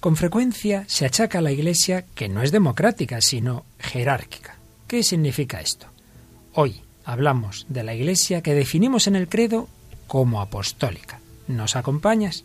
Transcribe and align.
Con 0.00 0.14
frecuencia 0.14 0.84
se 0.86 1.06
achaca 1.06 1.38
a 1.38 1.42
la 1.42 1.50
Iglesia 1.50 2.04
que 2.14 2.28
no 2.28 2.42
es 2.42 2.52
democrática, 2.52 3.20
sino 3.20 3.64
jerárquica. 3.80 4.56
¿Qué 4.86 5.02
significa 5.02 5.60
esto? 5.60 5.88
Hoy 6.54 6.82
hablamos 7.04 7.66
de 7.68 7.82
la 7.82 7.94
Iglesia 7.94 8.40
que 8.40 8.54
definimos 8.54 9.08
en 9.08 9.16
el 9.16 9.28
credo 9.28 9.68
como 10.06 10.40
apostólica. 10.40 11.20
¿Nos 11.48 11.74
acompañas? 11.74 12.44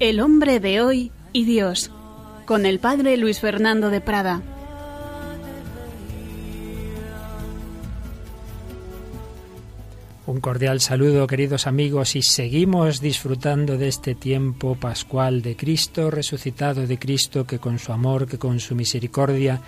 El 0.00 0.20
hombre 0.20 0.60
de 0.60 0.80
hoy 0.80 1.10
y 1.32 1.44
Dios, 1.44 1.90
con 2.46 2.66
el 2.66 2.78
padre 2.78 3.16
Luis 3.16 3.40
Fernando 3.40 3.90
de 3.90 4.00
Prada. 4.00 4.40
Un 10.24 10.40
cordial 10.40 10.80
saludo, 10.80 11.26
queridos 11.26 11.66
amigos, 11.66 12.14
y 12.14 12.22
seguimos 12.22 13.00
disfrutando 13.00 13.76
de 13.76 13.88
este 13.88 14.14
tiempo 14.14 14.76
pascual 14.76 15.42
de 15.42 15.56
Cristo, 15.56 16.12
resucitado 16.12 16.86
de 16.86 16.96
Cristo, 16.96 17.44
que 17.44 17.58
con 17.58 17.80
su 17.80 17.92
amor, 17.92 18.28
que 18.28 18.38
con 18.38 18.60
su 18.60 18.76
misericordia, 18.76 19.60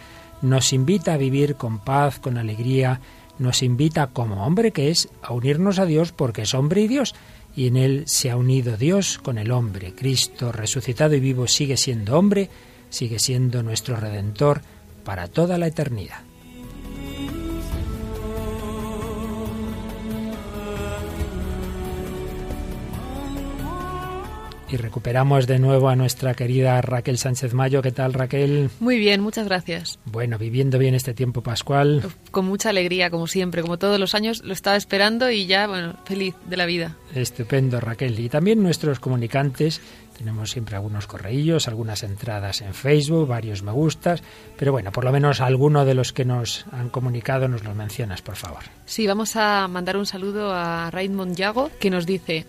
nos 0.42 0.72
invita 0.72 1.14
a 1.14 1.16
vivir 1.16 1.56
con 1.56 1.80
paz, 1.80 2.20
con 2.20 2.38
alegría, 2.38 3.00
nos 3.40 3.64
invita 3.64 4.06
como 4.08 4.46
hombre 4.46 4.70
que 4.70 4.90
es 4.90 5.08
a 5.22 5.32
unirnos 5.32 5.80
a 5.80 5.86
Dios 5.86 6.12
porque 6.12 6.42
es 6.42 6.54
hombre 6.54 6.82
y 6.82 6.88
Dios 6.88 7.16
y 7.56 7.66
en 7.66 7.76
él 7.76 8.04
se 8.06 8.30
ha 8.30 8.36
unido 8.36 8.76
Dios 8.76 9.18
con 9.18 9.38
el 9.38 9.50
hombre. 9.50 9.94
Cristo, 9.94 10.52
resucitado 10.52 11.14
y 11.14 11.20
vivo, 11.20 11.46
sigue 11.46 11.76
siendo 11.76 12.18
hombre, 12.18 12.48
sigue 12.90 13.18
siendo 13.18 13.62
nuestro 13.62 13.96
redentor 13.96 14.62
para 15.04 15.28
toda 15.28 15.58
la 15.58 15.66
eternidad. 15.66 16.29
Y 24.72 24.76
recuperamos 24.76 25.48
de 25.48 25.58
nuevo 25.58 25.88
a 25.88 25.96
nuestra 25.96 26.34
querida 26.34 26.80
Raquel 26.80 27.18
Sánchez 27.18 27.54
Mayo. 27.54 27.82
¿Qué 27.82 27.90
tal, 27.90 28.12
Raquel? 28.12 28.70
Muy 28.78 28.98
bien, 28.98 29.20
muchas 29.20 29.46
gracias. 29.46 29.98
Bueno, 30.04 30.38
viviendo 30.38 30.78
bien 30.78 30.94
este 30.94 31.12
tiempo 31.12 31.42
pascual. 31.42 32.04
Con 32.30 32.44
mucha 32.44 32.70
alegría, 32.70 33.10
como 33.10 33.26
siempre, 33.26 33.62
como 33.62 33.78
todos 33.78 33.98
los 33.98 34.14
años, 34.14 34.44
lo 34.44 34.52
estaba 34.52 34.76
esperando 34.76 35.28
y 35.28 35.46
ya, 35.46 35.66
bueno, 35.66 35.96
feliz 36.04 36.36
de 36.46 36.56
la 36.56 36.66
vida. 36.66 36.96
Estupendo, 37.12 37.80
Raquel. 37.80 38.20
Y 38.20 38.28
también 38.28 38.62
nuestros 38.62 39.00
comunicantes. 39.00 39.80
Tenemos 40.16 40.50
siempre 40.50 40.76
algunos 40.76 41.08
correillos, 41.08 41.66
algunas 41.66 42.04
entradas 42.04 42.60
en 42.60 42.72
Facebook, 42.72 43.26
varios 43.26 43.62
me 43.62 43.72
gustas, 43.72 44.22
pero 44.58 44.70
bueno, 44.70 44.92
por 44.92 45.02
lo 45.02 45.12
menos 45.12 45.40
alguno 45.40 45.86
de 45.86 45.94
los 45.94 46.12
que 46.12 46.26
nos 46.26 46.66
han 46.72 46.90
comunicado 46.90 47.48
nos 47.48 47.64
los 47.64 47.74
mencionas, 47.74 48.20
por 48.20 48.36
favor. 48.36 48.60
Sí, 48.84 49.06
vamos 49.06 49.34
a 49.36 49.66
mandar 49.66 49.96
un 49.96 50.04
saludo 50.04 50.52
a 50.52 50.90
Raymond 50.90 51.34
Yago, 51.36 51.70
que 51.80 51.88
nos 51.88 52.04
dice, 52.04 52.44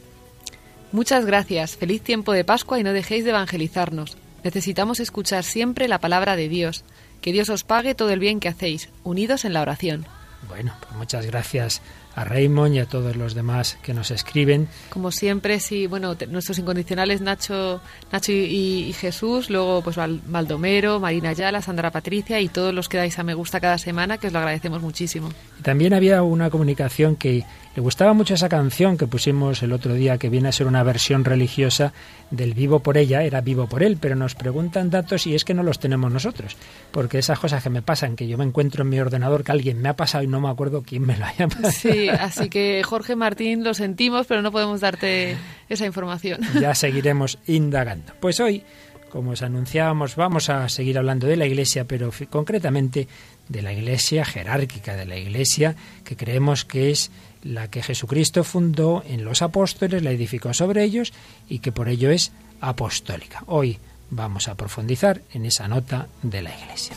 Muchas 0.92 1.26
gracias, 1.26 1.78
feliz 1.78 2.02
tiempo 2.02 2.34
de 2.34 2.44
Pascua 2.44 2.78
y 2.78 2.84
no 2.84 2.92
dejéis 2.92 3.24
de 3.24 3.30
evangelizarnos. 3.30 4.18
Necesitamos 4.44 5.00
escuchar 5.00 5.46
siempre 5.46 5.88
la 5.88 6.00
palabra 6.00 6.36
de 6.36 6.50
Dios. 6.50 6.84
Que 7.22 7.32
Dios 7.32 7.50
os 7.50 7.64
pague 7.64 7.96
todo 7.96 8.10
el 8.10 8.20
bien 8.20 8.42
que 8.42 8.50
hacéis, 8.50 8.90
unidos 9.04 9.46
en 9.46 9.54
la 9.54 9.62
oración. 9.62 10.06
Bueno, 10.50 10.74
pues 10.82 10.94
muchas 10.94 11.26
gracias 11.26 11.82
a 12.16 12.24
Raymond 12.24 12.76
y 12.76 12.80
a 12.80 12.86
todos 12.86 13.16
los 13.16 13.34
demás 13.34 13.78
que 13.82 13.94
nos 13.94 14.12
escriben. 14.12 14.68
Como 14.90 15.12
siempre, 15.12 15.60
sí, 15.60 15.88
bueno, 15.88 16.16
nuestros 16.30 16.60
incondicionales 16.60 17.22
Nacho, 17.22 17.82
Nacho 18.12 18.32
y, 18.32 18.94
Jesús, 18.94 19.50
luego 19.50 19.82
pues 19.82 19.96
Baldomero, 19.96 21.00
Marina 21.00 21.30
Ayala, 21.30 21.62
Sandra 21.62 21.92
Patricia 21.92 22.40
y 22.40 22.50
todos 22.50 22.74
los 22.74 22.90
que 22.90 22.98
dais 22.98 23.18
a 23.20 23.24
me 23.24 23.34
gusta 23.34 23.60
cada 23.60 23.78
semana, 23.78 24.18
que 24.18 24.28
os 24.28 24.34
lo 24.34 24.40
agradecemos 24.40 24.82
muchísimo. 24.82 25.30
también 25.62 25.94
había 25.94 26.24
una 26.24 26.50
comunicación 26.50 27.16
que 27.16 27.46
le 27.74 27.82
gustaba 27.82 28.12
mucho 28.14 28.34
esa 28.34 28.50
canción 28.50 28.98
que 28.98 29.08
pusimos 29.08 29.64
el 29.64 29.72
otro 29.72 29.94
día, 29.94 30.18
que 30.18 30.30
viene 30.30 30.50
a 30.50 30.52
ser 30.52 30.68
una 30.68 30.84
versión 30.84 31.24
religiosa 31.24 31.94
del 32.30 32.54
Vivo 32.54 32.80
por 32.80 32.98
ella, 32.98 33.24
era 33.24 33.40
Vivo 33.40 33.68
por 33.68 33.82
él, 33.82 33.98
pero 34.00 34.16
nos 34.16 34.36
preguntan 34.36 34.90
datos 34.90 35.26
y 35.26 35.36
es 35.36 35.46
que 35.46 35.54
no 35.54 35.64
los 35.64 35.80
tenemos 35.80 36.12
nosotros, 36.12 36.58
porque 36.92 37.20
esas 37.20 37.40
cosas 37.40 37.64
que 37.64 37.70
me 37.70 37.82
pasan, 37.82 38.18
que 38.18 38.28
yo 38.28 38.38
me 38.38 38.44
encuentro 38.44 38.84
en 38.84 38.90
mi 38.90 39.00
ordenador 39.00 39.46
que 39.46 39.54
alguien 39.54 39.82
me 39.82 39.88
ha 39.88 39.96
pasado 39.96 40.24
y 40.24 40.28
no 40.28 40.42
me 40.42 40.50
acuerdo 40.50 40.84
quién 40.84 41.06
me 41.06 41.18
lo 41.18 41.26
haya 41.26 41.48
pasado. 41.48 41.72
Sí, 41.72 42.01
así 42.10 42.50
que 42.50 42.82
Jorge 42.84 43.16
Martín, 43.16 43.64
lo 43.64 43.74
sentimos, 43.74 44.28
pero 44.28 44.42
no 44.42 44.52
podemos 44.52 44.82
darte 44.82 45.38
esa 45.70 45.86
información. 45.86 46.42
Ya 46.60 46.76
seguiremos 46.76 47.40
indagando. 47.48 48.14
Pues 48.20 48.40
hoy, 48.40 48.64
como 49.10 49.32
os 49.32 49.42
anunciábamos, 49.42 50.16
vamos 50.16 50.50
a 50.50 50.68
seguir 50.70 50.98
hablando 50.98 51.28
de 51.28 51.36
la 51.36 51.46
Iglesia, 51.46 51.86
pero 51.86 52.12
concretamente 52.30 53.08
de 53.50 53.62
la 53.62 53.74
Iglesia 53.74 54.24
jerárquica, 54.26 54.96
de 54.96 55.06
la 55.06 55.18
Iglesia 55.18 55.76
que 56.06 56.16
creemos 56.16 56.66
que 56.66 56.92
es 56.92 57.12
la 57.44 57.70
que 57.70 57.84
Jesucristo 57.84 58.44
fundó 58.44 59.04
en 59.08 59.26
los 59.26 59.42
apóstoles, 59.42 60.04
la 60.04 60.12
edificó 60.12 60.54
sobre 60.54 60.84
ellos 60.84 61.14
y 61.50 61.60
que 61.60 61.72
por 61.72 61.90
ello 61.90 62.12
es 62.12 62.32
apostólica. 62.62 63.44
Hoy 63.48 63.80
vamos 64.10 64.48
a 64.48 64.56
profundizar 64.56 65.22
en 65.34 65.46
esa 65.46 65.68
nota 65.68 66.08
de 66.22 66.42
la 66.42 66.58
Iglesia. 66.58 66.96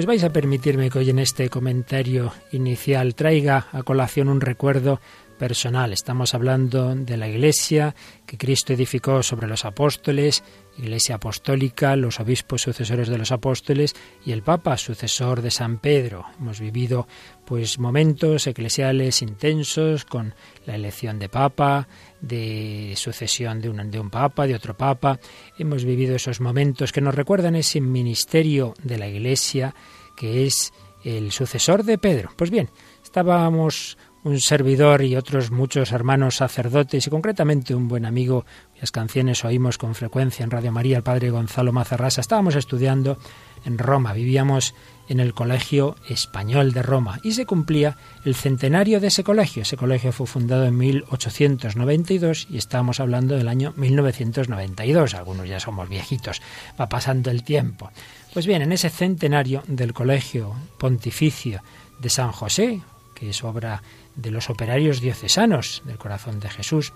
Pues 0.00 0.06
vais 0.06 0.24
a 0.24 0.32
permitirme 0.32 0.88
que 0.88 1.00
hoy 1.00 1.10
en 1.10 1.18
este 1.18 1.50
comentario 1.50 2.32
inicial 2.52 3.14
traiga 3.14 3.66
a 3.70 3.82
colación 3.82 4.30
un 4.30 4.40
recuerdo 4.40 4.98
personal. 5.40 5.94
Estamos 5.94 6.34
hablando 6.34 6.94
de 6.94 7.16
la 7.16 7.26
Iglesia 7.26 7.94
que 8.26 8.36
Cristo 8.36 8.74
edificó 8.74 9.22
sobre 9.22 9.48
los 9.48 9.64
apóstoles, 9.64 10.44
Iglesia 10.76 11.14
apostólica, 11.14 11.96
los 11.96 12.20
obispos 12.20 12.60
sucesores 12.60 13.08
de 13.08 13.16
los 13.16 13.32
apóstoles 13.32 13.96
y 14.24 14.32
el 14.32 14.42
Papa 14.42 14.76
sucesor 14.76 15.40
de 15.40 15.50
San 15.50 15.78
Pedro. 15.78 16.26
Hemos 16.38 16.60
vivido 16.60 17.08
pues 17.46 17.78
momentos 17.78 18.46
eclesiales 18.46 19.22
intensos 19.22 20.04
con 20.04 20.34
la 20.66 20.74
elección 20.74 21.18
de 21.18 21.30
Papa, 21.30 21.88
de 22.20 22.92
sucesión 22.96 23.62
de 23.62 23.70
un, 23.70 23.90
de 23.90 23.98
un 23.98 24.10
Papa, 24.10 24.46
de 24.46 24.54
otro 24.54 24.76
Papa. 24.76 25.18
Hemos 25.58 25.86
vivido 25.86 26.14
esos 26.14 26.42
momentos 26.42 26.92
que 26.92 27.00
nos 27.00 27.14
recuerdan 27.14 27.56
ese 27.56 27.80
ministerio 27.80 28.74
de 28.82 28.98
la 28.98 29.08
Iglesia 29.08 29.74
que 30.18 30.44
es 30.44 30.74
el 31.02 31.32
sucesor 31.32 31.82
de 31.84 31.96
Pedro. 31.96 32.30
Pues 32.36 32.50
bien, 32.50 32.68
estábamos 33.02 33.96
un 34.22 34.40
servidor 34.40 35.02
y 35.02 35.16
otros 35.16 35.50
muchos 35.50 35.92
hermanos 35.92 36.36
sacerdotes 36.36 37.06
y 37.06 37.10
concretamente 37.10 37.74
un 37.74 37.88
buen 37.88 38.04
amigo 38.04 38.44
cuyas 38.74 38.90
canciones 38.90 39.44
oímos 39.44 39.78
con 39.78 39.94
frecuencia 39.94 40.44
en 40.44 40.50
Radio 40.50 40.72
María, 40.72 40.98
el 40.98 41.02
padre 41.02 41.30
Gonzalo 41.30 41.72
Mazarrasa. 41.72 42.20
Estábamos 42.20 42.54
estudiando 42.54 43.18
en 43.64 43.78
Roma, 43.78 44.12
vivíamos 44.12 44.74
en 45.08 45.20
el 45.20 45.34
Colegio 45.34 45.96
Español 46.08 46.72
de 46.72 46.82
Roma 46.82 47.18
y 47.22 47.32
se 47.32 47.46
cumplía 47.46 47.96
el 48.24 48.34
centenario 48.34 49.00
de 49.00 49.08
ese 49.08 49.24
colegio. 49.24 49.62
Ese 49.62 49.76
colegio 49.76 50.12
fue 50.12 50.26
fundado 50.26 50.66
en 50.66 50.76
1892 50.76 52.46
y 52.50 52.58
estábamos 52.58 53.00
hablando 53.00 53.36
del 53.36 53.48
año 53.48 53.72
1992. 53.76 55.14
Algunos 55.14 55.48
ya 55.48 55.60
somos 55.60 55.88
viejitos, 55.88 56.40
va 56.80 56.88
pasando 56.88 57.30
el 57.30 57.42
tiempo. 57.42 57.90
Pues 58.32 58.46
bien, 58.46 58.62
en 58.62 58.72
ese 58.72 58.90
centenario 58.90 59.62
del 59.66 59.92
Colegio 59.92 60.54
Pontificio 60.78 61.62
de 61.98 62.10
San 62.10 62.30
José, 62.32 62.80
que 63.14 63.30
es 63.30 63.44
obra 63.44 63.82
de 64.16 64.30
los 64.30 64.50
operarios 64.50 65.00
diocesanos 65.00 65.82
del 65.84 65.98
corazón 65.98 66.40
de 66.40 66.50
Jesús, 66.50 66.92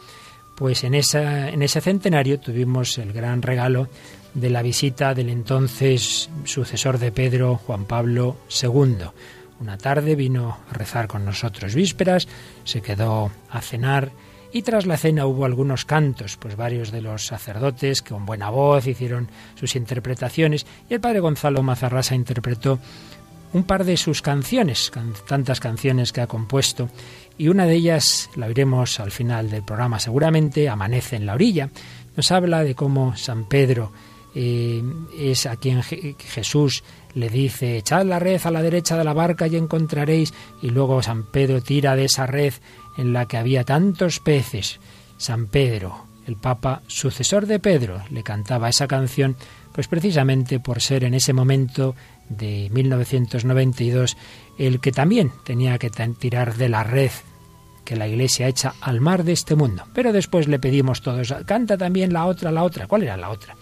pues 0.55 0.84
en, 0.84 0.94
esa, 0.94 1.49
en 1.49 1.62
ese 1.62 1.81
centenario 1.81 2.38
tuvimos 2.38 2.99
el 2.99 3.12
gran 3.12 3.43
regalo 3.43 3.88
de 4.34 4.50
la 4.50 4.62
visita 4.62 5.14
del 5.14 5.28
entonces 5.28 6.31
sucesor 6.44 6.99
de 6.99 7.12
Pedro, 7.12 7.56
Juan 7.56 7.84
Pablo 7.84 8.37
II. 8.62 9.06
Una 9.61 9.78
tarde 9.78 10.16
vino 10.16 10.58
a 10.70 10.72
rezar 10.72 11.06
con 11.06 11.25
nosotros 11.25 11.75
vísperas, 11.75 12.28
se 12.64 12.82
quedó 12.82 13.31
a 13.50 13.61
cenar 13.61 14.11
y 14.52 14.62
tras 14.62 14.87
la 14.87 14.96
cena 14.96 15.26
hubo 15.26 15.44
algunos 15.44 15.84
cantos, 15.84 16.37
pues 16.37 16.56
varios 16.56 16.93
de 16.93 17.02
los 17.02 17.26
sacerdotes 17.26 18.02
que 18.02 18.11
con 18.11 18.25
buena 18.25 18.50
voz 18.50 18.87
hicieron 18.87 19.28
sus 19.56 19.75
interpretaciones 19.75 20.66
y 20.88 20.94
el 20.94 21.00
padre 21.00 21.20
Gonzalo 21.20 21.62
Mazarrasa 21.62 22.14
interpretó 22.14 22.78
un 23.54 23.62
par 23.64 23.84
de 23.84 23.96
sus 23.96 24.20
canciones, 24.20 24.92
tantas 25.26 25.60
canciones 25.60 26.12
que 26.12 26.20
ha 26.20 26.26
compuesto, 26.26 26.90
y 27.38 27.48
una 27.48 27.66
de 27.66 27.76
ellas 27.76 28.28
la 28.36 28.46
oiremos 28.46 29.00
al 29.00 29.10
final 29.10 29.50
del 29.50 29.62
programa 29.62 29.98
seguramente, 29.98 30.68
Amanece 30.68 31.16
en 31.16 31.24
la 31.24 31.34
orilla. 31.34 31.70
Nos 32.16 32.30
habla 32.30 32.62
de 32.62 32.74
cómo 32.74 33.16
San 33.16 33.48
Pedro 33.48 33.92
eh, 34.34 34.82
es 35.18 35.46
a 35.46 35.56
quien 35.56 35.82
Jesús 35.82 36.82
le 37.14 37.28
dice, 37.28 37.78
echad 37.78 38.04
la 38.04 38.18
red 38.18 38.40
a 38.44 38.50
la 38.50 38.62
derecha 38.62 38.96
de 38.96 39.04
la 39.04 39.12
barca 39.12 39.46
y 39.46 39.56
encontraréis, 39.56 40.34
y 40.60 40.70
luego 40.70 41.02
San 41.02 41.24
Pedro 41.24 41.62
tira 41.62 41.94
de 41.94 42.06
esa 42.06 42.26
red 42.26 42.54
en 42.98 43.12
la 43.12 43.26
que 43.26 43.36
había 43.36 43.64
tantos 43.64 44.18
peces. 44.18 44.80
San 45.16 45.46
Pedro, 45.46 46.06
el 46.26 46.36
Papa 46.36 46.82
sucesor 46.88 47.46
de 47.46 47.60
Pedro, 47.60 48.02
le 48.10 48.24
cantaba 48.24 48.68
esa 48.68 48.88
canción, 48.88 49.36
pues 49.72 49.86
precisamente 49.86 50.58
por 50.58 50.80
ser 50.80 51.04
en 51.04 51.14
ese 51.14 51.32
momento 51.32 51.94
de 52.29 52.71
1992 52.73 54.17
el 54.59 54.81
que 54.81 54.93
también 54.93 55.32
tenía 55.44 55.79
que 55.79 55.91
tirar 55.91 56.56
de 56.56 56.69
la 56.69 56.85
red 56.85 57.11
que 57.85 57.97
la 57.97 58.09
Iglesia 58.09 58.49
echa 58.49 58.75
al 58.81 59.00
mar 59.00 59.25
de 59.25 59.32
este 59.32 59.55
mundo. 59.55 59.85
Pero 59.93 60.12
después 60.12 60.49
le 60.49 60.59
pedimos 60.59 61.03
todos, 61.03 61.35
canta 61.47 61.76
también 61.76 62.12
la 62.12 62.25
otra, 62.26 62.50
la 62.50 62.62
otra. 62.62 62.87
¿Cuál 62.87 63.03
era 63.03 63.17
la 63.17 63.31
otra? 63.31 63.56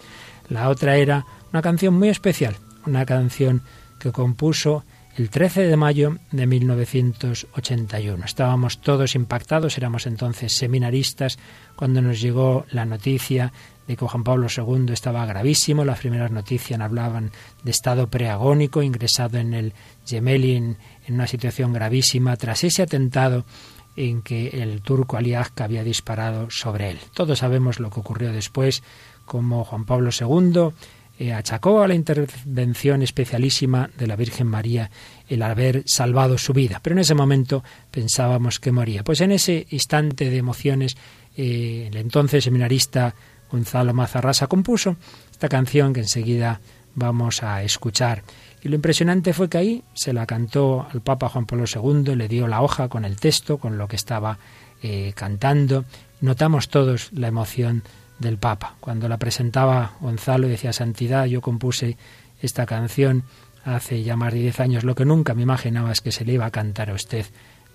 La 0.49 0.69
otra 0.69 0.95
era 0.95 1.25
una 1.51 1.61
canción 1.61 1.93
muy 1.95 2.09
especial, 2.09 2.55
una 2.85 3.05
canción 3.05 3.63
que 3.99 4.11
compuso 4.11 4.85
el 5.15 5.29
13 5.29 5.67
de 5.67 5.77
mayo 5.77 6.17
de 6.31 6.47
1981. 6.47 8.25
Estábamos 8.25 8.81
todos 8.81 9.15
impactados, 9.15 9.77
éramos 9.77 10.07
entonces 10.07 10.55
seminaristas, 10.55 11.37
cuando 11.75 12.01
nos 12.01 12.19
llegó 12.19 12.65
la 12.71 12.85
noticia 12.85 13.53
de 13.87 13.97
que 13.97 14.05
Juan 14.05 14.23
Pablo 14.23 14.47
II 14.55 14.91
estaba 14.91 15.25
gravísimo. 15.25 15.85
Las 15.85 15.99
primeras 15.99 16.31
noticias 16.31 16.79
hablaban 16.79 17.31
de 17.63 17.71
estado 17.71 18.07
preagónico, 18.09 18.81
ingresado 18.81 19.37
en 19.37 19.53
el 19.53 19.73
Gemelli 20.05 20.55
en, 20.55 20.77
una 21.09 21.27
situación 21.27 21.73
gravísima 21.73 22.35
tras 22.37 22.63
ese 22.63 22.83
atentado 22.83 23.45
en 23.95 24.21
que 24.21 24.47
el 24.61 24.81
turco 24.81 25.17
Ali 25.17 25.35
había 25.35 25.83
disparado 25.83 26.49
sobre 26.49 26.91
él. 26.91 26.99
Todos 27.13 27.39
sabemos 27.39 27.79
lo 27.79 27.89
que 27.89 27.99
ocurrió 27.99 28.31
después, 28.31 28.81
como 29.25 29.63
Juan 29.63 29.85
Pablo 29.85 30.09
II 30.17 30.73
eh, 31.19 31.31
achacó 31.31 31.83
a 31.83 31.87
la 31.87 31.93
intervención 31.93 33.03
especialísima 33.03 33.89
de 33.97 34.07
la 34.07 34.15
Virgen 34.15 34.47
María 34.47 34.89
el 35.29 35.43
haber 35.43 35.83
salvado 35.85 36.39
su 36.39 36.53
vida. 36.53 36.79
Pero 36.81 36.95
en 36.95 37.01
ese 37.01 37.13
momento 37.13 37.63
pensábamos 37.91 38.59
que 38.59 38.71
moría. 38.71 39.03
Pues 39.03 39.21
en 39.21 39.31
ese 39.31 39.67
instante 39.69 40.31
de 40.31 40.37
emociones, 40.37 40.97
eh, 41.37 41.89
el 41.91 41.97
entonces 41.97 42.43
seminarista 42.43 43.13
Gonzalo 43.53 43.93
Mazarrasa 43.93 44.47
compuso 44.47 44.95
esta 45.31 45.47
canción 45.47 45.93
que 45.93 45.99
enseguida 45.99 46.59
vamos 46.95 47.43
a 47.43 47.61
escuchar. 47.61 48.23
Y 48.63 48.69
lo 48.69 48.75
impresionante 48.75 49.31
fue 49.31 49.47
que 49.47 49.59
ahí 49.59 49.83
se 49.93 50.11
la 50.11 50.25
cantó 50.25 50.87
al 50.91 51.01
Papa 51.01 51.29
Juan 51.29 51.45
Pablo 51.45 51.65
II, 51.71 52.15
le 52.15 52.27
dio 52.27 52.47
la 52.47 52.63
hoja 52.63 52.89
con 52.89 53.05
el 53.05 53.17
texto, 53.17 53.59
con 53.59 53.77
lo 53.77 53.87
que 53.87 53.95
estaba 53.95 54.39
eh, 54.81 55.13
cantando. 55.15 55.85
Notamos 56.19 56.69
todos 56.69 57.13
la 57.13 57.27
emoción 57.27 57.83
del 58.17 58.39
Papa. 58.39 58.73
Cuando 58.79 59.07
la 59.07 59.17
presentaba 59.17 59.97
Gonzalo 60.01 60.47
decía 60.47 60.73
Santidad, 60.73 61.25
yo 61.25 61.39
compuse 61.39 61.95
esta 62.41 62.65
canción 62.65 63.23
hace 63.65 64.01
ya 64.01 64.15
más 64.15 64.33
de 64.33 64.39
diez 64.39 64.59
años. 64.59 64.83
Lo 64.83 64.95
que 64.95 65.05
nunca 65.05 65.35
me 65.35 65.43
imaginaba 65.43 65.91
es 65.91 66.01
que 66.01 66.11
se 66.11 66.25
le 66.25 66.33
iba 66.33 66.47
a 66.47 66.51
cantar 66.51 66.89
a 66.89 66.95
usted 66.95 67.27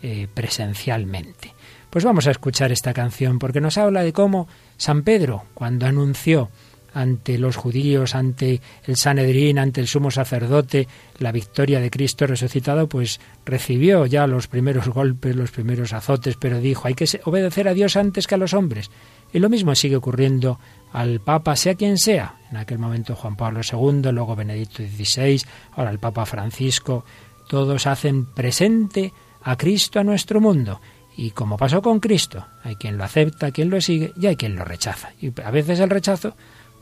eh, 0.03 0.27
presencialmente. 0.35 1.55
Pues 1.91 2.05
vamos 2.05 2.27
a 2.27 2.31
escuchar 2.31 2.71
esta 2.71 2.93
canción 2.93 3.39
porque 3.39 3.61
nos 3.61 3.79
habla 3.79 4.03
de 4.03 4.13
cómo 4.13 4.47
San 4.77 5.03
Pedro, 5.03 5.45
cuando 5.55 5.87
anunció 5.87 6.51
ante 6.93 7.39
los 7.39 7.57
judíos, 7.57 8.15
ante 8.15 8.61
el 8.85 8.97
Sanedrín, 8.97 9.59
ante 9.59 9.81
el 9.81 9.87
sumo 9.87 10.11
sacerdote, 10.11 10.89
la 11.19 11.33
victoria 11.33 11.81
de 11.81 11.91
Cristo 11.91 12.27
resucitado, 12.27 12.89
pues 12.89 13.21
recibió 13.45 14.05
ya 14.07 14.27
los 14.27 14.49
primeros 14.49 14.89
golpes, 14.89 15.37
los 15.37 15.51
primeros 15.51 15.93
azotes, 15.93 16.37
pero 16.37 16.61
dijo, 16.61 16.89
hay 16.89 16.95
que 16.95 17.07
obedecer 17.25 17.69
a 17.69 17.75
Dios 17.75 17.97
antes 17.97 18.27
que 18.27 18.35
a 18.35 18.39
los 18.39 18.53
hombres. 18.53 18.91
Y 19.33 19.39
lo 19.39 19.49
mismo 19.49 19.75
sigue 19.75 19.97
ocurriendo 19.97 20.59
al 20.93 21.21
Papa, 21.21 21.57
sea 21.57 21.75
quien 21.75 21.99
sea. 21.99 22.37
En 22.51 22.57
aquel 22.57 22.79
momento 22.79 23.15
Juan 23.15 23.37
Pablo 23.37 23.61
II, 23.61 24.11
luego 24.13 24.37
Benedicto 24.37 24.83
XVI, 24.83 25.43
ahora 25.73 25.91
el 25.91 25.99
Papa 25.99 26.27
Francisco, 26.27 27.05
todos 27.49 27.87
hacen 27.87 28.27
presente 28.27 29.13
a 29.43 29.57
Cristo 29.57 30.01
a 30.01 30.05
nuestro 30.05 30.41
mundo. 30.41 30.81
Y 31.19 31.33
como 31.33 31.57
pasó 31.57 31.83
con 31.83 31.99
Cristo, 31.99 32.47
hay 32.63 32.77
quien 32.77 32.97
lo 32.97 33.03
acepta, 33.03 33.51
quien 33.51 33.71
lo 33.71 33.81
sigue 33.81 34.13
y 34.17 34.29
hay 34.29 34.37
quien 34.37 34.55
lo 34.55 34.65
rechaza. 34.65 35.11
Y 35.21 35.33
a 35.43 35.51
veces 35.51 35.81
el 35.81 35.91
rechazo 35.91 36.37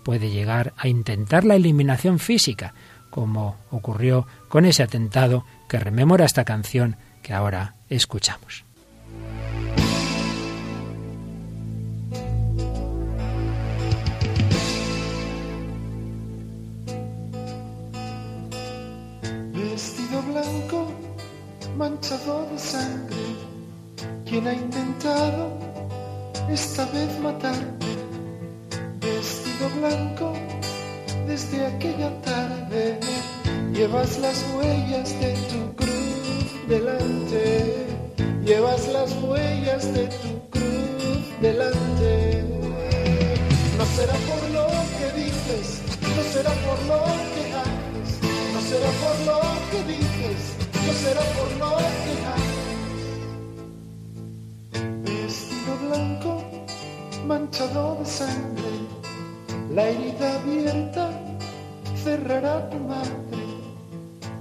puede 0.04 0.28
llegar 0.28 0.74
a 0.76 0.88
intentar 0.88 1.42
la 1.46 1.56
eliminación 1.56 2.18
física, 2.18 2.74
como 3.08 3.56
ocurrió 3.70 4.26
con 4.48 4.66
ese 4.66 4.82
atentado 4.82 5.46
que 5.70 5.78
rememora 5.78 6.26
esta 6.26 6.44
canción 6.44 6.96
que 7.22 7.32
ahora 7.32 7.76
escuchamos. 7.88 8.66
manchado 21.78 22.46
de 22.50 22.58
sangre. 22.58 23.25
Quien 24.26 24.46
ha 24.48 24.52
intentado 24.52 25.56
esta 26.50 26.84
vez 26.86 27.18
matarte, 27.20 27.86
vestido 29.00 29.70
blanco 29.78 30.32
desde 31.28 31.64
aquella 31.64 32.10
tarde, 32.22 32.98
llevas 33.72 34.18
las 34.18 34.44
huellas 34.52 35.20
de 35.20 35.32
tu 35.48 35.76
cruz 35.76 36.68
delante, 36.68 37.86
llevas 38.44 38.88
las 38.88 39.12
huellas 39.22 39.94
de 39.94 40.06
tu 40.06 40.50
cruz 40.50 41.40
delante. 41.40 42.44
No 43.78 43.84
será 43.94 44.14
por 44.28 44.50
lo 44.50 44.66
que 44.98 45.22
dices, 45.22 45.82
no 46.16 46.22
será 46.32 46.50
por 46.66 46.78
lo 46.90 47.04
que 47.32 47.44
haces, 47.54 48.20
no 48.52 48.60
será 48.60 48.90
por 48.90 49.16
lo 49.26 49.40
que 49.70 49.92
dices 49.92 50.66
no 50.86 50.92
será 50.92 51.20
por 51.20 51.50
no 51.58 51.76
Vestido 51.76 52.45
blanco, 55.86 56.42
manchado 57.26 57.96
de 58.00 58.06
sangre, 58.06 58.72
la 59.74 59.88
herida 59.88 60.34
abierta 60.34 61.10
cerrará 62.02 62.68
tu 62.70 62.78
madre. 62.78 63.44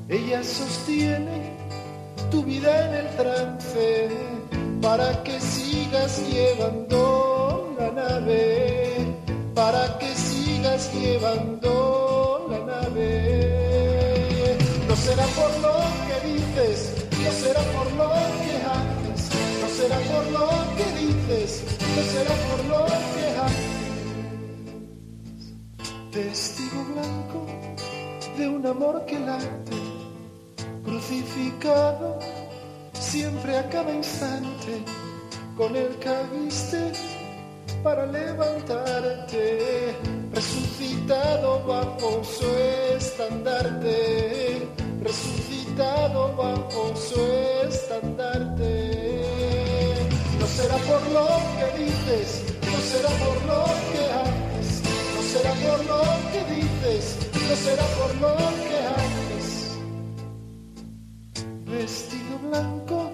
Ella 0.08 0.44
sostiene 0.44 1.58
tu 2.30 2.44
vida 2.44 2.88
en 2.88 2.94
el 3.02 3.08
trance 3.16 4.10
para 4.82 5.24
que 5.24 5.40
sigas 5.40 6.22
llevando 6.32 7.74
la 7.80 7.92
nave, 7.92 9.08
para 9.54 9.98
que 9.98 10.14
sigas 10.14 10.94
llevando 10.94 12.48
la 12.50 12.60
nave. 12.74 14.58
No 14.88 14.96
será 14.96 15.26
por 15.40 15.52
lo 15.62 15.96
no 17.26 17.32
será 17.32 17.62
por 17.74 17.92
lo 17.94 18.25
será 22.12 22.36
por 22.50 22.62
lo 22.66 22.86
que 23.14 23.26
haces. 23.44 23.76
Testigo 26.12 26.80
blanco 26.94 27.40
de 28.38 28.48
un 28.48 28.66
amor 28.66 29.06
que 29.06 29.20
late, 29.20 29.80
crucificado 30.84 32.20
siempre 32.94 33.58
a 33.58 33.70
cada 33.70 33.94
instante, 33.94 34.84
con 35.58 35.76
el 35.76 35.98
cabiste 36.00 36.92
para 37.84 38.06
levantarte, 38.06 39.96
resucitado 40.34 41.64
bajo 41.66 42.24
su 42.24 42.46
estandarte, 42.98 44.68
resucitado 45.02 46.36
bajo 46.36 46.96
su 46.96 47.22
estandarte. 47.68 48.85
Será 50.76 50.88
por 50.88 51.12
lo 51.12 51.28
que 51.58 51.68
dices, 51.84 52.44
no 52.70 52.80
será 52.92 53.10
por 53.24 53.38
lo 53.46 53.64
que 53.92 54.04
haces, 54.20 54.70
no 55.16 55.22
será 55.32 55.54
por 55.54 55.80
lo 55.86 56.02
que 56.32 56.42
dices, 56.54 57.04
no 57.50 57.56
será 57.56 57.86
por 57.98 58.12
lo 58.16 58.36
que 58.68 58.78
haces. 58.96 59.48
Vestido 61.66 62.40
blanco, 62.50 63.12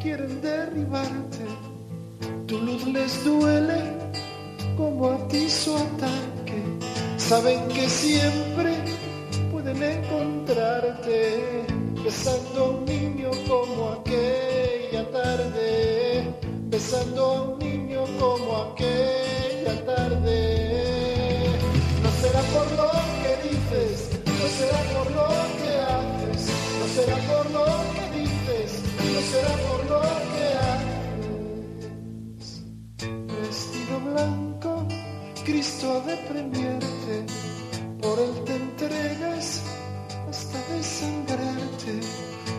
quieren 0.00 0.40
derribarte 0.40 1.44
tu 2.46 2.58
luz 2.58 2.86
les 2.86 3.22
duele 3.22 3.80
como 4.74 5.10
a 5.10 5.28
ti 5.28 5.50
su 5.50 5.76
ataque. 5.76 6.62
Saben 7.18 7.68
que 7.68 7.86
siempre 7.86 8.72
pueden 9.52 9.82
encontrarte 9.82 11.66
besando 12.02 12.78
un 12.78 12.84
niño 12.86 13.30
como 13.46 13.90
aquella 14.00 15.04
tarde 15.10 16.07
besando 16.70 17.24
a 17.24 17.42
un 17.42 17.58
niño 17.58 18.04
como 18.18 18.56
aquella 18.72 19.84
tarde. 19.86 20.38
No 22.02 22.10
será 22.20 22.40
por 22.54 22.66
lo 22.78 22.90
que 23.22 23.32
dices, 23.48 23.96
no 24.26 24.46
será 24.58 24.80
por 24.94 25.06
lo 25.18 25.28
que 25.58 25.70
haces, 25.94 26.42
no 26.78 26.86
será 26.96 27.16
por 27.32 27.44
lo 27.56 27.66
que 27.94 28.04
dices, 28.18 28.70
no 29.14 29.20
será 29.32 29.54
por 29.68 29.80
lo 29.92 30.02
que 30.32 30.46
haces. 30.68 32.46
Vestido 33.40 33.94
blanco, 34.12 34.70
Cristo 35.44 35.88
de 36.06 36.16
premiarte, 36.28 37.14
por 38.02 38.16
él 38.18 38.34
te 38.44 38.54
entregas 38.56 39.62
hasta 40.28 40.58
desangrarte 40.74 41.94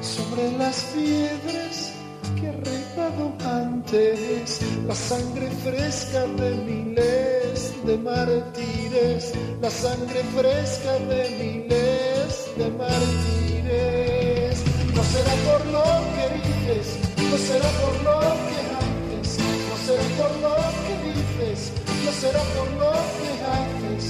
sobre 0.01 0.51
las 0.57 0.77
piedras 0.95 1.91
que 2.39 2.51
antes, 2.97 4.59
la 4.87 4.95
sangre 4.95 5.49
fresca 5.63 6.25
de 6.25 6.51
miles 6.55 7.73
de 7.85 7.97
mártires, 7.97 9.33
la 9.61 9.69
sangre 9.69 10.23
fresca 10.35 10.93
de 11.09 11.29
miles 11.39 12.49
de 12.57 12.69
mártires. 12.71 14.63
No 14.95 15.03
será 15.03 15.33
por 15.47 15.65
lo 15.67 15.83
que 16.15 16.25
dices, 16.37 16.87
no 17.17 17.37
será 17.37 17.69
por 17.81 17.95
lo 18.03 18.19
que 18.47 18.59
haces, 18.79 19.37
no 19.69 19.75
será 19.85 20.07
por 20.17 20.33
lo 20.41 20.55
que 20.85 20.93
dices, 21.09 21.71
no 22.05 22.11
será 22.11 22.41
por 22.55 22.69
lo 22.81 22.91
que 23.17 23.29
haces. 23.53 24.05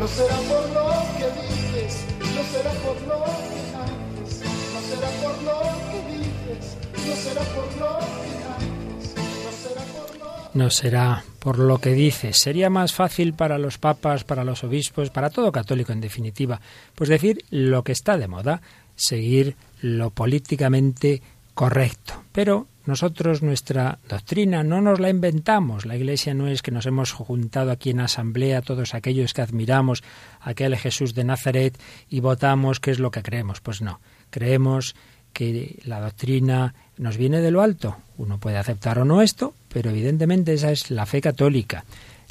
No 0.00 0.08
será 0.08 0.36
por 0.48 0.64
lo 0.70 0.88
que 1.18 1.26
dices, 1.42 1.92
no 2.34 2.42
será 2.50 2.72
por 2.84 2.96
lo 3.06 3.22
que 3.50 3.60
haces, 3.76 4.40
no 4.72 4.80
será 4.88 5.10
por 5.20 5.36
lo 5.42 5.60
que 5.89 5.89
no 10.54 10.70
será 10.70 11.24
por 11.38 11.58
lo 11.58 11.78
que 11.78 11.92
dices. 11.92 12.38
Sería 12.38 12.70
más 12.70 12.92
fácil 12.92 13.34
para 13.34 13.58
los 13.58 13.78
papas, 13.78 14.24
para 14.24 14.44
los 14.44 14.64
obispos, 14.64 15.10
para 15.10 15.30
todo 15.30 15.52
católico 15.52 15.92
en 15.92 16.00
definitiva, 16.00 16.60
pues 16.94 17.08
decir 17.08 17.44
lo 17.50 17.82
que 17.82 17.92
está 17.92 18.18
de 18.18 18.28
moda, 18.28 18.60
seguir 18.96 19.56
lo 19.80 20.10
políticamente 20.10 21.22
correcto. 21.54 22.24
Pero 22.32 22.66
nosotros 22.86 23.42
nuestra 23.42 23.98
doctrina 24.08 24.62
no 24.62 24.80
nos 24.80 25.00
la 25.00 25.10
inventamos. 25.10 25.86
La 25.86 25.96
Iglesia 25.96 26.34
no 26.34 26.48
es 26.48 26.62
que 26.62 26.70
nos 26.70 26.86
hemos 26.86 27.12
juntado 27.12 27.70
aquí 27.70 27.90
en 27.90 28.00
asamblea 28.00 28.62
todos 28.62 28.94
aquellos 28.94 29.32
que 29.32 29.42
admiramos 29.42 30.02
aquel 30.40 30.76
Jesús 30.76 31.14
de 31.14 31.24
Nazaret 31.24 31.78
y 32.08 32.20
votamos 32.20 32.80
qué 32.80 32.90
es 32.90 32.98
lo 32.98 33.10
que 33.10 33.22
creemos. 33.22 33.60
Pues 33.60 33.80
no, 33.80 34.00
creemos 34.30 34.94
que 35.32 35.78
la 35.84 36.00
doctrina 36.00 36.74
nos 36.98 37.16
viene 37.16 37.40
de 37.40 37.50
lo 37.50 37.62
alto. 37.62 37.96
Uno 38.18 38.38
puede 38.38 38.58
aceptar 38.58 38.98
o 38.98 39.04
no 39.04 39.22
esto, 39.22 39.54
pero 39.72 39.90
evidentemente 39.90 40.52
esa 40.52 40.72
es 40.72 40.90
la 40.90 41.06
fe 41.06 41.20
católica. 41.20 41.84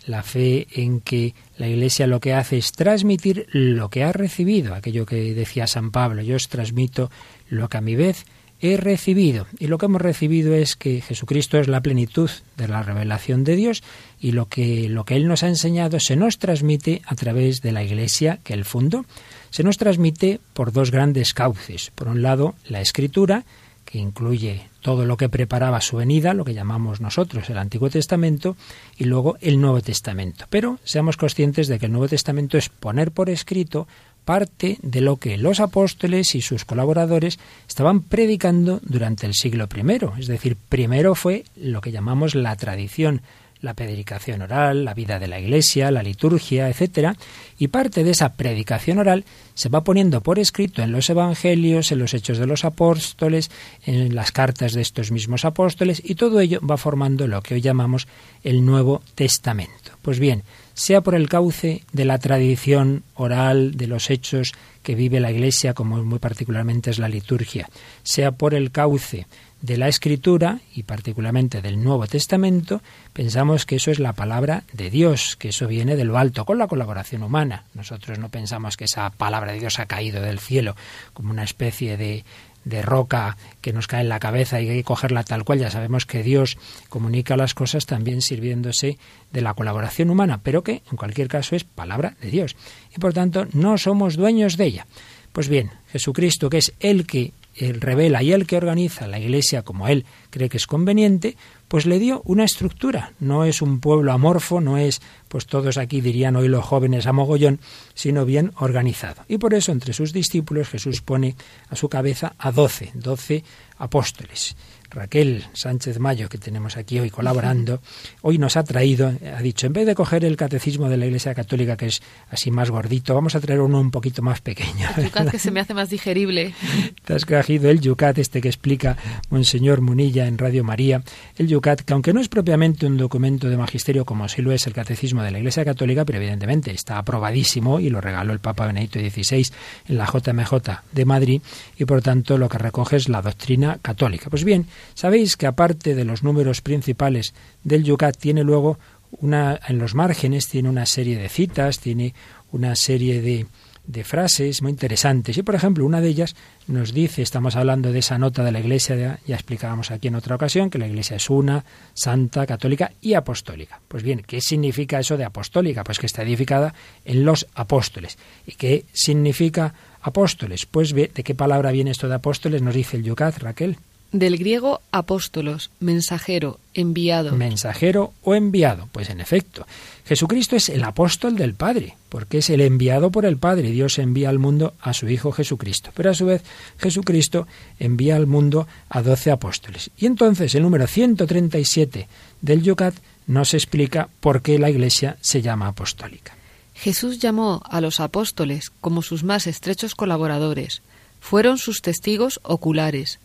La 0.05 0.23
fe 0.23 0.67
en 0.71 1.01
que 1.01 1.35
la 1.57 1.67
Iglesia 1.67 2.07
lo 2.07 2.19
que 2.19 2.33
hace 2.33 2.57
es 2.57 2.71
transmitir 2.71 3.47
lo 3.51 3.89
que 3.89 4.03
ha 4.03 4.11
recibido, 4.11 4.73
aquello 4.73 5.05
que 5.05 5.33
decía 5.33 5.67
San 5.67 5.91
Pablo, 5.91 6.21
yo 6.21 6.35
os 6.35 6.47
transmito 6.47 7.11
lo 7.49 7.69
que 7.69 7.77
a 7.77 7.81
mi 7.81 7.95
vez 7.95 8.25
he 8.61 8.77
recibido. 8.77 9.47
Y 9.57 9.67
lo 9.67 9.77
que 9.77 9.85
hemos 9.85 10.01
recibido 10.01 10.53
es 10.53 10.75
que 10.75 11.01
Jesucristo 11.01 11.57
es 11.59 11.67
la 11.67 11.81
plenitud 11.81 12.29
de 12.57 12.67
la 12.67 12.83
revelación 12.83 13.43
de 13.43 13.55
Dios 13.55 13.83
y 14.19 14.31
lo 14.31 14.47
que, 14.47 14.89
lo 14.89 15.05
que 15.05 15.15
Él 15.15 15.27
nos 15.27 15.43
ha 15.43 15.47
enseñado 15.47 15.99
se 15.99 16.15
nos 16.15 16.37
transmite 16.37 17.01
a 17.05 17.15
través 17.15 17.61
de 17.61 17.71
la 17.71 17.83
Iglesia 17.83 18.39
que 18.43 18.53
Él 18.53 18.65
fundó. 18.65 19.05
Se 19.49 19.63
nos 19.63 19.77
transmite 19.77 20.39
por 20.53 20.71
dos 20.71 20.91
grandes 20.91 21.33
cauces. 21.33 21.91
Por 21.95 22.07
un 22.07 22.21
lado, 22.21 22.55
la 22.67 22.81
Escritura, 22.81 23.45
que 23.85 23.97
incluye 23.97 24.69
todo 24.81 25.05
lo 25.05 25.17
que 25.17 25.29
preparaba 25.29 25.81
su 25.81 25.97
venida, 25.97 26.33
lo 26.33 26.45
que 26.45 26.53
llamamos 26.53 27.01
nosotros 27.01 27.49
el 27.49 27.57
Antiguo 27.57 27.89
Testamento, 27.89 28.55
y 28.97 29.05
luego 29.05 29.37
el 29.41 29.59
Nuevo 29.59 29.81
Testamento. 29.81 30.45
Pero 30.49 30.79
seamos 30.83 31.17
conscientes 31.17 31.67
de 31.67 31.79
que 31.79 31.87
el 31.87 31.91
Nuevo 31.91 32.07
Testamento 32.07 32.57
es 32.57 32.69
poner 32.69 33.11
por 33.11 33.29
escrito 33.29 33.87
parte 34.25 34.77
de 34.83 35.01
lo 35.01 35.17
que 35.17 35.39
los 35.39 35.59
apóstoles 35.59 36.35
y 36.35 36.41
sus 36.41 36.63
colaboradores 36.63 37.39
estaban 37.67 38.01
predicando 38.01 38.79
durante 38.83 39.25
el 39.25 39.33
siglo 39.33 39.67
I. 39.75 40.19
Es 40.19 40.27
decir, 40.27 40.55
primero 40.55 41.15
fue 41.15 41.45
lo 41.55 41.81
que 41.81 41.91
llamamos 41.91 42.35
la 42.35 42.55
tradición, 42.55 43.23
la 43.61 43.73
predicación 43.73 44.41
oral, 44.41 44.85
la 44.85 44.93
vida 44.93 45.19
de 45.19 45.27
la 45.27 45.39
iglesia, 45.39 45.91
la 45.91 46.03
liturgia, 46.03 46.69
etcétera, 46.69 47.15
y 47.57 47.67
parte 47.67 48.03
de 48.03 48.11
esa 48.11 48.33
predicación 48.33 48.99
oral 48.99 49.25
se 49.53 49.69
va 49.69 49.83
poniendo 49.83 50.21
por 50.21 50.39
escrito 50.39 50.81
en 50.81 50.91
los 50.91 51.09
evangelios, 51.09 51.91
en 51.91 51.99
los 51.99 52.13
hechos 52.13 52.37
de 52.37 52.47
los 52.47 52.63
apóstoles, 52.63 53.51
en 53.85 54.15
las 54.15 54.31
cartas 54.31 54.73
de 54.73 54.81
estos 54.81 55.11
mismos 55.11 55.45
apóstoles, 55.45 56.01
y 56.03 56.15
todo 56.15 56.39
ello 56.39 56.59
va 56.65 56.77
formando 56.77 57.27
lo 57.27 57.41
que 57.41 57.55
hoy 57.55 57.61
llamamos 57.61 58.07
el 58.43 58.65
Nuevo 58.65 59.01
Testamento. 59.15 59.91
Pues 60.01 60.19
bien, 60.19 60.43
sea 60.73 61.01
por 61.01 61.13
el 61.13 61.27
cauce 61.27 61.83
de 61.91 62.05
la 62.05 62.19
tradición 62.19 63.03
oral, 63.15 63.75
de 63.75 63.87
los 63.87 64.09
hechos 64.09 64.53
que 64.81 64.95
vive 64.95 65.19
la 65.19 65.31
Iglesia, 65.31 65.73
como 65.73 66.01
muy 66.03 66.19
particularmente 66.19 66.89
es 66.89 66.99
la 66.99 67.09
liturgia, 67.09 67.69
sea 68.03 68.31
por 68.31 68.53
el 68.53 68.71
cauce 68.71 69.27
de 69.61 69.77
la 69.77 69.87
Escritura 69.87 70.59
y 70.73 70.83
particularmente 70.83 71.61
del 71.61 71.83
Nuevo 71.83 72.07
Testamento, 72.07 72.81
pensamos 73.13 73.65
que 73.65 73.75
eso 73.75 73.91
es 73.91 73.99
la 73.99 74.13
palabra 74.13 74.63
de 74.73 74.89
Dios, 74.89 75.35
que 75.35 75.49
eso 75.49 75.67
viene 75.67 75.95
de 75.95 76.05
lo 76.05 76.17
alto, 76.17 76.45
con 76.45 76.57
la 76.57 76.67
colaboración 76.67 77.23
humana. 77.23 77.65
Nosotros 77.73 78.19
no 78.19 78.29
pensamos 78.29 78.77
que 78.77 78.85
esa 78.85 79.09
palabra 79.09 79.51
de 79.51 79.59
Dios 79.59 79.79
ha 79.79 79.85
caído 79.85 80.21
del 80.21 80.39
cielo 80.39 80.75
como 81.13 81.31
una 81.31 81.43
especie 81.43 81.97
de 81.97 82.23
de 82.65 82.81
roca 82.81 83.37
que 83.61 83.73
nos 83.73 83.87
cae 83.87 84.01
en 84.01 84.09
la 84.09 84.19
cabeza 84.19 84.61
y 84.61 84.69
hay 84.69 84.77
que 84.77 84.83
cogerla 84.83 85.23
tal 85.23 85.43
cual. 85.43 85.59
Ya 85.59 85.71
sabemos 85.71 86.05
que 86.05 86.23
Dios 86.23 86.57
comunica 86.89 87.37
las 87.37 87.53
cosas 87.53 87.85
también 87.85 88.21
sirviéndose 88.21 88.97
de 89.31 89.41
la 89.41 89.53
colaboración 89.53 90.09
humana, 90.09 90.39
pero 90.43 90.63
que 90.63 90.81
en 90.89 90.97
cualquier 90.97 91.27
caso 91.27 91.55
es 91.55 91.63
palabra 91.63 92.15
de 92.21 92.29
Dios. 92.29 92.55
Y 92.95 92.99
por 92.99 93.13
tanto 93.13 93.47
no 93.53 93.77
somos 93.77 94.15
dueños 94.15 94.57
de 94.57 94.65
ella. 94.65 94.87
Pues 95.31 95.47
bien, 95.47 95.71
Jesucristo, 95.91 96.49
que 96.49 96.57
es 96.57 96.73
el 96.79 97.05
que 97.05 97.33
revela 97.79 98.23
y 98.23 98.31
el 98.31 98.47
que 98.47 98.57
organiza 98.57 99.07
la 99.07 99.19
Iglesia 99.19 99.63
como 99.63 99.87
él 99.87 100.05
cree 100.29 100.49
que 100.49 100.57
es 100.57 100.67
conveniente, 100.67 101.35
pues 101.67 101.85
le 101.85 101.99
dio 101.99 102.21
una 102.25 102.43
estructura. 102.43 103.13
No 103.19 103.45
es 103.45 103.61
un 103.61 103.79
pueblo 103.79 104.11
amorfo, 104.11 104.59
no 104.59 104.77
es, 104.77 105.01
pues 105.27 105.45
todos 105.45 105.77
aquí 105.77 106.01
dirían 106.01 106.35
hoy 106.35 106.47
los 106.47 106.65
jóvenes 106.65 107.05
a 107.05 107.13
mogollón, 107.13 107.59
sino 107.93 108.25
bien 108.25 108.51
organizado. 108.57 109.23
Y 109.27 109.37
por 109.37 109.53
eso 109.53 109.71
entre 109.71 109.93
sus 109.93 110.11
discípulos 110.13 110.69
Jesús 110.69 111.01
pone 111.01 111.35
a 111.69 111.75
su 111.75 111.89
cabeza 111.89 112.33
a 112.37 112.51
doce, 112.51 112.91
doce 112.93 113.43
apóstoles. 113.77 114.55
Raquel 114.91 115.45
Sánchez 115.53 115.99
Mayo, 115.99 116.29
que 116.29 116.37
tenemos 116.37 116.77
aquí 116.77 116.99
hoy 116.99 117.09
colaborando, 117.09 117.81
hoy 118.21 118.37
nos 118.37 118.57
ha 118.57 118.63
traído, 118.63 119.13
ha 119.35 119.41
dicho, 119.41 119.67
en 119.67 119.73
vez 119.73 119.85
de 119.85 119.95
coger 119.95 120.25
el 120.25 120.35
catecismo 120.35 120.89
de 120.89 120.97
la 120.97 121.05
Iglesia 121.05 121.35
Católica, 121.35 121.77
que 121.77 121.87
es 121.87 122.01
así 122.29 122.51
más 122.51 122.71
gordito, 122.71 123.13
vamos 123.13 123.35
a 123.35 123.39
traer 123.39 123.61
uno 123.61 123.79
un 123.79 123.91
poquito 123.91 124.21
más 124.21 124.41
pequeño. 124.41 124.89
El 124.97 125.05
yucat 125.05 125.29
que 125.29 125.39
se 125.39 125.51
me 125.51 125.59
hace 125.59 125.73
más 125.73 125.89
digerible. 125.89 126.53
Te 127.05 127.13
has 127.13 127.25
cogido 127.25 127.69
el 127.69 127.79
yucat 127.79 128.17
este 128.17 128.41
que 128.41 128.47
explica 128.47 128.97
Monseñor 129.29 129.81
Munilla 129.81 130.27
en 130.27 130.37
Radio 130.37 130.63
María. 130.63 131.03
El 131.37 131.47
yucat, 131.47 131.81
que 131.81 131.93
aunque 131.93 132.13
no 132.13 132.21
es 132.21 132.29
propiamente 132.29 132.85
un 132.85 132.97
documento 132.97 133.49
de 133.49 133.57
magisterio 133.57 134.05
como 134.05 134.27
sí 134.27 134.41
lo 134.41 134.51
es 134.51 134.65
el 134.67 134.73
catecismo 134.73 135.23
de 135.23 135.31
la 135.31 135.39
Iglesia 135.39 135.65
Católica, 135.65 136.05
pero 136.05 136.17
evidentemente 136.17 136.71
está 136.71 136.97
aprobadísimo 136.97 137.79
y 137.79 137.89
lo 137.89 138.01
regaló 138.01 138.33
el 138.33 138.39
Papa 138.39 138.65
Benedicto 138.65 138.99
XVI 138.99 139.45
en 139.87 139.97
la 139.97 140.05
JMJ 140.05 140.53
de 140.91 141.05
Madrid 141.05 141.41
y 141.77 141.85
por 141.85 142.01
tanto 142.01 142.37
lo 142.37 142.49
que 142.49 142.57
recoge 142.57 142.95
es 142.95 143.09
la 143.09 143.21
doctrina 143.21 143.79
católica. 143.81 144.29
Pues 144.29 144.43
bien, 144.43 144.67
Sabéis 144.93 145.37
que 145.37 145.47
aparte 145.47 145.95
de 145.95 146.05
los 146.05 146.23
números 146.23 146.61
principales 146.61 147.33
del 147.63 147.83
Yucat, 147.83 148.17
tiene 148.17 148.43
luego 148.43 148.79
una, 149.11 149.59
en 149.67 149.79
los 149.79 149.95
márgenes, 149.95 150.47
tiene 150.47 150.69
una 150.69 150.85
serie 150.85 151.17
de 151.17 151.29
citas, 151.29 151.79
tiene 151.79 152.13
una 152.51 152.75
serie 152.75 153.21
de, 153.21 153.45
de 153.89 154.03
frases 154.03 154.61
muy 154.61 154.71
interesantes. 154.71 155.35
Y, 155.37 155.41
por 155.41 155.55
ejemplo, 155.55 155.83
una 155.83 155.99
de 155.99 156.09
ellas 156.09 156.35
nos 156.67 156.93
dice, 156.93 157.23
estamos 157.23 157.55
hablando 157.55 157.91
de 157.91 157.99
esa 157.99 158.19
nota 158.19 158.43
de 158.43 158.51
la 158.51 158.59
Iglesia, 158.59 159.19
ya 159.25 159.35
explicábamos 159.35 159.89
aquí 159.89 160.09
en 160.09 160.15
otra 160.15 160.35
ocasión, 160.35 160.69
que 160.69 160.77
la 160.77 160.87
Iglesia 160.87 161.17
es 161.17 161.27
una, 161.31 161.65
santa, 161.95 162.45
católica 162.45 162.91
y 163.01 163.15
apostólica. 163.15 163.81
Pues 163.87 164.03
bien, 164.03 164.21
¿qué 164.25 164.41
significa 164.41 164.99
eso 164.99 165.17
de 165.17 165.25
apostólica? 165.25 165.83
Pues 165.83 165.97
que 165.97 166.05
está 166.05 166.21
edificada 166.21 166.75
en 167.03 167.25
los 167.25 167.47
apóstoles. 167.55 168.19
¿Y 168.45 168.51
qué 168.51 168.85
significa 168.93 169.73
apóstoles? 170.01 170.67
Pues 170.67 170.93
¿de 170.93 171.09
qué 171.09 171.33
palabra 171.33 171.71
viene 171.71 171.89
esto 171.89 172.07
de 172.07 172.15
apóstoles? 172.15 172.61
Nos 172.61 172.75
dice 172.75 172.97
el 172.97 173.03
Yucat, 173.03 173.39
Raquel. 173.39 173.77
Del 174.11 174.37
griego 174.37 174.81
apóstolos, 174.91 175.69
mensajero, 175.79 176.59
enviado. 176.73 177.35
Mensajero 177.35 178.13
o 178.23 178.33
enviado. 178.33 178.89
Pues 178.91 179.11
en 179.11 179.21
efecto, 179.21 179.67
Jesucristo 180.05 180.55
es 180.55 180.69
el 180.69 180.83
apóstol 180.83 181.35
del 181.35 181.53
Padre, 181.53 181.95
porque 182.09 182.39
es 182.39 182.49
el 182.49 182.61
enviado 182.61 183.11
por 183.11 183.25
el 183.25 183.37
Padre. 183.37 183.69
Dios 183.69 183.99
envía 183.99 184.29
al 184.29 184.39
mundo 184.39 184.73
a 184.81 184.93
su 184.93 185.07
Hijo 185.07 185.31
Jesucristo. 185.31 185.91
Pero 185.93 186.09
a 186.09 186.15
su 186.15 186.25
vez, 186.25 186.41
Jesucristo 186.79 187.47
envía 187.77 188.15
al 188.15 188.25
mundo 188.25 188.67
a 188.89 189.03
doce 189.03 189.29
apóstoles. 189.29 189.91
Y 189.95 190.07
entonces 190.07 190.55
el 190.55 190.63
número 190.63 190.87
137 190.87 192.07
del 192.41 192.63
Yucat 192.63 192.95
nos 193.27 193.53
explica 193.53 194.09
por 194.21 194.41
qué 194.41 194.57
la 194.57 194.71
Iglesia 194.71 195.17
se 195.21 195.43
llama 195.43 195.67
apostólica. 195.67 196.35
Jesús 196.73 197.19
llamó 197.19 197.61
a 197.65 197.79
los 197.79 197.99
apóstoles 197.99 198.71
como 198.81 199.03
sus 199.03 199.23
más 199.23 199.45
estrechos 199.45 199.93
colaboradores. 199.93 200.81
Fueron 201.19 201.59
sus 201.59 201.83
testigos 201.83 202.39
oculares 202.41 203.19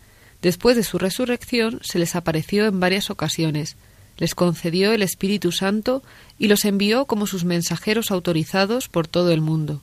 Después 0.45 0.77
de 0.77 0.83
su 0.83 0.99
resurrección 0.99 1.81
se 1.83 1.99
les 1.99 2.15
apareció 2.15 2.67
en 2.67 2.79
varias 2.79 3.09
ocasiones, 3.09 3.79
les 4.19 4.35
concedió 4.35 4.93
el 4.93 5.01
Espíritu 5.01 5.53
Santo 5.53 6.03
y 6.39 6.49
los 6.49 6.67
envió 6.67 7.07
como 7.07 7.27
sus 7.27 7.45
mensajeros 7.45 8.11
autorizados 8.11 8.91
por 8.91 9.09
todo 9.09 9.33
el 9.33 9.41
mundo. 9.41 9.81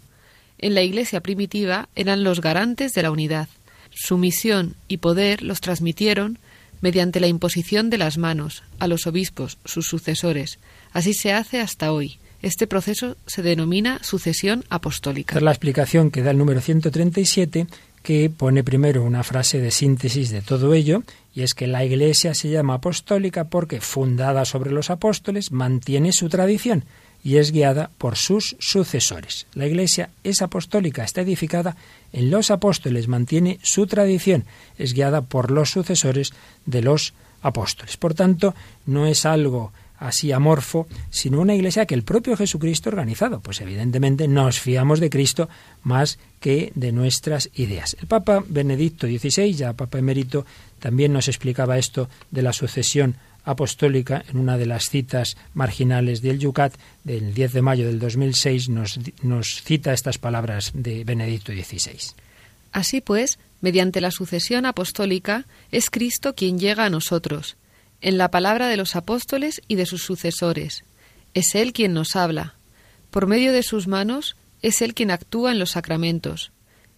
En 0.60 0.76
la 0.76 0.84
Iglesia 0.84 1.20
primitiva 1.20 1.90
eran 1.96 2.24
los 2.24 2.42
garantes 2.42 2.94
de 2.94 3.02
la 3.02 3.10
unidad. 3.10 3.50
Su 3.90 4.20
misión 4.20 4.76
y 4.88 4.98
poder 4.98 5.42
los 5.42 5.62
transmitieron 5.62 6.38
mediante 6.80 7.20
la 7.20 7.28
imposición 7.28 7.90
de 7.90 7.98
las 7.98 8.20
manos 8.20 8.62
a 8.78 8.86
los 8.86 9.08
obispos, 9.08 9.58
sus 9.66 9.88
sucesores. 9.88 10.60
Así 10.94 11.16
se 11.16 11.34
hace 11.34 11.60
hasta 11.60 11.92
hoy. 11.92 12.20
Este 12.44 12.68
proceso 12.68 13.18
se 13.26 13.42
denomina 13.42 14.00
sucesión 14.04 14.64
apostólica. 14.70 15.40
la 15.40 15.52
explicación 15.52 16.12
que 16.12 16.22
da 16.22 16.30
el 16.30 16.38
número 16.38 16.62
137 16.62 17.68
que 18.04 18.30
pone 18.30 18.64
primero 18.64 19.04
una 19.04 19.24
frase 19.24 19.60
de 19.60 19.72
síntesis 19.72 20.30
de 20.32 20.42
todo 20.42 20.74
ello 20.74 21.04
y 21.34 21.44
es 21.44 21.54
que 21.54 21.68
la 21.68 21.86
Iglesia 21.86 22.34
se 22.34 22.50
llama 22.50 22.76
apostólica 22.76 23.46
porque, 23.46 23.80
fundada 23.80 24.46
sobre 24.46 24.72
los 24.72 24.90
apóstoles, 24.90 25.52
mantiene 25.52 26.12
su 26.12 26.30
tradición 26.30 26.84
y 27.24 27.38
es 27.38 27.52
guiada 27.52 27.92
por 27.98 28.16
sus 28.16 28.56
sucesores. 28.60 29.46
La 29.54 29.68
Iglesia 29.68 30.10
es 30.24 30.42
apostólica, 30.42 31.04
está 31.04 31.22
edificada 31.22 31.78
en 32.12 32.32
los 32.32 32.52
apóstoles, 32.52 33.08
mantiene 33.08 33.60
su 33.62 33.88
tradición, 33.88 34.46
es 34.78 34.94
guiada 34.94 35.22
por 35.22 35.52
los 35.52 35.70
sucesores 35.70 36.34
de 36.66 36.82
los 36.82 37.14
apóstoles. 37.42 37.98
Por 37.98 38.14
tanto, 38.14 38.56
no 38.86 39.06
es 39.08 39.26
algo 39.26 39.72
así 40.02 40.32
amorfo, 40.32 40.88
sino 41.12 41.40
una 41.40 41.54
iglesia 41.54 41.86
que 41.86 41.94
el 41.94 42.04
propio 42.04 42.36
Jesucristo 42.36 42.90
ha 42.90 42.94
organizado. 42.94 43.40
Pues 43.40 43.62
evidentemente 43.62 44.28
nos 44.28 44.60
fiamos 44.60 45.00
de 45.00 45.12
Cristo 45.12 45.48
más 45.84 46.18
que 46.40 46.72
de 46.76 46.92
nuestras 46.92 47.50
ideas. 47.54 47.96
El 48.02 48.08
Papa 48.08 48.44
Benedicto 48.48 49.08
XVI, 49.08 49.54
ya 49.54 49.74
Papa 49.74 50.00
emérito, 50.00 50.46
también 50.80 51.14
nos 51.14 51.28
explicaba 51.28 51.78
esto 51.78 52.10
de 52.32 52.42
la 52.42 52.52
sucesión 52.52 53.16
apostólica 53.46 54.24
en 54.28 54.38
una 54.38 54.58
de 54.58 54.66
las 54.66 54.90
citas 54.90 55.38
marginales 55.54 56.22
del 56.22 56.40
Yucat 56.40 56.74
del 57.04 57.34
10 57.34 57.54
de 57.54 57.62
mayo 57.62 57.86
del 57.86 58.00
2006 58.00 58.70
nos, 58.70 59.00
nos 59.22 59.64
cita 59.64 59.94
estas 59.94 60.18
palabras 60.18 60.72
de 60.74 61.04
Benedicto 61.04 61.52
XVI. 61.52 62.14
Así 62.72 63.02
pues, 63.02 63.38
mediante 63.62 64.02
la 64.02 64.12
sucesión 64.12 64.66
apostólica, 64.66 65.46
es 65.72 65.90
Cristo 65.92 66.34
quien 66.34 66.58
llega 66.58 66.86
a 66.86 66.90
nosotros 66.90 67.58
en 68.02 68.18
la 68.18 68.32
palabra 68.32 68.68
de 68.68 68.78
los 68.78 68.96
apóstoles 68.96 69.62
y 69.68 69.76
de 69.76 69.86
sus 69.86 70.04
sucesores. 70.04 70.84
Es 71.34 71.56
Él 71.56 71.74
quien 71.74 71.94
nos 71.94 72.16
habla. 72.16 72.56
Por 73.10 73.28
medio 73.28 73.54
de 73.54 73.64
sus 73.64 73.88
manos 73.88 74.36
es 74.62 74.82
Él 74.82 74.94
quien 74.94 75.12
actúa 75.12 75.52
en 75.52 75.60
los 75.60 75.72
sacramentos. 75.72 76.52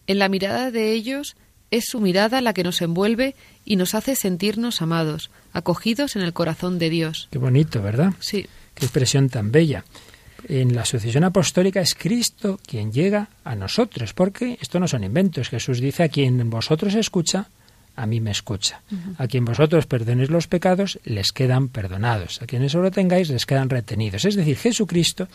En 0.08 0.20
la 0.20 0.30
mirada 0.30 0.72
de 0.72 0.92
ellos 0.92 1.36
es 1.72 1.86
su 1.86 2.00
mirada 2.00 2.42
la 2.42 2.54
que 2.54 2.64
nos 2.64 2.82
envuelve 2.82 3.36
y 3.66 3.78
nos 3.78 3.96
hace 3.96 4.16
sentirnos 4.16 4.82
amados, 4.82 5.32
acogidos 5.54 6.16
en 6.16 6.22
el 6.22 6.34
corazón 6.34 6.78
de 6.78 6.90
Dios. 6.90 7.30
Qué 7.32 7.40
bonito, 7.40 7.82
¿verdad? 7.82 8.14
Sí. 8.20 8.46
Qué 8.76 8.86
expresión 8.86 9.30
tan 9.30 9.52
bella. 9.52 9.84
En 10.48 10.76
la 10.76 10.86
sucesión 10.86 11.24
apostólica 11.24 11.80
es 11.80 11.96
Cristo 11.96 12.60
quien 12.68 12.92
llega 12.92 13.30
a 13.44 13.56
nosotros, 13.56 14.14
porque 14.14 14.58
esto 14.62 14.80
no 14.80 14.88
son 14.88 15.04
inventos. 15.04 15.50
Jesús 15.50 15.80
dice 15.80 16.04
a 16.04 16.10
quien 16.10 16.50
vosotros 16.50 16.96
escucha, 16.96 17.48
a 17.96 18.06
mí 18.06 18.20
me 18.20 18.32
escucha. 18.32 18.82
A 19.18 19.28
quien 19.28 19.46
vosotros 19.46 19.86
perdonéis 19.86 20.30
los 20.30 20.48
pecados, 20.48 21.00
les 21.04 21.32
quedan 21.32 21.70
perdonados. 21.70 22.42
A 22.42 22.48
quienes 22.48 22.72
solo 22.72 22.92
tengáis, 22.92 23.30
les 23.30 23.46
quedan 23.46 23.70
retenidos. 23.70 24.26
Es 24.26 24.36
decir, 24.36 24.58
Jesucristo 24.58 25.28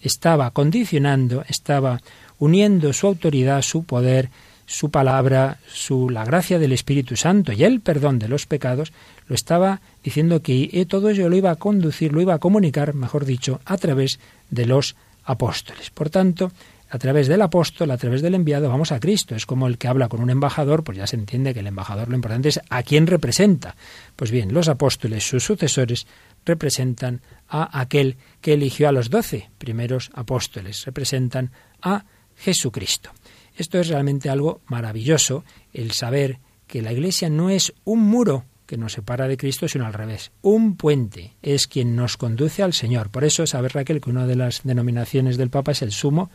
estaba 0.00 0.50
condicionando, 0.50 1.44
estaba 1.48 2.00
uniendo 2.38 2.92
su 2.92 3.06
autoridad, 3.06 3.62
su 3.62 3.84
poder, 3.84 4.30
su 4.66 4.90
palabra, 4.90 5.58
su, 5.68 6.10
la 6.10 6.24
gracia 6.24 6.58
del 6.58 6.72
Espíritu 6.72 7.16
Santo 7.16 7.52
y 7.52 7.64
el 7.64 7.80
perdón 7.80 8.18
de 8.18 8.28
los 8.28 8.46
pecados, 8.46 8.92
lo 9.28 9.34
estaba 9.34 9.80
diciendo 10.02 10.42
que 10.42 10.86
todo 10.88 11.10
ello 11.10 11.28
lo 11.28 11.36
iba 11.36 11.50
a 11.50 11.56
conducir, 11.56 12.12
lo 12.12 12.20
iba 12.20 12.34
a 12.34 12.38
comunicar, 12.38 12.94
mejor 12.94 13.24
dicho, 13.24 13.60
a 13.64 13.76
través 13.76 14.18
de 14.50 14.66
los 14.66 14.96
apóstoles. 15.24 15.90
Por 15.90 16.10
tanto, 16.10 16.50
a 16.88 16.98
través 16.98 17.26
del 17.26 17.42
apóstol, 17.42 17.90
a 17.90 17.96
través 17.96 18.22
del 18.22 18.34
enviado, 18.34 18.68
vamos 18.68 18.92
a 18.92 19.00
Cristo. 19.00 19.34
Es 19.34 19.46
como 19.46 19.66
el 19.66 19.78
que 19.78 19.88
habla 19.88 20.08
con 20.08 20.20
un 20.20 20.30
embajador, 20.30 20.84
pues 20.84 20.98
ya 20.98 21.06
se 21.06 21.16
entiende 21.16 21.52
que 21.52 21.60
el 21.60 21.66
embajador 21.66 22.08
lo 22.08 22.14
importante 22.14 22.48
es 22.48 22.60
a 22.70 22.82
quién 22.82 23.06
representa. 23.06 23.76
Pues 24.14 24.30
bien, 24.30 24.54
los 24.54 24.68
apóstoles, 24.68 25.28
sus 25.28 25.44
sucesores, 25.44 26.06
representan 26.44 27.22
a 27.48 27.80
aquel 27.80 28.16
que 28.40 28.54
eligió 28.54 28.88
a 28.88 28.92
los 28.92 29.10
doce 29.10 29.50
primeros 29.58 30.10
apóstoles, 30.14 30.84
representan 30.84 31.50
a 31.82 32.04
Jesucristo. 32.36 33.10
Esto 33.56 33.78
es 33.78 33.88
realmente 33.88 34.30
algo 34.30 34.60
maravilloso, 34.66 35.44
el 35.72 35.92
saber 35.92 36.38
que 36.66 36.82
la 36.82 36.92
Iglesia 36.92 37.30
no 37.30 37.50
es 37.50 37.72
un 37.84 38.00
muro 38.00 38.44
que 38.66 38.76
nos 38.76 38.92
separa 38.92 39.28
de 39.28 39.36
Cristo, 39.36 39.68
sino 39.68 39.86
al 39.86 39.92
revés. 39.92 40.32
Un 40.42 40.76
puente 40.76 41.34
es 41.40 41.66
quien 41.66 41.96
nos 41.96 42.16
conduce 42.16 42.62
al 42.62 42.72
Señor. 42.72 43.10
Por 43.10 43.24
eso, 43.24 43.46
saber 43.46 43.72
Raquel 43.74 44.00
que 44.00 44.10
una 44.10 44.26
de 44.26 44.36
las 44.36 44.62
denominaciones 44.64 45.36
del 45.36 45.50
Papa 45.50 45.72
es 45.72 45.82
el 45.82 45.92
sumo 45.92 46.30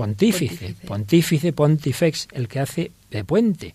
pontífice, 0.00 0.74
pontífice, 0.86 1.52
pontifex, 1.52 2.28
el 2.32 2.48
que 2.48 2.58
hace 2.58 2.90
de 3.10 3.22
puente. 3.22 3.74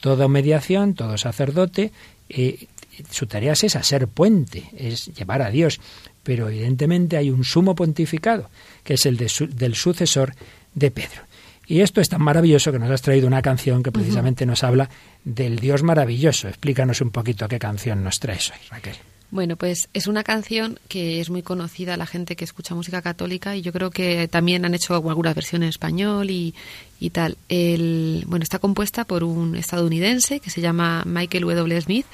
Toda 0.00 0.26
mediación, 0.26 0.94
todo 0.94 1.18
sacerdote, 1.18 1.92
eh, 2.30 2.66
su 3.10 3.26
tarea 3.26 3.52
es 3.52 3.64
esa, 3.64 3.82
ser 3.82 4.08
puente, 4.08 4.70
es 4.74 5.14
llevar 5.14 5.42
a 5.42 5.50
Dios. 5.50 5.78
Pero 6.22 6.48
evidentemente 6.48 7.18
hay 7.18 7.28
un 7.28 7.44
sumo 7.44 7.74
pontificado, 7.74 8.48
que 8.84 8.94
es 8.94 9.04
el 9.04 9.18
del 9.18 9.74
sucesor 9.74 10.32
de 10.74 10.90
Pedro. 10.90 11.20
Y 11.66 11.80
esto 11.80 12.00
es 12.00 12.08
tan 12.08 12.22
maravilloso 12.22 12.72
que 12.72 12.78
nos 12.78 12.90
has 12.90 13.02
traído 13.02 13.26
una 13.26 13.42
canción 13.42 13.82
que 13.82 13.92
precisamente 13.92 14.46
nos 14.46 14.64
habla 14.64 14.88
del 15.24 15.58
Dios 15.58 15.82
maravilloso. 15.82 16.48
Explícanos 16.48 17.02
un 17.02 17.10
poquito 17.10 17.48
qué 17.48 17.58
canción 17.58 18.02
nos 18.02 18.18
traes 18.18 18.50
hoy, 18.50 18.60
Raquel. 18.70 18.96
Bueno, 19.30 19.56
pues 19.56 19.88
es 19.92 20.06
una 20.06 20.22
canción 20.22 20.78
que 20.88 21.20
es 21.20 21.30
muy 21.30 21.42
conocida 21.42 21.94
a 21.94 21.96
la 21.96 22.06
gente 22.06 22.36
que 22.36 22.44
escucha 22.44 22.76
música 22.76 23.02
católica 23.02 23.56
y 23.56 23.62
yo 23.62 23.72
creo 23.72 23.90
que 23.90 24.28
también 24.28 24.64
han 24.64 24.74
hecho 24.74 24.94
alguna 24.94 25.34
versión 25.34 25.64
en 25.64 25.68
español 25.68 26.30
y, 26.30 26.54
y 27.00 27.10
tal. 27.10 27.36
El, 27.48 28.24
bueno, 28.26 28.44
está 28.44 28.60
compuesta 28.60 29.04
por 29.04 29.24
un 29.24 29.56
estadounidense 29.56 30.38
que 30.38 30.50
se 30.50 30.60
llama 30.60 31.02
Michael 31.06 31.42
W. 31.42 31.80
Smith 31.80 32.06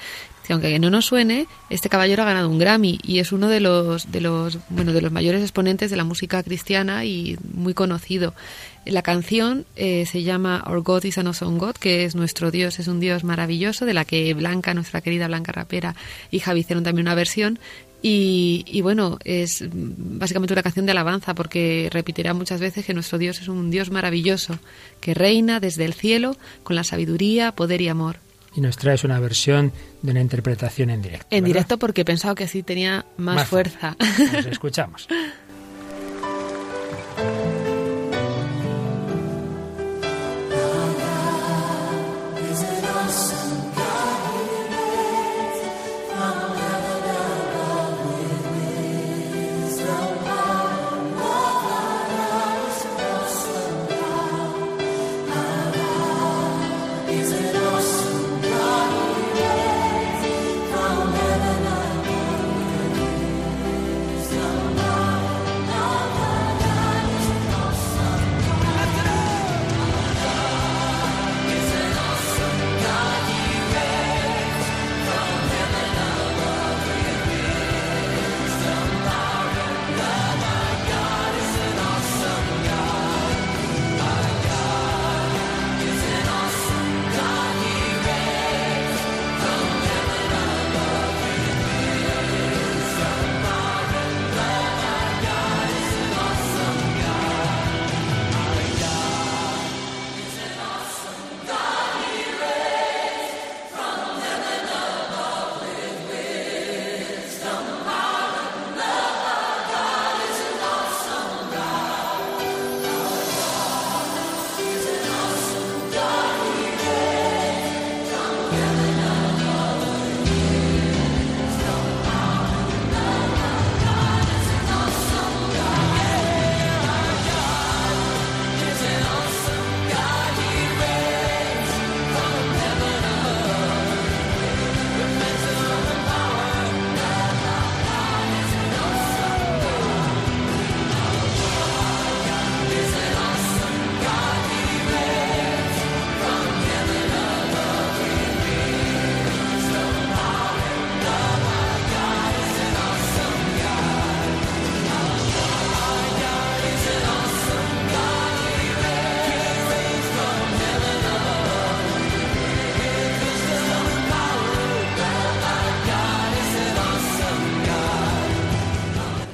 que 0.45 0.53
aunque 0.53 0.77
no 0.79 0.89
nos 0.89 1.05
suene, 1.05 1.47
este 1.69 1.89
caballero 1.89 2.23
ha 2.23 2.25
ganado 2.25 2.49
un 2.49 2.59
Grammy 2.59 2.99
y 3.03 3.19
es 3.19 3.31
uno 3.31 3.47
de 3.47 3.59
los 3.59 4.11
de 4.11 4.21
los 4.21 4.59
bueno 4.69 4.93
de 4.93 5.01
los 5.01 5.11
mayores 5.11 5.41
exponentes 5.41 5.89
de 5.89 5.97
la 5.97 6.03
música 6.03 6.43
cristiana 6.43 7.05
y 7.05 7.37
muy 7.53 7.73
conocido. 7.73 8.33
La 8.85 9.01
canción 9.01 9.65
eh, 9.77 10.05
se 10.05 10.23
llama 10.23 10.63
Our 10.67 10.81
God 10.81 11.05
is 11.05 11.17
an 11.17 11.27
Awesome 11.27 11.57
God, 11.57 11.75
que 11.75 12.03
es 12.03 12.15
nuestro 12.15 12.51
Dios, 12.51 12.79
es 12.79 12.87
un 12.89 12.99
Dios 12.99 13.23
maravilloso, 13.23 13.85
de 13.85 13.93
la 13.93 14.03
que 14.03 14.33
Blanca, 14.33 14.73
nuestra 14.73 14.99
querida 14.99 15.27
Blanca 15.27 15.53
Rapera 15.53 15.95
y 16.31 16.39
Javi 16.39 16.61
hicieron 16.61 16.83
también 16.83 17.07
una 17.07 17.15
versión. 17.15 17.59
Y, 18.05 18.65
y, 18.67 18.81
bueno, 18.81 19.17
es 19.23 19.63
básicamente 19.71 20.51
una 20.51 20.61
canción 20.61 20.85
de 20.85 20.91
alabanza 20.91 21.33
porque 21.33 21.87
repetirá 21.89 22.33
muchas 22.33 22.59
veces 22.59 22.85
que 22.85 22.93
nuestro 22.93 23.17
Dios 23.17 23.39
es 23.39 23.47
un 23.47 23.71
Dios 23.71 23.91
maravilloso, 23.91 24.59
que 24.99 25.13
reina 25.13 25.61
desde 25.61 25.85
el 25.85 25.93
cielo 25.93 26.35
con 26.63 26.75
la 26.75 26.83
sabiduría, 26.83 27.53
poder 27.53 27.79
y 27.79 27.87
amor 27.87 28.17
y 28.55 28.61
nos 28.61 28.77
traes 28.77 29.03
una 29.03 29.19
versión 29.19 29.71
de 30.01 30.11
una 30.11 30.21
interpretación 30.21 30.89
en 30.89 31.01
directo. 31.01 31.27
En 31.29 31.43
directo 31.43 31.77
porque 31.77 32.01
he 32.01 32.05
pensado 32.05 32.35
que 32.35 32.43
así 32.43 32.63
tenía 32.63 33.05
más, 33.17 33.47
fuerza. 33.47 33.95
fuerza. 33.97 34.37
Nos 34.37 34.45
escuchamos. 34.45 35.07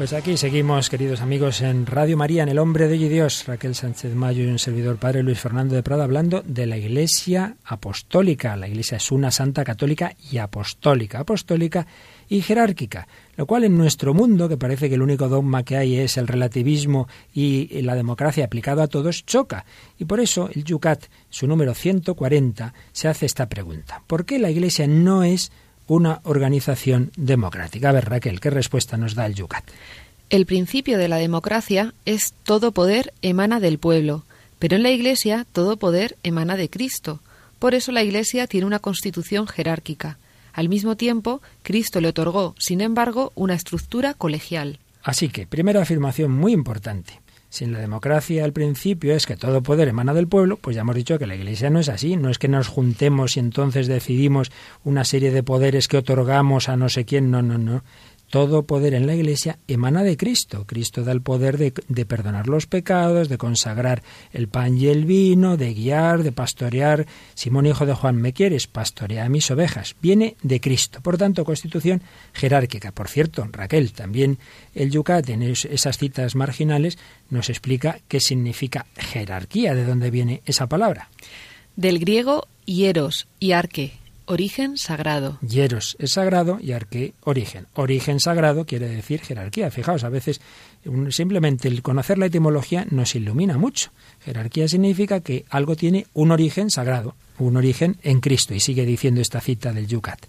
Pues 0.09 0.21
aquí 0.23 0.37
seguimos, 0.37 0.89
queridos 0.89 1.21
amigos, 1.21 1.61
en 1.61 1.85
Radio 1.85 2.17
María, 2.17 2.41
en 2.41 2.49
El 2.49 2.57
Hombre 2.57 2.87
de 2.87 2.97
Dios, 2.97 3.45
Raquel 3.45 3.75
Sánchez 3.75 4.15
Mayo 4.15 4.43
y 4.43 4.47
un 4.47 4.57
servidor 4.57 4.97
padre 4.97 5.21
Luis 5.21 5.39
Fernando 5.39 5.75
de 5.75 5.83
Prada, 5.83 6.03
hablando 6.03 6.41
de 6.43 6.65
la 6.65 6.77
Iglesia 6.77 7.57
Apostólica. 7.63 8.55
La 8.55 8.67
Iglesia 8.67 8.97
es 8.97 9.11
una 9.11 9.29
santa 9.29 9.63
católica 9.63 10.15
y 10.31 10.39
apostólica, 10.39 11.19
apostólica 11.19 11.85
y 12.27 12.41
jerárquica, 12.41 13.07
lo 13.37 13.45
cual 13.45 13.65
en 13.65 13.77
nuestro 13.77 14.15
mundo, 14.15 14.49
que 14.49 14.57
parece 14.57 14.89
que 14.89 14.95
el 14.95 15.03
único 15.03 15.29
dogma 15.29 15.61
que 15.61 15.77
hay 15.77 15.97
es 15.97 16.17
el 16.17 16.27
relativismo 16.27 17.07
y 17.31 17.79
la 17.83 17.93
democracia 17.93 18.45
aplicado 18.45 18.81
a 18.81 18.87
todos, 18.87 19.27
choca. 19.27 19.63
Y 19.99 20.05
por 20.05 20.19
eso 20.19 20.49
el 20.51 20.63
Yucat, 20.63 21.03
su 21.29 21.45
número 21.45 21.75
140, 21.75 22.73
se 22.93 23.07
hace 23.07 23.27
esta 23.27 23.47
pregunta. 23.47 24.01
¿Por 24.07 24.25
qué 24.25 24.39
la 24.39 24.49
Iglesia 24.49 24.87
no 24.87 25.21
es 25.21 25.51
una 25.89 26.21
organización 26.23 27.11
democrática. 27.17 27.89
A 27.89 27.91
ver, 27.91 28.09
Raquel, 28.09 28.39
¿qué 28.39 28.49
respuesta 28.49 28.95
nos 28.95 29.15
da 29.15 29.25
el 29.25 29.35
Yucat? 29.35 29.65
El 30.29 30.45
principio 30.45 30.97
de 30.97 31.07
la 31.07 31.17
democracia 31.17 31.93
es 32.05 32.33
todo 32.43 32.71
poder 32.71 33.13
emana 33.21 33.59
del 33.59 33.79
pueblo, 33.79 34.23
pero 34.59 34.75
en 34.75 34.83
la 34.83 34.91
Iglesia 34.91 35.45
todo 35.51 35.77
poder 35.77 36.17
emana 36.23 36.55
de 36.55 36.69
Cristo. 36.69 37.19
Por 37.57 37.73
eso 37.73 37.91
la 37.91 38.03
Iglesia 38.03 38.45
tiene 38.45 38.67
una 38.67 38.79
constitución 38.79 39.47
jerárquica. 39.47 40.17
Al 40.53 40.69
mismo 40.69 40.95
tiempo, 40.95 41.41
Cristo 41.63 41.99
le 41.99 42.09
otorgó, 42.09 42.55
sin 42.59 42.81
embargo, 42.81 43.31
una 43.35 43.55
estructura 43.55 44.13
colegial. 44.13 44.79
Así 45.03 45.29
que, 45.29 45.47
primera 45.47 45.81
afirmación 45.81 46.31
muy 46.31 46.53
importante. 46.53 47.19
Si 47.49 47.63
en 47.63 47.73
la 47.73 47.79
democracia 47.79 48.45
el 48.45 48.53
principio 48.53 49.15
es 49.15 49.25
que 49.25 49.35
todo 49.35 49.63
poder 49.63 49.87
emana 49.87 50.13
del 50.13 50.27
pueblo, 50.27 50.57
pues 50.57 50.75
ya 50.75 50.81
hemos 50.81 50.95
dicho 50.95 51.17
que 51.17 51.25
la 51.25 51.35
Iglesia 51.35 51.71
no 51.71 51.79
es 51.79 51.89
así, 51.89 52.15
no 52.15 52.29
es 52.29 52.37
que 52.37 52.47
nos 52.47 52.67
juntemos 52.67 53.37
y 53.37 53.39
entonces 53.39 53.87
decidimos 53.87 54.51
una 54.83 55.03
serie 55.03 55.31
de 55.31 55.41
poderes 55.41 55.87
que 55.87 55.97
otorgamos 55.97 56.69
a 56.69 56.77
no 56.77 56.89
sé 56.89 57.05
quién, 57.05 57.31
no, 57.31 57.41
no, 57.41 57.57
no. 57.57 57.83
Todo 58.29 58.63
poder 58.63 58.93
en 58.93 59.07
la 59.07 59.15
Iglesia 59.15 59.57
emana 59.67 60.03
de 60.03 60.15
Cristo. 60.15 60.65
Cristo 60.67 61.03
da 61.03 61.11
el 61.11 61.21
poder 61.21 61.57
de, 61.57 62.05
perdonar 62.05 62.47
los 62.47 62.67
pecados, 62.67 63.27
de 63.27 63.39
consagrar 63.39 64.03
el 64.33 64.47
pan 64.47 64.77
y 64.77 64.87
el 64.87 65.05
vino, 65.05 65.57
de 65.57 65.73
guiar, 65.73 66.21
de 66.21 66.31
pastorear. 66.31 67.07
Simón, 67.33 67.65
hijo 67.65 67.87
de 67.87 67.95
Juan, 67.95 68.17
¿me 68.17 68.33
quieres? 68.33 68.67
Pastorea 68.67 69.25
a 69.25 69.29
mis 69.29 69.49
ovejas. 69.49 69.95
Viene 69.99 70.35
de 70.43 70.61
Cristo. 70.61 70.99
Por 71.01 71.17
tanto, 71.17 71.43
constitución 71.43 72.03
jerárquica. 72.33 72.91
Por 72.91 73.07
cierto, 73.07 73.47
Raquel, 73.51 73.93
también 73.93 74.37
el 74.75 74.91
Yucat 74.91 75.27
en 75.29 75.41
esas 75.41 75.97
citas 75.97 76.35
marginales 76.35 76.99
nos 77.31 77.49
explica 77.49 77.99
qué 78.07 78.19
significa 78.19 78.85
jerarquía, 78.95 79.73
de 79.73 79.85
dónde 79.85 80.11
viene 80.11 80.43
esa 80.45 80.67
palabra. 80.67 81.09
Del 81.75 81.97
griego 81.97 82.47
hieros 82.65 83.27
y 83.39 83.53
arque, 83.53 83.93
Origen 84.31 84.77
sagrado. 84.77 85.39
Hieros 85.41 85.97
es 85.97 86.11
sagrado 86.11 86.59
y 86.61 86.73
arque 86.73 87.15
origen. 87.23 87.65
Origen 87.73 88.19
sagrado 88.19 88.63
quiere 88.63 88.87
decir 88.87 89.21
jerarquía. 89.21 89.71
Fijaos, 89.71 90.03
a 90.03 90.09
veces 90.09 90.39
simplemente 91.09 91.67
el 91.67 91.81
conocer 91.81 92.19
la 92.19 92.27
etimología 92.27 92.85
nos 92.91 93.15
ilumina 93.15 93.57
mucho. 93.57 93.89
Jerarquía 94.23 94.67
significa 94.67 95.21
que 95.21 95.45
algo 95.49 95.75
tiene 95.75 96.05
un 96.13 96.29
origen 96.29 96.69
sagrado, 96.69 97.15
un 97.39 97.57
origen 97.57 97.97
en 98.03 98.19
Cristo. 98.19 98.53
Y 98.53 98.59
sigue 98.59 98.85
diciendo 98.85 99.19
esta 99.19 99.41
cita 99.41 99.73
del 99.73 99.87
Yucat. 99.87 100.19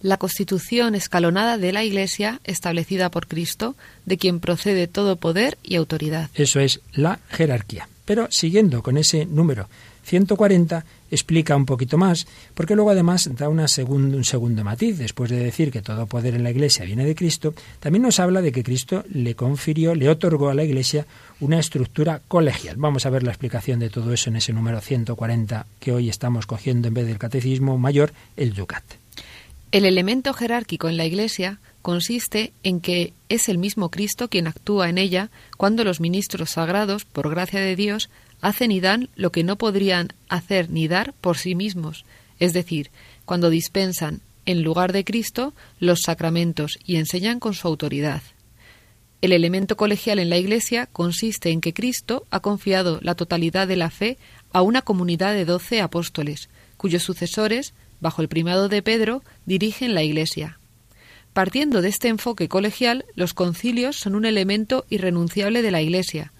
La 0.00 0.16
constitución 0.16 0.94
escalonada 0.94 1.58
de 1.58 1.72
la 1.74 1.84
Iglesia, 1.84 2.40
establecida 2.44 3.10
por 3.10 3.26
Cristo, 3.26 3.76
de 4.06 4.16
quien 4.16 4.40
procede 4.40 4.86
todo 4.86 5.16
poder 5.16 5.58
y 5.62 5.76
autoridad. 5.76 6.30
Eso 6.34 6.60
es 6.60 6.80
la 6.94 7.20
jerarquía. 7.28 7.90
Pero 8.06 8.26
siguiendo 8.30 8.82
con 8.82 8.96
ese 8.96 9.26
número 9.26 9.68
140 10.04 10.84
explica 11.10 11.56
un 11.56 11.66
poquito 11.66 11.98
más, 11.98 12.26
porque 12.54 12.74
luego 12.74 12.90
además 12.90 13.30
da 13.36 13.48
una 13.48 13.66
un 13.88 14.24
segundo 14.24 14.64
matiz. 14.64 14.98
Después 14.98 15.30
de 15.30 15.38
decir 15.38 15.70
que 15.70 15.82
todo 15.82 16.06
poder 16.06 16.34
en 16.34 16.42
la 16.42 16.50
Iglesia 16.50 16.84
viene 16.84 17.04
de 17.04 17.14
Cristo, 17.14 17.54
también 17.78 18.02
nos 18.02 18.20
habla 18.20 18.42
de 18.42 18.52
que 18.52 18.62
Cristo 18.62 19.04
le 19.12 19.34
confirió, 19.34 19.94
le 19.94 20.08
otorgó 20.08 20.50
a 20.50 20.54
la 20.54 20.64
Iglesia 20.64 21.06
una 21.40 21.58
estructura 21.58 22.22
colegial. 22.28 22.76
Vamos 22.78 23.06
a 23.06 23.10
ver 23.10 23.22
la 23.22 23.30
explicación 23.30 23.80
de 23.80 23.90
todo 23.90 24.12
eso 24.12 24.30
en 24.30 24.36
ese 24.36 24.52
número 24.52 24.80
140 24.80 25.66
que 25.78 25.92
hoy 25.92 26.08
estamos 26.08 26.46
cogiendo 26.46 26.88
en 26.88 26.94
vez 26.94 27.06
del 27.06 27.18
Catecismo 27.18 27.78
Mayor, 27.78 28.12
el 28.36 28.52
Yucat. 28.52 28.84
El 29.72 29.84
elemento 29.84 30.32
jerárquico 30.34 30.88
en 30.88 30.96
la 30.96 31.06
Iglesia 31.06 31.60
consiste 31.82 32.52
en 32.62 32.80
que 32.80 33.12
es 33.28 33.48
el 33.48 33.58
mismo 33.58 33.90
Cristo 33.90 34.28
quien 34.28 34.46
actúa 34.46 34.88
en 34.88 34.98
ella 34.98 35.30
cuando 35.56 35.84
los 35.84 36.00
ministros 36.00 36.50
sagrados, 36.50 37.04
por 37.04 37.30
gracia 37.30 37.60
de 37.60 37.76
Dios, 37.76 38.10
hacen 38.40 38.70
y 38.70 38.80
dan 38.80 39.08
lo 39.16 39.32
que 39.32 39.44
no 39.44 39.56
podrían 39.56 40.08
hacer 40.28 40.70
ni 40.70 40.88
dar 40.88 41.12
por 41.20 41.38
sí 41.38 41.54
mismos, 41.54 42.04
es 42.38 42.52
decir, 42.52 42.90
cuando 43.24 43.50
dispensan 43.50 44.20
en 44.46 44.62
lugar 44.62 44.92
de 44.92 45.04
Cristo 45.04 45.54
los 45.78 46.02
sacramentos 46.02 46.78
y 46.84 46.96
enseñan 46.96 47.40
con 47.40 47.54
su 47.54 47.68
autoridad. 47.68 48.22
El 49.20 49.32
elemento 49.32 49.76
colegial 49.76 50.18
en 50.18 50.30
la 50.30 50.38
Iglesia 50.38 50.86
consiste 50.86 51.50
en 51.50 51.60
que 51.60 51.74
Cristo 51.74 52.26
ha 52.30 52.40
confiado 52.40 53.00
la 53.02 53.14
totalidad 53.14 53.68
de 53.68 53.76
la 53.76 53.90
fe 53.90 54.16
a 54.52 54.62
una 54.62 54.80
comunidad 54.80 55.34
de 55.34 55.44
doce 55.44 55.82
apóstoles, 55.82 56.48
cuyos 56.78 57.02
sucesores, 57.02 57.74
bajo 58.00 58.22
el 58.22 58.28
primado 58.28 58.70
de 58.70 58.80
Pedro, 58.80 59.22
dirigen 59.44 59.94
la 59.94 60.02
Iglesia. 60.02 60.59
Partiendo 61.32 61.80
de 61.80 61.88
este 61.88 62.08
enfoque 62.08 62.48
colegial, 62.48 63.04
los 63.14 63.34
concilios 63.34 63.96
son 63.96 64.14
un 64.14 64.24
elemento 64.24 64.84
irrenunciable 64.90 65.62
de 65.62 65.70
la 65.70 65.80
Iglesia, 65.80 66.32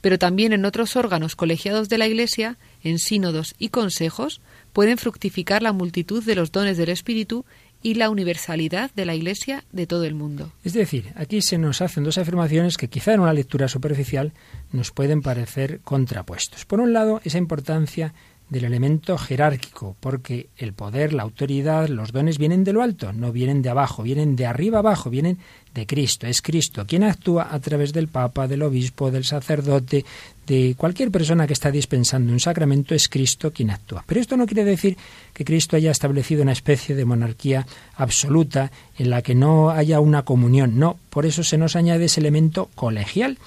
pero 0.00 0.18
también 0.18 0.52
en 0.52 0.64
otros 0.64 0.94
órganos 0.94 1.34
colegiados 1.34 1.88
de 1.88 1.98
la 1.98 2.06
Iglesia, 2.06 2.58
en 2.82 2.98
sínodos 2.98 3.56
y 3.58 3.70
consejos, 3.70 4.40
pueden 4.72 4.98
fructificar 4.98 5.62
la 5.62 5.72
multitud 5.72 6.22
de 6.22 6.36
los 6.36 6.52
dones 6.52 6.76
del 6.76 6.90
Espíritu 6.90 7.44
y 7.82 7.94
la 7.94 8.10
universalidad 8.10 8.90
de 8.94 9.04
la 9.04 9.14
Iglesia 9.14 9.64
de 9.72 9.86
todo 9.86 10.04
el 10.04 10.14
mundo. 10.14 10.52
Es 10.64 10.72
decir, 10.74 11.12
aquí 11.16 11.42
se 11.42 11.58
nos 11.58 11.82
hacen 11.82 12.04
dos 12.04 12.18
afirmaciones 12.18 12.76
que 12.76 12.88
quizá 12.88 13.14
en 13.14 13.20
una 13.20 13.32
lectura 13.32 13.68
superficial 13.68 14.32
nos 14.72 14.92
pueden 14.92 15.22
parecer 15.22 15.80
contrapuestos. 15.82 16.64
Por 16.64 16.80
un 16.80 16.92
lado, 16.92 17.20
esa 17.24 17.38
importancia 17.38 18.14
del 18.48 18.64
elemento 18.64 19.18
jerárquico, 19.18 19.96
porque 19.98 20.48
el 20.56 20.72
poder, 20.72 21.12
la 21.12 21.24
autoridad, 21.24 21.88
los 21.88 22.12
dones 22.12 22.38
vienen 22.38 22.62
de 22.62 22.72
lo 22.72 22.82
alto, 22.82 23.12
no 23.12 23.32
vienen 23.32 23.60
de 23.60 23.70
abajo, 23.70 24.04
vienen 24.04 24.36
de 24.36 24.46
arriba 24.46 24.78
abajo, 24.78 25.10
vienen 25.10 25.38
de 25.74 25.84
Cristo. 25.84 26.28
Es 26.28 26.42
Cristo 26.42 26.86
quien 26.86 27.02
actúa 27.02 27.48
a 27.50 27.58
través 27.58 27.92
del 27.92 28.06
Papa, 28.06 28.46
del 28.46 28.62
obispo, 28.62 29.10
del 29.10 29.24
sacerdote, 29.24 30.04
de 30.46 30.76
cualquier 30.76 31.10
persona 31.10 31.46
que 31.46 31.54
está 31.54 31.72
dispensando 31.72 32.32
un 32.32 32.38
sacramento, 32.38 32.94
es 32.94 33.08
Cristo 33.08 33.52
quien 33.52 33.70
actúa. 33.70 34.04
Pero 34.06 34.20
esto 34.20 34.36
no 34.36 34.46
quiere 34.46 34.64
decir 34.64 34.96
que 35.32 35.44
Cristo 35.44 35.74
haya 35.74 35.90
establecido 35.90 36.42
una 36.42 36.52
especie 36.52 36.94
de 36.94 37.04
monarquía 37.04 37.66
absoluta 37.96 38.70
en 38.96 39.10
la 39.10 39.22
que 39.22 39.34
no 39.34 39.70
haya 39.70 39.98
una 39.98 40.22
comunión. 40.22 40.78
No, 40.78 40.98
por 41.10 41.26
eso 41.26 41.42
se 41.42 41.58
nos 41.58 41.74
añade 41.74 42.04
ese 42.04 42.20
elemento 42.20 42.70
colegial. 42.76 43.38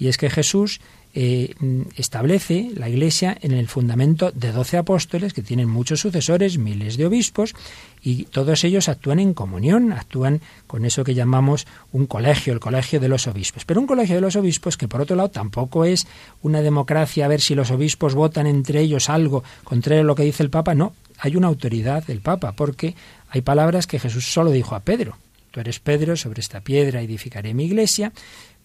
Y 0.00 0.08
es 0.08 0.16
que 0.16 0.30
Jesús 0.30 0.80
eh, 1.20 1.52
establece 1.96 2.70
la 2.76 2.88
Iglesia 2.88 3.36
en 3.40 3.50
el 3.50 3.66
fundamento 3.66 4.30
de 4.30 4.52
doce 4.52 4.76
apóstoles 4.76 5.32
que 5.32 5.42
tienen 5.42 5.68
muchos 5.68 5.98
sucesores, 5.98 6.58
miles 6.58 6.96
de 6.96 7.06
obispos, 7.06 7.56
y 8.00 8.26
todos 8.26 8.62
ellos 8.62 8.88
actúan 8.88 9.18
en 9.18 9.34
comunión, 9.34 9.92
actúan 9.92 10.40
con 10.68 10.84
eso 10.84 11.02
que 11.02 11.14
llamamos 11.14 11.66
un 11.90 12.06
colegio, 12.06 12.52
el 12.52 12.60
colegio 12.60 13.00
de 13.00 13.08
los 13.08 13.26
obispos. 13.26 13.64
Pero 13.64 13.80
un 13.80 13.88
colegio 13.88 14.14
de 14.14 14.20
los 14.20 14.36
obispos 14.36 14.76
que 14.76 14.86
por 14.86 15.00
otro 15.00 15.16
lado 15.16 15.30
tampoco 15.30 15.84
es 15.84 16.06
una 16.42 16.60
democracia 16.60 17.24
a 17.24 17.28
ver 17.28 17.40
si 17.40 17.56
los 17.56 17.72
obispos 17.72 18.14
votan 18.14 18.46
entre 18.46 18.80
ellos 18.80 19.08
algo 19.08 19.42
contrario 19.64 20.02
a 20.02 20.06
lo 20.06 20.14
que 20.14 20.22
dice 20.22 20.44
el 20.44 20.50
Papa, 20.50 20.76
no, 20.76 20.92
hay 21.18 21.34
una 21.34 21.48
autoridad 21.48 22.06
del 22.06 22.20
Papa, 22.20 22.52
porque 22.52 22.94
hay 23.28 23.40
palabras 23.40 23.88
que 23.88 23.98
Jesús 23.98 24.32
solo 24.32 24.52
dijo 24.52 24.76
a 24.76 24.80
Pedro. 24.80 25.16
Tú 25.50 25.58
eres 25.58 25.80
Pedro, 25.80 26.16
sobre 26.16 26.42
esta 26.42 26.60
piedra 26.60 27.00
edificaré 27.00 27.54
mi 27.54 27.64
iglesia, 27.64 28.12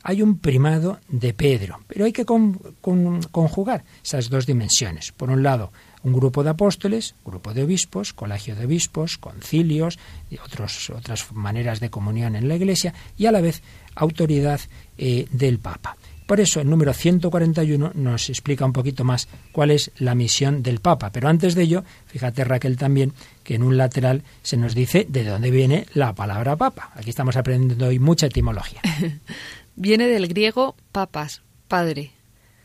hay 0.04 0.22
un 0.22 0.38
primado 0.38 1.00
de 1.08 1.34
Pedro, 1.34 1.80
pero 1.88 2.06
hay 2.06 2.12
que 2.12 2.26
conjugar 2.26 3.86
esas 4.04 4.30
dos 4.30 4.46
dimensiones. 4.46 5.14
Por 5.14 5.30
un 5.30 5.44
lado, 5.44 5.72
un 6.04 6.14
grupo 6.14 6.44
de 6.44 6.50
apóstoles, 6.50 7.16
grupo 7.26 7.54
de 7.54 7.64
obispos, 7.64 8.14
colegio 8.14 8.56
de 8.56 8.66
obispos, 8.66 9.18
concilios 9.18 9.98
y 10.30 10.38
otros, 10.38 10.90
otras 10.90 11.32
maneras 11.32 11.80
de 11.80 11.90
comunión 11.90 12.36
en 12.36 12.50
la 12.50 12.56
Iglesia, 12.56 12.94
y 13.18 13.26
a 13.26 13.32
la 13.32 13.42
vez 13.42 13.64
autoridad 13.96 14.60
eh, 14.98 15.26
del 15.32 15.60
Papa. 15.60 15.96
Por 16.28 16.40
eso 16.40 16.62
el 16.62 16.70
número 16.70 16.94
141 16.94 17.92
nos 17.96 18.30
explica 18.30 18.66
un 18.66 18.74
poquito 18.74 19.04
más 19.04 19.28
cuál 19.52 19.72
es 19.72 19.92
la 19.98 20.16
misión 20.16 20.64
del 20.64 20.80
Papa. 20.80 21.12
Pero 21.12 21.28
antes 21.28 21.54
de 21.54 21.64
ello, 21.64 21.84
fíjate 22.08 22.44
Raquel 22.46 22.78
también 22.78 23.14
que 23.44 23.56
en 23.56 23.64
un 23.64 23.78
lateral 23.78 24.24
se 24.42 24.56
nos 24.56 24.74
dice 24.74 25.06
de 25.10 25.26
dónde 25.26 25.52
viene 25.52 25.86
la 25.94 26.16
palabra 26.16 26.56
Papa. 26.56 26.92
Aquí 26.96 27.10
estamos 27.10 27.36
aprendiendo 27.36 27.88
hoy 27.88 28.00
mucha 28.00 28.28
etimología. 28.28 28.82
Viene 29.76 30.08
del 30.08 30.28
griego 30.28 30.76
papas, 30.92 31.42
padre, 31.68 32.12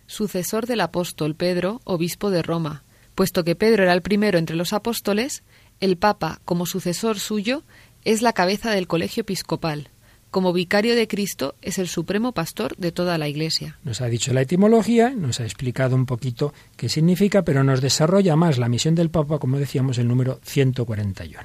sucesor 0.07 0.67
del 0.67 0.81
apóstol 0.81 1.35
Pedro, 1.35 1.81
obispo 1.85 2.31
de 2.31 2.43
Roma. 2.43 2.85
Puesto 3.15 3.45
que 3.45 3.57
Pedro 3.57 3.85
era 3.85 3.95
el 3.95 4.03
primero 4.03 4.39
entre 4.39 4.57
los 4.57 4.73
apóstoles, 4.73 5.43
el 5.81 5.97
Papa, 5.97 6.41
como 6.45 6.67
sucesor 6.67 7.19
suyo, 7.19 7.63
es 8.05 8.21
la 8.23 8.33
cabeza 8.33 8.71
del 8.71 8.87
colegio 8.87 9.23
episcopal. 9.23 9.89
Como 10.31 10.53
vicario 10.53 10.95
de 10.95 11.09
Cristo 11.09 11.55
es 11.63 11.79
el 11.79 11.89
supremo 11.89 12.33
pastor 12.33 12.77
de 12.77 12.93
toda 12.93 13.17
la 13.17 13.29
Iglesia. 13.29 13.79
Nos 13.83 14.03
ha 14.03 14.07
dicho 14.07 14.35
la 14.35 14.43
etimología, 14.43 15.11
nos 15.11 15.41
ha 15.41 15.45
explicado 15.45 15.97
un 15.97 16.05
poquito 16.05 16.53
qué 16.77 16.91
significa, 16.91 17.43
pero 17.43 17.65
nos 17.65 17.81
desarrolla 17.81 18.37
más 18.37 18.59
la 18.59 18.69
misión 18.69 18.95
del 18.95 19.09
Papa, 19.09 19.39
como 19.39 19.59
decíamos, 19.59 19.97
el 19.97 20.09
número 20.09 20.41
141. 20.43 21.43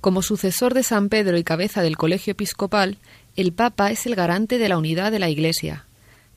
Como 0.00 0.22
sucesor 0.22 0.74
de 0.74 0.82
San 0.82 1.08
Pedro 1.08 1.38
y 1.38 1.44
cabeza 1.44 1.82
del 1.82 1.96
colegio 1.96 2.32
episcopal, 2.32 2.98
El 3.36 3.52
Papa 3.52 3.90
es 3.90 4.06
el 4.06 4.14
garante 4.14 4.56
de 4.58 4.70
la 4.70 4.78
unidad 4.78 5.12
de 5.12 5.18
la 5.18 5.28
Iglesia. 5.28 5.84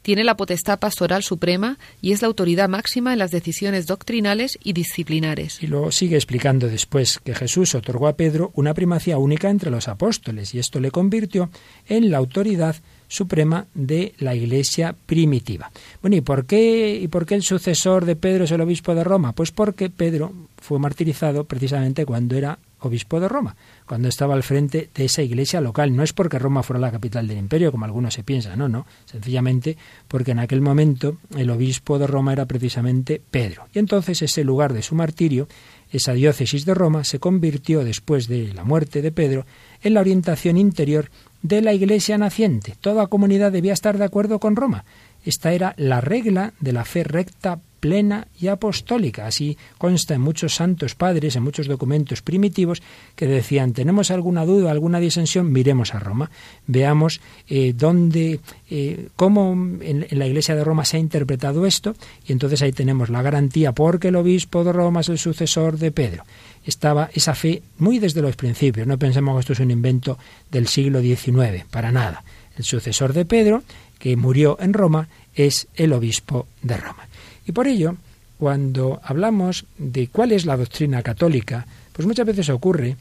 Tiene 0.02 0.26
la 0.26 0.36
potestad 0.36 0.80
pastoral 0.80 1.24
suprema 1.24 1.78
y 2.02 2.12
es 2.12 2.22
la 2.22 2.28
autoridad 2.28 2.68
máxima 2.68 3.14
en 3.14 3.20
las 3.20 3.32
decisiones 3.32 3.88
doctrinales 3.88 4.60
y 4.64 4.74
disciplinares. 4.74 5.64
Y 5.64 5.68
lo 5.68 5.92
sigue 5.92 6.16
explicando 6.16 6.68
después 6.68 7.20
que 7.20 7.36
Jesús 7.36 7.74
otorgó 7.74 8.08
a 8.10 8.18
Pedro 8.18 8.52
una 8.54 8.74
primacía 8.74 9.18
única 9.18 9.50
entre 9.50 9.72
los 9.72 9.88
apóstoles 9.88 10.54
y 10.54 10.60
esto 10.60 10.82
le 10.82 10.92
convirtió 10.92 11.50
en 11.88 12.12
la 12.12 12.18
autoridad 12.18 12.76
suprema 13.08 13.66
de 13.74 14.14
la 14.20 14.36
Iglesia 14.36 14.94
primitiva. 15.06 15.72
Bueno, 16.02 16.18
¿y 16.18 16.22
por 16.22 16.46
qué 16.46 17.00
y 17.02 17.08
por 17.08 17.26
qué 17.26 17.36
el 17.36 17.44
sucesor 17.44 18.06
de 18.06 18.18
Pedro 18.18 18.44
es 18.44 18.52
el 18.52 18.62
obispo 18.62 18.94
de 18.94 19.06
Roma? 19.06 19.32
Pues 19.32 19.52
porque 19.52 19.90
Pedro 19.90 20.34
fue 20.58 20.80
martirizado 20.80 21.46
precisamente 21.46 22.06
cuando 22.06 22.36
era 22.36 22.60
obispo 22.80 23.20
de 23.20 23.28
Roma, 23.28 23.56
cuando 23.86 24.08
estaba 24.08 24.34
al 24.34 24.44
frente 24.44 24.90
de 24.94 25.06
esa 25.06 25.22
iglesia 25.22 25.62
local. 25.62 25.96
No 25.96 26.04
es 26.04 26.14
porque 26.14 26.40
Roma 26.40 26.64
fuera 26.64 26.80
la 26.80 26.92
capital 26.92 27.28
del 27.28 27.38
imperio, 27.38 27.72
como 27.72 27.86
algunos 27.86 28.14
se 28.14 28.24
piensan, 28.24 28.60
no, 28.60 28.70
no, 28.70 28.86
sencillamente 29.06 29.78
porque 30.08 30.32
en 30.32 30.40
aquel 30.40 30.62
momento 30.62 31.18
el 31.38 31.50
obispo 31.50 32.00
de 32.00 32.08
Roma 32.08 32.34
era 32.34 32.46
precisamente 32.46 33.22
Pedro. 33.32 33.68
Y 33.74 33.80
entonces 33.80 34.22
ese 34.22 34.44
lugar 34.44 34.74
de 34.74 34.82
su 34.82 34.96
martirio, 34.96 35.48
esa 35.92 36.14
diócesis 36.14 36.66
de 36.66 36.74
Roma, 36.74 37.04
se 37.04 37.20
convirtió 37.20 37.84
después 37.84 38.28
de 38.28 38.54
la 38.54 38.64
muerte 38.64 39.02
de 39.02 39.12
Pedro 39.12 39.46
en 39.82 39.94
la 39.94 40.02
orientación 40.02 40.58
interior 40.58 41.10
de 41.42 41.62
la 41.62 41.74
iglesia 41.74 42.18
naciente. 42.18 42.76
Toda 42.80 43.08
comunidad 43.08 43.52
debía 43.52 43.74
estar 43.74 43.98
de 43.98 44.06
acuerdo 44.06 44.40
con 44.40 44.56
Roma. 44.56 44.86
Esta 45.26 45.54
era 45.54 45.74
la 45.78 46.02
regla 46.02 46.54
de 46.60 46.74
la 46.74 46.86
fe 46.86 47.04
recta 47.04 47.60
plena 47.80 48.28
y 48.40 48.48
apostólica. 48.48 49.28
Así 49.28 49.58
consta 49.78 50.16
en 50.16 50.22
muchos 50.22 50.56
santos 50.56 50.96
padres, 50.96 51.36
en 51.36 51.44
muchos 51.44 51.68
documentos 51.68 52.22
primitivos, 52.22 52.82
que 53.16 53.28
decían, 53.28 53.74
tenemos 53.74 54.12
alguna 54.12 54.46
duda, 54.46 54.72
alguna 54.72 55.00
disensión, 55.00 55.52
miremos 55.52 55.94
a 55.96 56.00
Roma, 56.00 56.30
veamos 56.68 57.22
eh, 57.48 57.74
dónde, 57.76 58.40
eh, 58.70 59.10
cómo 59.16 59.54
en, 59.82 60.08
la 60.12 60.28
Iglesia 60.28 60.56
de 60.56 60.64
Roma 60.64 60.86
se 60.86 60.98
ha 60.98 61.00
interpretado 61.00 61.66
esto, 61.66 61.96
y 62.28 62.32
entonces 62.32 62.62
ahí 62.62 62.72
tenemos 62.72 63.10
la 63.10 63.22
garantía, 63.22 63.72
porque 63.72 64.10
el 64.10 64.16
obispo 64.16 64.64
de 64.64 64.74
Roma 64.74 65.02
es 65.02 65.10
el 65.10 65.18
sucesor 65.18 65.78
de 65.78 65.92
Pedro. 65.92 66.24
Estaba 66.66 67.10
esa 67.14 67.36
fe 67.36 67.64
muy 67.78 68.00
desde 68.00 68.22
los 68.22 68.36
principios, 68.36 68.88
no 68.88 68.98
pensemos 68.98 69.36
que 69.36 69.40
esto 69.40 69.54
es 69.54 69.60
un 69.60 69.72
invento 69.72 70.18
del 70.52 70.68
siglo 70.68 71.02
XIX, 71.02 71.66
para 71.70 71.92
nada. 71.92 72.24
El 72.58 72.66
sucesor 72.66 73.14
de 73.14 73.26
Pedro, 73.26 73.64
que 73.98 74.16
murió 74.18 74.58
en 74.60 74.74
Roma, 74.74 75.08
es 75.34 75.68
el 75.76 75.94
obispo 75.94 76.48
de 76.62 76.78
Roma. 76.78 77.09
Y 77.50 77.52
por 77.52 77.68
ello, 77.68 77.96
cuando 78.38 79.02
hablamos 79.04 79.66
de 79.76 80.08
cuál 80.10 80.34
es 80.34 80.46
la 80.46 80.56
doctrina 80.56 81.02
católica, 81.02 81.66
pues 81.92 82.08
muchas 82.08 82.28
veces 82.28 82.48
ocurre 82.50 82.96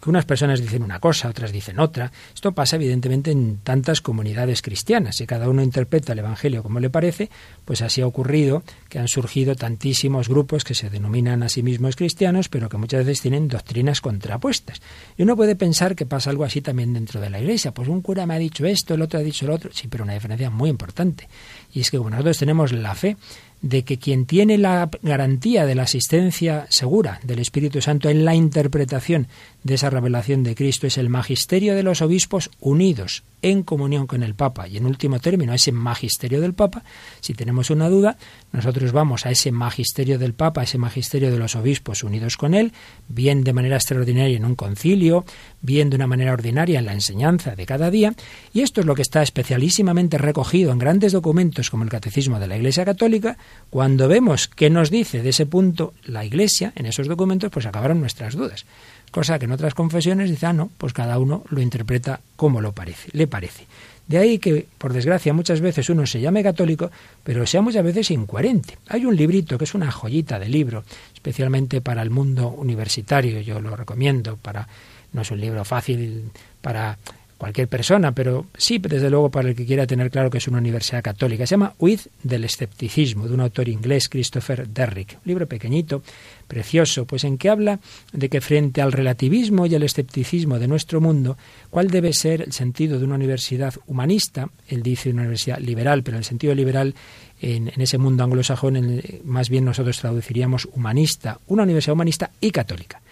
que 0.00 0.10
unas 0.10 0.24
personas 0.24 0.60
dicen 0.60 0.82
una 0.82 1.00
cosa, 1.00 1.28
otras 1.28 1.50
dicen 1.50 1.78
otra. 1.80 2.12
Esto 2.34 2.52
pasa 2.52 2.76
evidentemente 2.76 3.30
en 3.30 3.58
tantas 3.58 4.00
comunidades 4.00 4.62
cristianas. 4.62 5.16
Si 5.16 5.26
cada 5.26 5.48
uno 5.48 5.62
interpreta 5.62 6.12
el 6.12 6.20
Evangelio 6.20 6.62
como 6.62 6.78
le 6.78 6.90
parece, 6.90 7.30
pues 7.64 7.82
así 7.82 8.00
ha 8.00 8.06
ocurrido 8.06 8.62
que 8.88 8.98
han 8.98 9.08
surgido 9.08 9.54
tantísimos 9.56 10.28
grupos 10.28 10.62
que 10.62 10.74
se 10.74 10.90
denominan 10.90 11.42
a 11.42 11.48
sí 11.48 11.62
mismos 11.62 11.96
cristianos, 11.96 12.48
pero 12.48 12.68
que 12.68 12.76
muchas 12.76 13.04
veces 13.04 13.22
tienen 13.22 13.48
doctrinas 13.48 14.00
contrapuestas. 14.00 14.82
Y 15.16 15.22
uno 15.22 15.36
puede 15.36 15.56
pensar 15.56 15.96
que 15.96 16.06
pasa 16.06 16.30
algo 16.30 16.44
así 16.44 16.60
también 16.60 16.92
dentro 16.92 17.20
de 17.20 17.30
la 17.30 17.40
Iglesia. 17.40 17.72
Pues 17.72 17.88
un 17.88 18.02
cura 18.02 18.26
me 18.26 18.34
ha 18.34 18.38
dicho 18.38 18.66
esto, 18.66 18.94
el 18.94 19.02
otro 19.02 19.18
ha 19.18 19.22
dicho 19.22 19.46
lo 19.46 19.54
otro. 19.54 19.70
Sí, 19.72 19.88
pero 19.88 20.04
una 20.04 20.14
diferencia 20.14 20.50
muy 20.50 20.70
importante. 20.70 21.28
Y 21.72 21.80
es 21.80 21.90
que 21.90 21.98
como 21.98 22.10
nosotros 22.10 22.38
tenemos 22.38 22.72
la 22.72 22.94
fe 22.94 23.16
de 23.64 23.82
que 23.82 23.98
quien 23.98 24.26
tiene 24.26 24.58
la 24.58 24.90
garantía 25.00 25.64
de 25.64 25.74
la 25.74 25.84
asistencia 25.84 26.66
segura 26.68 27.18
del 27.22 27.38
Espíritu 27.38 27.80
Santo 27.80 28.10
en 28.10 28.26
la 28.26 28.34
interpretación 28.34 29.26
de 29.64 29.74
esa 29.74 29.90
revelación 29.90 30.44
de 30.44 30.54
Cristo 30.54 30.86
es 30.86 30.98
el 30.98 31.08
magisterio 31.08 31.74
de 31.74 31.82
los 31.82 32.02
obispos 32.02 32.50
unidos 32.60 33.24
en 33.40 33.62
comunión 33.62 34.06
con 34.06 34.22
el 34.22 34.34
Papa. 34.34 34.68
Y 34.68 34.76
en 34.76 34.86
último 34.86 35.20
término, 35.20 35.52
ese 35.52 35.72
magisterio 35.72 36.40
del 36.40 36.54
Papa, 36.54 36.82
si 37.20 37.34
tenemos 37.34 37.70
una 37.70 37.88
duda, 37.88 38.16
nosotros 38.52 38.92
vamos 38.92 39.26
a 39.26 39.30
ese 39.30 39.52
magisterio 39.52 40.18
del 40.18 40.34
Papa, 40.34 40.60
a 40.60 40.64
ese 40.64 40.78
magisterio 40.78 41.30
de 41.30 41.38
los 41.38 41.56
obispos 41.56 42.04
unidos 42.04 42.36
con 42.36 42.54
él, 42.54 42.72
bien 43.08 43.42
de 43.42 43.52
manera 43.52 43.76
extraordinaria 43.76 44.36
en 44.36 44.44
un 44.44 44.54
concilio, 44.54 45.24
bien 45.60 45.88
de 45.90 45.96
una 45.96 46.06
manera 46.06 46.32
ordinaria 46.32 46.78
en 46.78 46.86
la 46.86 46.92
enseñanza 46.92 47.56
de 47.56 47.66
cada 47.66 47.90
día, 47.90 48.14
y 48.52 48.60
esto 48.60 48.80
es 48.80 48.86
lo 48.86 48.94
que 48.94 49.02
está 49.02 49.22
especialísimamente 49.22 50.18
recogido 50.18 50.72
en 50.72 50.78
grandes 50.78 51.12
documentos 51.12 51.70
como 51.70 51.84
el 51.84 51.90
Catecismo 51.90 52.38
de 52.38 52.48
la 52.48 52.56
Iglesia 52.56 52.84
Católica, 52.84 53.38
cuando 53.70 54.08
vemos 54.08 54.48
qué 54.48 54.68
nos 54.68 54.90
dice 54.90 55.22
de 55.22 55.30
ese 55.30 55.46
punto 55.46 55.94
la 56.04 56.24
Iglesia 56.24 56.72
en 56.76 56.86
esos 56.86 57.08
documentos, 57.08 57.50
pues 57.50 57.66
acabaron 57.66 58.00
nuestras 58.00 58.34
dudas 58.34 58.66
cosa 59.14 59.38
que 59.38 59.44
en 59.44 59.52
otras 59.52 59.74
confesiones 59.74 60.28
dice, 60.28 60.46
ah, 60.46 60.52
no, 60.52 60.72
pues 60.76 60.92
cada 60.92 61.20
uno 61.20 61.44
lo 61.48 61.60
interpreta 61.60 62.18
como 62.34 62.60
lo 62.60 62.72
parece, 62.72 63.10
le 63.12 63.28
parece. 63.28 63.64
De 64.08 64.18
ahí 64.18 64.40
que, 64.40 64.66
por 64.76 64.92
desgracia, 64.92 65.32
muchas 65.32 65.60
veces 65.60 65.88
uno 65.88 66.04
se 66.04 66.20
llame 66.20 66.42
católico, 66.42 66.90
pero 67.22 67.46
sea 67.46 67.62
muchas 67.62 67.84
veces 67.84 68.10
incoherente. 68.10 68.76
Hay 68.88 69.06
un 69.06 69.14
librito 69.14 69.56
que 69.56 69.66
es 69.66 69.74
una 69.74 69.92
joyita 69.92 70.40
de 70.40 70.48
libro, 70.48 70.82
especialmente 71.14 71.80
para 71.80 72.02
el 72.02 72.10
mundo 72.10 72.48
universitario, 72.48 73.40
yo 73.40 73.60
lo 73.60 73.76
recomiendo, 73.76 74.36
para 74.36 74.66
no 75.12 75.22
es 75.22 75.30
un 75.30 75.40
libro 75.40 75.64
fácil 75.64 76.32
para 76.60 76.98
cualquier 77.44 77.68
persona, 77.68 78.12
pero 78.12 78.46
sí, 78.56 78.78
desde 78.78 79.10
luego 79.10 79.30
para 79.30 79.50
el 79.50 79.54
que 79.54 79.66
quiera 79.66 79.86
tener 79.86 80.10
claro 80.10 80.30
que 80.30 80.38
es 80.38 80.48
una 80.48 80.56
universidad 80.56 81.02
católica. 81.02 81.46
Se 81.46 81.50
llama 81.50 81.74
Huid 81.78 82.00
del 82.22 82.42
escepticismo, 82.44 83.28
de 83.28 83.34
un 83.34 83.40
autor 83.42 83.68
inglés, 83.68 84.08
Christopher 84.08 84.66
Derrick. 84.66 85.16
Un 85.16 85.20
libro 85.26 85.46
pequeñito, 85.46 86.02
precioso, 86.48 87.04
pues 87.04 87.22
en 87.24 87.36
que 87.36 87.50
habla 87.50 87.80
de 88.14 88.30
que 88.30 88.40
frente 88.40 88.80
al 88.80 88.92
relativismo 88.92 89.66
y 89.66 89.74
al 89.74 89.82
escepticismo 89.82 90.58
de 90.58 90.68
nuestro 90.68 91.02
mundo, 91.02 91.36
¿cuál 91.68 91.90
debe 91.90 92.14
ser 92.14 92.40
el 92.40 92.52
sentido 92.54 92.98
de 92.98 93.04
una 93.04 93.16
universidad 93.16 93.74
humanista? 93.88 94.48
Él 94.66 94.82
dice 94.82 95.10
una 95.10 95.20
universidad 95.20 95.58
liberal, 95.58 96.02
pero 96.02 96.16
en 96.16 96.20
el 96.20 96.24
sentido 96.24 96.54
liberal 96.54 96.94
en, 97.42 97.68
en 97.68 97.78
ese 97.82 97.98
mundo 97.98 98.24
anglosajón, 98.24 99.02
más 99.24 99.50
bien 99.50 99.66
nosotros 99.66 99.98
traduciríamos 99.98 100.66
humanista, 100.72 101.40
una 101.48 101.64
universidad 101.64 101.92
humanista 101.92 102.30
y 102.40 102.52
católica. 102.52 103.02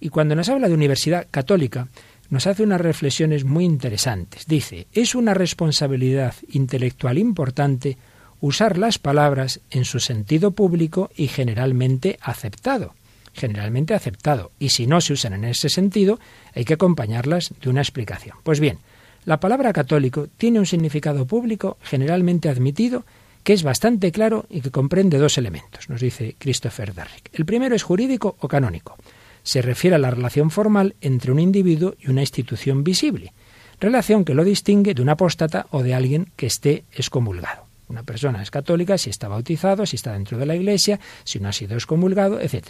Y 0.00 0.08
cuando 0.08 0.34
nos 0.34 0.48
habla 0.48 0.68
de 0.68 0.74
universidad 0.74 1.26
católica, 1.30 1.88
nos 2.30 2.46
hace 2.46 2.62
unas 2.62 2.80
reflexiones 2.80 3.44
muy 3.44 3.64
interesantes. 3.64 4.46
Dice, 4.46 4.86
es 4.92 5.14
una 5.14 5.34
responsabilidad 5.34 6.34
intelectual 6.50 7.18
importante 7.18 7.96
usar 8.40 8.78
las 8.78 8.98
palabras 8.98 9.60
en 9.70 9.84
su 9.84 10.00
sentido 10.00 10.50
público 10.50 11.10
y 11.16 11.28
generalmente 11.28 12.18
aceptado. 12.20 12.94
Generalmente 13.32 13.94
aceptado. 13.94 14.52
Y 14.58 14.70
si 14.70 14.86
no 14.86 15.00
se 15.00 15.14
usan 15.14 15.32
en 15.32 15.44
ese 15.44 15.68
sentido, 15.68 16.20
hay 16.54 16.64
que 16.64 16.74
acompañarlas 16.74 17.52
de 17.60 17.70
una 17.70 17.80
explicación. 17.80 18.36
Pues 18.42 18.60
bien, 18.60 18.78
la 19.24 19.40
palabra 19.40 19.72
católico 19.72 20.28
tiene 20.36 20.58
un 20.58 20.66
significado 20.66 21.26
público 21.26 21.78
generalmente 21.82 22.48
admitido 22.48 23.04
que 23.42 23.52
es 23.52 23.62
bastante 23.62 24.12
claro 24.12 24.46
y 24.48 24.60
que 24.60 24.70
comprende 24.70 25.18
dos 25.18 25.36
elementos, 25.36 25.90
nos 25.90 26.00
dice 26.00 26.34
Christopher 26.38 26.94
Derrick. 26.94 27.30
El 27.32 27.44
primero 27.44 27.74
es 27.74 27.82
jurídico 27.82 28.36
o 28.40 28.48
canónico 28.48 28.96
se 29.44 29.62
refiere 29.62 29.94
a 29.94 30.00
la 30.00 30.10
relación 30.10 30.50
formal 30.50 30.96
entre 31.00 31.30
un 31.30 31.38
individuo 31.38 31.94
y 32.00 32.10
una 32.10 32.22
institución 32.22 32.82
visible, 32.82 33.32
relación 33.78 34.24
que 34.24 34.34
lo 34.34 34.42
distingue 34.42 34.94
de 34.94 35.02
un 35.02 35.10
apóstata 35.10 35.66
o 35.70 35.84
de 35.84 35.94
alguien 35.94 36.32
que 36.34 36.46
esté 36.46 36.84
excomulgado. 36.92 37.66
Una 37.86 38.02
persona 38.02 38.42
es 38.42 38.50
católica 38.50 38.98
si 38.98 39.10
está 39.10 39.28
bautizado, 39.28 39.84
si 39.86 39.96
está 39.96 40.14
dentro 40.14 40.38
de 40.38 40.46
la 40.46 40.56
Iglesia, 40.56 40.98
si 41.22 41.38
no 41.38 41.48
ha 41.48 41.52
sido 41.52 41.74
excomulgado, 41.74 42.40
etc. 42.40 42.64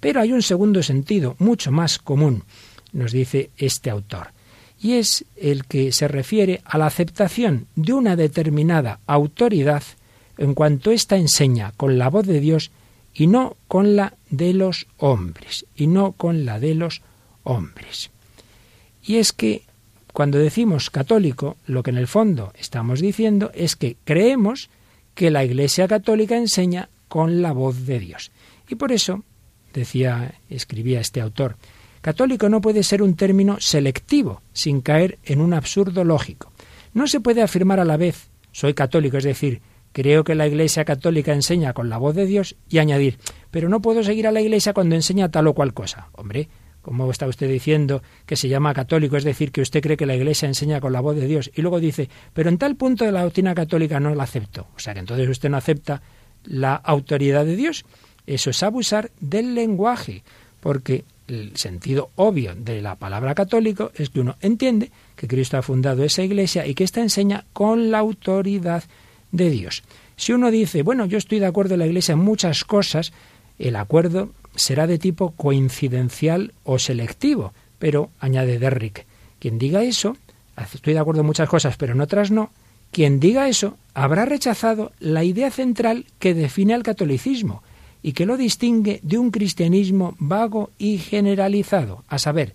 Pero 0.00 0.20
hay 0.20 0.32
un 0.32 0.42
segundo 0.42 0.82
sentido, 0.82 1.34
mucho 1.38 1.72
más 1.72 1.98
común, 1.98 2.44
nos 2.92 3.12
dice 3.12 3.50
este 3.56 3.90
autor, 3.90 4.28
y 4.80 4.94
es 4.94 5.24
el 5.36 5.64
que 5.64 5.92
se 5.92 6.06
refiere 6.06 6.60
a 6.64 6.78
la 6.78 6.86
aceptación 6.86 7.66
de 7.74 7.92
una 7.92 8.16
determinada 8.16 9.00
autoridad 9.06 9.82
en 10.38 10.54
cuanto 10.54 10.90
ésta 10.90 11.16
enseña 11.16 11.72
con 11.76 11.98
la 11.98 12.08
voz 12.08 12.26
de 12.26 12.40
Dios 12.40 12.70
y 13.14 13.26
no 13.26 13.56
con 13.68 13.96
la 13.96 14.14
de 14.30 14.54
los 14.54 14.86
hombres, 14.98 15.66
y 15.76 15.86
no 15.86 16.12
con 16.12 16.44
la 16.44 16.58
de 16.58 16.74
los 16.74 17.02
hombres. 17.44 18.10
Y 19.04 19.16
es 19.16 19.32
que 19.32 19.62
cuando 20.12 20.38
decimos 20.38 20.90
católico, 20.90 21.56
lo 21.66 21.82
que 21.82 21.90
en 21.90 21.98
el 21.98 22.06
fondo 22.06 22.52
estamos 22.58 23.00
diciendo 23.00 23.50
es 23.54 23.76
que 23.76 23.96
creemos 24.04 24.70
que 25.14 25.30
la 25.30 25.44
Iglesia 25.44 25.88
católica 25.88 26.36
enseña 26.36 26.88
con 27.08 27.42
la 27.42 27.52
voz 27.52 27.86
de 27.86 27.98
Dios. 27.98 28.30
Y 28.68 28.76
por 28.76 28.92
eso, 28.92 29.24
decía, 29.74 30.34
escribía 30.48 31.00
este 31.00 31.20
autor, 31.20 31.56
católico 32.00 32.48
no 32.48 32.60
puede 32.60 32.82
ser 32.82 33.02
un 33.02 33.16
término 33.16 33.60
selectivo, 33.60 34.42
sin 34.52 34.80
caer 34.80 35.18
en 35.24 35.40
un 35.40 35.54
absurdo 35.54 36.04
lógico. 36.04 36.52
No 36.94 37.06
se 37.06 37.20
puede 37.20 37.42
afirmar 37.42 37.80
a 37.80 37.84
la 37.84 37.96
vez 37.96 38.28
soy 38.52 38.74
católico, 38.74 39.16
es 39.16 39.24
decir, 39.24 39.62
creo 39.92 40.24
que 40.24 40.34
la 40.34 40.46
Iglesia 40.46 40.84
católica 40.84 41.32
enseña 41.32 41.72
con 41.72 41.88
la 41.88 41.98
voz 41.98 42.14
de 42.14 42.26
Dios 42.26 42.56
y 42.68 42.78
añadir, 42.78 43.18
pero 43.50 43.68
no 43.68 43.80
puedo 43.80 44.02
seguir 44.02 44.26
a 44.26 44.32
la 44.32 44.40
Iglesia 44.40 44.72
cuando 44.72 44.94
enseña 44.94 45.30
tal 45.30 45.46
o 45.46 45.54
cual 45.54 45.74
cosa. 45.74 46.08
Hombre, 46.12 46.48
¿cómo 46.80 47.10
está 47.10 47.26
usted 47.26 47.48
diciendo 47.48 48.02
que 48.26 48.36
se 48.36 48.48
llama 48.48 48.74
católico? 48.74 49.16
Es 49.16 49.24
decir, 49.24 49.52
que 49.52 49.60
usted 49.60 49.80
cree 49.80 49.96
que 49.96 50.06
la 50.06 50.16
Iglesia 50.16 50.48
enseña 50.48 50.80
con 50.80 50.92
la 50.92 51.00
voz 51.00 51.16
de 51.16 51.26
Dios. 51.26 51.50
Y 51.54 51.62
luego 51.62 51.80
dice, 51.80 52.08
pero 52.32 52.48
en 52.48 52.58
tal 52.58 52.76
punto 52.76 53.04
de 53.04 53.12
la 53.12 53.22
doctrina 53.22 53.54
católica 53.54 54.00
no 54.00 54.14
la 54.14 54.24
acepto. 54.24 54.66
O 54.76 54.78
sea 54.78 54.94
que 54.94 55.00
entonces 55.00 55.28
usted 55.28 55.48
no 55.48 55.56
acepta 55.56 56.02
la 56.44 56.74
autoridad 56.74 57.44
de 57.44 57.56
Dios. 57.56 57.84
Eso 58.26 58.50
es 58.50 58.62
abusar 58.62 59.10
del 59.20 59.54
lenguaje, 59.54 60.22
porque 60.60 61.04
el 61.28 61.56
sentido 61.56 62.10
obvio 62.16 62.54
de 62.54 62.82
la 62.82 62.96
palabra 62.96 63.34
católico 63.34 63.90
es 63.94 64.10
que 64.10 64.20
uno 64.20 64.36
entiende 64.40 64.90
que 65.16 65.28
Cristo 65.28 65.56
ha 65.56 65.62
fundado 65.62 66.04
esa 66.04 66.22
iglesia 66.22 66.66
y 66.66 66.74
que 66.74 66.84
ésta 66.84 67.00
enseña 67.00 67.44
con 67.52 67.90
la 67.90 67.98
autoridad 67.98 68.84
de 69.32 69.50
Dios. 69.50 69.82
Si 70.16 70.32
uno 70.32 70.50
dice, 70.50 70.82
bueno, 70.82 71.06
yo 71.06 71.18
estoy 71.18 71.40
de 71.40 71.46
acuerdo 71.46 71.74
en 71.74 71.80
la 71.80 71.86
iglesia 71.86 72.12
en 72.12 72.20
muchas 72.20 72.64
cosas, 72.64 73.12
el 73.58 73.76
acuerdo 73.76 74.30
será 74.54 74.86
de 74.86 74.98
tipo 74.98 75.32
coincidencial 75.32 76.52
o 76.64 76.78
selectivo. 76.78 77.52
Pero, 77.78 78.10
añade 78.20 78.58
Derrick, 78.58 79.06
quien 79.40 79.58
diga 79.58 79.82
eso, 79.82 80.16
estoy 80.56 80.92
de 80.92 81.00
acuerdo 81.00 81.22
en 81.22 81.26
muchas 81.26 81.48
cosas, 81.48 81.76
pero 81.76 81.94
en 81.94 82.00
otras 82.00 82.30
no, 82.30 82.50
quien 82.92 83.18
diga 83.18 83.48
eso 83.48 83.76
habrá 83.94 84.26
rechazado 84.26 84.92
la 85.00 85.24
idea 85.24 85.50
central 85.50 86.06
que 86.18 86.34
define 86.34 86.74
al 86.74 86.82
catolicismo 86.82 87.62
y 88.02 88.12
que 88.12 88.26
lo 88.26 88.36
distingue 88.36 89.00
de 89.02 89.18
un 89.18 89.30
cristianismo 89.30 90.14
vago 90.18 90.70
y 90.78 90.98
generalizado, 90.98 92.04
a 92.08 92.18
saber, 92.18 92.54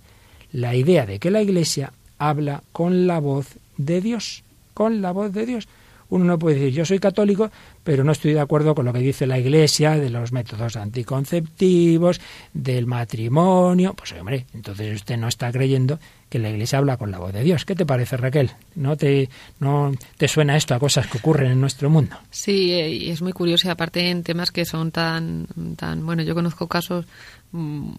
la 0.52 0.76
idea 0.76 1.06
de 1.06 1.20
que 1.20 1.32
la 1.32 1.42
Iglesia 1.42 1.94
habla 2.18 2.64
con 2.72 3.08
la 3.08 3.20
voz 3.20 3.58
de 3.78 4.02
Dios, 4.02 4.44
con 4.74 5.02
la 5.02 5.12
voz 5.12 5.34
de 5.34 5.46
Dios. 5.46 5.68
Uno 6.10 6.26
no 6.26 6.40
puede 6.40 6.56
decir, 6.56 6.74
yo 6.74 6.86
soy 6.86 7.00
católico, 7.00 7.52
pero 7.84 8.04
no 8.04 8.12
estoy 8.12 8.34
de 8.34 8.40
acuerdo 8.40 8.76
con 8.76 8.86
lo 8.86 8.94
que 8.94 9.00
dice 9.00 9.28
la 9.28 9.40
Iglesia 9.40 9.98
de 9.98 10.10
los 10.10 10.32
métodos 10.32 10.76
anticonceptivos, 10.76 12.22
del 12.54 12.86
matrimonio. 12.86 13.94
Pues 13.94 14.14
hombre, 14.14 14.46
entonces 14.54 14.96
usted 14.96 15.18
no 15.18 15.28
está 15.28 15.52
creyendo 15.52 16.00
que 16.30 16.40
la 16.40 16.50
Iglesia 16.50 16.80
habla 16.80 16.98
con 16.98 17.12
la 17.12 17.20
voz 17.20 17.34
de 17.34 17.44
Dios. 17.44 17.66
¿Qué 17.66 17.76
te 17.76 17.86
parece, 17.86 18.18
Raquel? 18.18 18.52
¿No 18.76 18.98
te, 18.98 19.30
no 19.60 19.92
te 20.18 20.28
suena 20.28 20.58
esto 20.58 20.76
a 20.76 20.80
cosas 20.80 21.08
que 21.08 21.18
ocurren 21.18 21.52
en 21.52 21.62
nuestro 21.62 21.90
mundo? 21.90 22.18
Sí, 22.30 22.74
eh, 22.74 22.90
y 22.90 23.10
es 23.10 23.22
muy 23.22 23.34
curioso 23.34 23.68
y 23.68 23.72
aparte 23.72 24.10
en 24.10 24.24
temas 24.24 24.52
que 24.52 24.66
son 24.66 24.92
tan, 24.92 25.48
tan 25.78 26.06
bueno, 26.06 26.24
yo 26.24 26.36
conozco 26.36 26.68
casos 26.68 27.06
mm, 27.52 27.92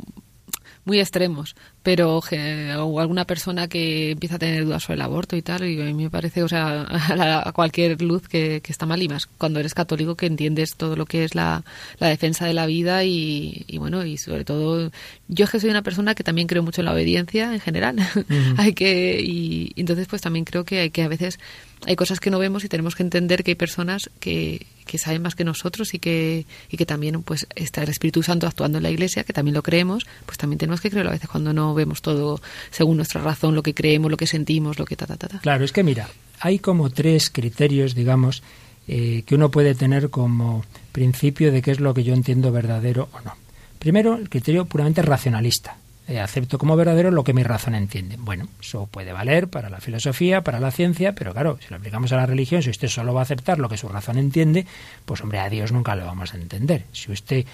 muy 0.89 1.01
extremos, 1.01 1.55
pero 1.83 2.19
o 2.19 3.01
alguna 3.01 3.27
persona 3.27 3.69
que 3.69 4.13
empieza 4.13 4.37
a 4.37 4.39
tener 4.39 4.65
dudas 4.65 4.83
sobre 4.83 4.95
el 4.95 5.03
aborto 5.03 5.37
y 5.37 5.43
tal, 5.43 5.65
y 5.65 5.79
a 5.81 5.85
mí 5.85 5.93
me 5.93 6.11
parece, 6.11 6.43
o 6.43 6.49
sea, 6.49 6.87
a, 7.45 7.53
cualquier 7.53 8.01
luz 8.01 8.27
que, 8.27 8.63
está 8.67 8.87
mal 8.87 9.03
y 9.03 9.09
más 9.09 9.27
cuando 9.27 9.61
eres 9.61 9.75
católico 9.75 10.17
que 10.17 10.25
entiendes 10.25 10.77
todo 10.77 10.97
lo 10.97 11.05
que 11.05 11.25
es 11.25 11.35
la, 11.35 11.63
defensa 12.01 12.47
de 12.47 12.55
la 12.55 12.65
vida 12.65 13.05
y, 13.05 13.67
bueno, 13.79 14.05
y 14.05 14.17
sobre 14.17 14.45
todo, 14.45 14.91
yo 15.29 15.45
es 15.45 15.51
que 15.51 15.61
soy 15.61 15.69
una 15.69 15.83
persona 15.83 16.15
que 16.15 16.25
también 16.25 16.49
creo 16.49 16.63
mucho 16.63 16.81
en 16.81 16.87
la 16.87 16.93
obediencia 16.93 17.53
en 17.53 17.61
general, 17.61 17.97
hay 18.57 18.73
que, 18.73 19.21
y, 19.23 19.75
entonces 19.77 20.09
pues 20.09 20.23
también 20.23 20.47
creo 20.47 20.65
que 20.65 20.81
hay 20.81 20.91
que 20.91 21.03
a 21.03 21.09
veces 21.09 21.39
hay 21.87 21.97
cosas 21.97 22.21
que 22.21 22.31
no 22.31 22.39
vemos 22.39 22.65
y 22.65 22.69
tenemos 22.69 22.95
que 22.95 23.03
entender 23.03 23.45
que 23.45 23.53
hay 23.53 23.55
personas 23.55 24.11
que, 24.21 24.67
que 24.87 24.99
saben 24.99 25.23
más 25.23 25.35
que 25.35 25.45
nosotros 25.45 25.95
y 25.95 25.99
que, 25.99 26.47
y 26.71 26.77
que 26.77 26.87
también 26.87 27.23
pues 27.23 27.47
está 27.55 27.83
el 27.83 27.89
Espíritu 27.89 28.23
Santo 28.23 28.47
actuando 28.47 28.79
en 28.79 28.85
la 28.85 28.91
Iglesia, 28.91 29.25
que 29.25 29.33
también 29.33 29.55
lo 29.55 29.63
creemos, 29.63 30.07
pues 30.27 30.39
también 30.39 30.59
tenemos 30.59 30.81
que 30.81 30.91
creerlo 30.91 31.11
a 31.11 31.15
veces 31.15 31.29
cuando 31.29 31.53
no 31.53 31.75
vemos 31.75 32.03
todo 32.03 32.41
según 32.71 32.97
nuestra 32.97 33.23
razón, 33.23 33.55
lo 33.55 33.63
que 33.63 33.75
creemos, 33.75 34.11
lo 34.11 34.17
que 34.17 34.27
sentimos, 34.27 34.79
lo 34.79 34.85
que 34.85 34.97
ta, 34.97 35.07
ta, 35.07 35.17
ta. 35.17 35.39
Claro, 35.41 35.65
es 35.65 35.73
que 35.73 35.83
mira, 35.83 36.09
hay 36.41 36.59
como 36.59 36.91
tres 36.91 37.31
criterios, 37.31 37.95
digamos, 37.95 38.43
eh, 38.89 39.23
que 39.27 39.35
uno 39.35 39.51
puede 39.51 39.75
tener 39.75 40.11
como 40.11 40.65
principio 40.93 41.53
de 41.53 41.63
qué 41.63 41.71
es 41.71 41.81
lo 41.81 41.95
que 41.95 42.05
yo 42.05 42.15
entiendo 42.15 42.51
verdadero 42.51 43.09
o 43.13 43.21
no. 43.21 43.35
Primero, 43.79 44.17
el 44.17 44.29
criterio 44.29 44.65
puramente 44.65 45.03
racionalista. 45.03 45.77
Eh, 46.09 46.21
acepto 46.21 46.57
como 46.57 46.75
verdadero 46.75 47.11
lo 47.11 47.23
que 47.23 47.35
mi 47.35 47.43
razón 47.43 47.75
entiende. 47.75 48.17
Bueno, 48.19 48.49
eso 48.61 48.87
puede 48.87 49.13
valer 49.13 49.49
para 49.49 49.69
la 49.69 49.79
filosofía, 49.79 50.41
para 50.41 50.59
la 50.59 50.71
ciencia, 50.71 51.15
pero 51.15 51.35
claro, 51.35 51.59
si 51.61 51.69
lo 51.69 51.77
aplicamos 51.77 52.11
a 52.13 52.17
la 52.17 52.25
religión, 52.25 52.63
si 52.63 52.71
usted 52.71 52.89
solo 52.89 53.13
va 53.13 53.21
a 53.21 53.25
aceptar 53.25 53.59
lo 53.59 53.69
que 53.69 53.77
su 53.77 53.89
razón 53.89 54.17
entiende, 54.17 54.65
pues 55.05 55.21
hombre, 55.21 55.39
a 55.39 55.51
Dios 55.51 55.71
nunca 55.71 55.95
lo 55.97 56.07
vamos 56.07 56.33
a 56.33 56.39
entender. 56.39 56.85
Si 56.93 57.13
usted 57.13 57.45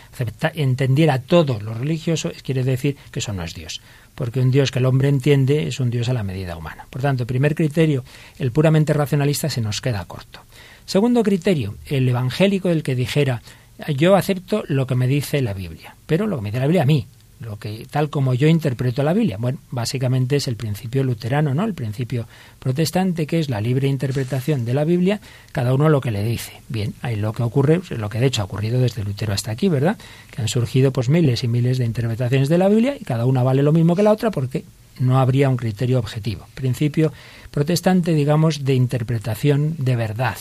entendiera 0.54 1.20
todo 1.20 1.58
lo 1.60 1.74
religioso, 1.74 2.30
quiere 2.44 2.62
decir 2.62 2.96
que 3.10 3.18
eso 3.18 3.32
no 3.32 3.42
es 3.42 3.54
Dios 3.54 3.80
porque 4.14 4.38
un 4.38 4.52
Dios 4.52 4.70
que 4.70 4.78
el 4.78 4.86
hombre 4.86 5.08
entiende 5.08 5.66
es 5.66 5.80
un 5.80 5.90
Dios 5.90 6.08
a 6.08 6.12
la 6.12 6.22
medida 6.22 6.56
humana. 6.56 6.86
Por 6.88 7.02
tanto, 7.02 7.26
primer 7.26 7.56
criterio, 7.56 8.04
el 8.38 8.52
puramente 8.52 8.92
racionalista 8.92 9.50
se 9.50 9.60
nos 9.60 9.80
queda 9.80 10.04
corto. 10.04 10.38
Segundo 10.86 11.24
criterio, 11.24 11.74
el 11.86 12.08
evangélico, 12.08 12.68
el 12.68 12.84
que 12.84 12.94
dijera, 12.94 13.42
yo 13.96 14.14
acepto 14.14 14.62
lo 14.68 14.86
que 14.86 14.94
me 14.94 15.08
dice 15.08 15.42
la 15.42 15.52
Biblia, 15.52 15.96
pero 16.06 16.28
lo 16.28 16.36
que 16.36 16.42
me 16.42 16.50
dice 16.50 16.60
la 16.60 16.66
Biblia 16.66 16.82
a 16.82 16.86
mí, 16.86 17.08
lo 17.44 17.58
que 17.58 17.86
tal 17.90 18.10
como 18.10 18.34
yo 18.34 18.48
interpreto 18.48 19.02
la 19.02 19.12
Biblia. 19.12 19.36
Bueno, 19.38 19.58
básicamente 19.70 20.36
es 20.36 20.48
el 20.48 20.56
principio 20.56 21.04
luterano, 21.04 21.54
¿no? 21.54 21.64
El 21.64 21.74
principio 21.74 22.26
protestante 22.58 23.26
que 23.26 23.38
es 23.38 23.48
la 23.48 23.60
libre 23.60 23.88
interpretación 23.88 24.64
de 24.64 24.74
la 24.74 24.84
Biblia, 24.84 25.20
cada 25.52 25.74
uno 25.74 25.88
lo 25.88 26.00
que 26.00 26.10
le 26.10 26.24
dice. 26.24 26.52
Bien, 26.68 26.94
ahí 27.02 27.16
lo 27.16 27.32
que 27.32 27.42
ocurre, 27.42 27.80
lo 27.90 28.08
que 28.08 28.20
de 28.20 28.26
hecho 28.26 28.42
ha 28.42 28.46
ocurrido 28.46 28.80
desde 28.80 29.04
Lutero 29.04 29.32
hasta 29.32 29.50
aquí, 29.50 29.68
¿verdad? 29.68 29.98
Que 30.30 30.42
han 30.42 30.48
surgido 30.48 30.92
pues 30.92 31.08
miles 31.08 31.44
y 31.44 31.48
miles 31.48 31.78
de 31.78 31.84
interpretaciones 31.84 32.48
de 32.48 32.58
la 32.58 32.68
Biblia 32.68 32.96
y 32.98 33.04
cada 33.04 33.26
una 33.26 33.42
vale 33.42 33.62
lo 33.62 33.72
mismo 33.72 33.94
que 33.94 34.02
la 34.02 34.12
otra 34.12 34.30
porque 34.30 34.64
no 34.98 35.18
habría 35.18 35.48
un 35.48 35.56
criterio 35.56 35.98
objetivo. 35.98 36.46
Principio 36.54 37.12
protestante, 37.50 38.12
digamos, 38.14 38.64
de 38.64 38.74
interpretación 38.74 39.74
de 39.78 39.96
verdad 39.96 40.36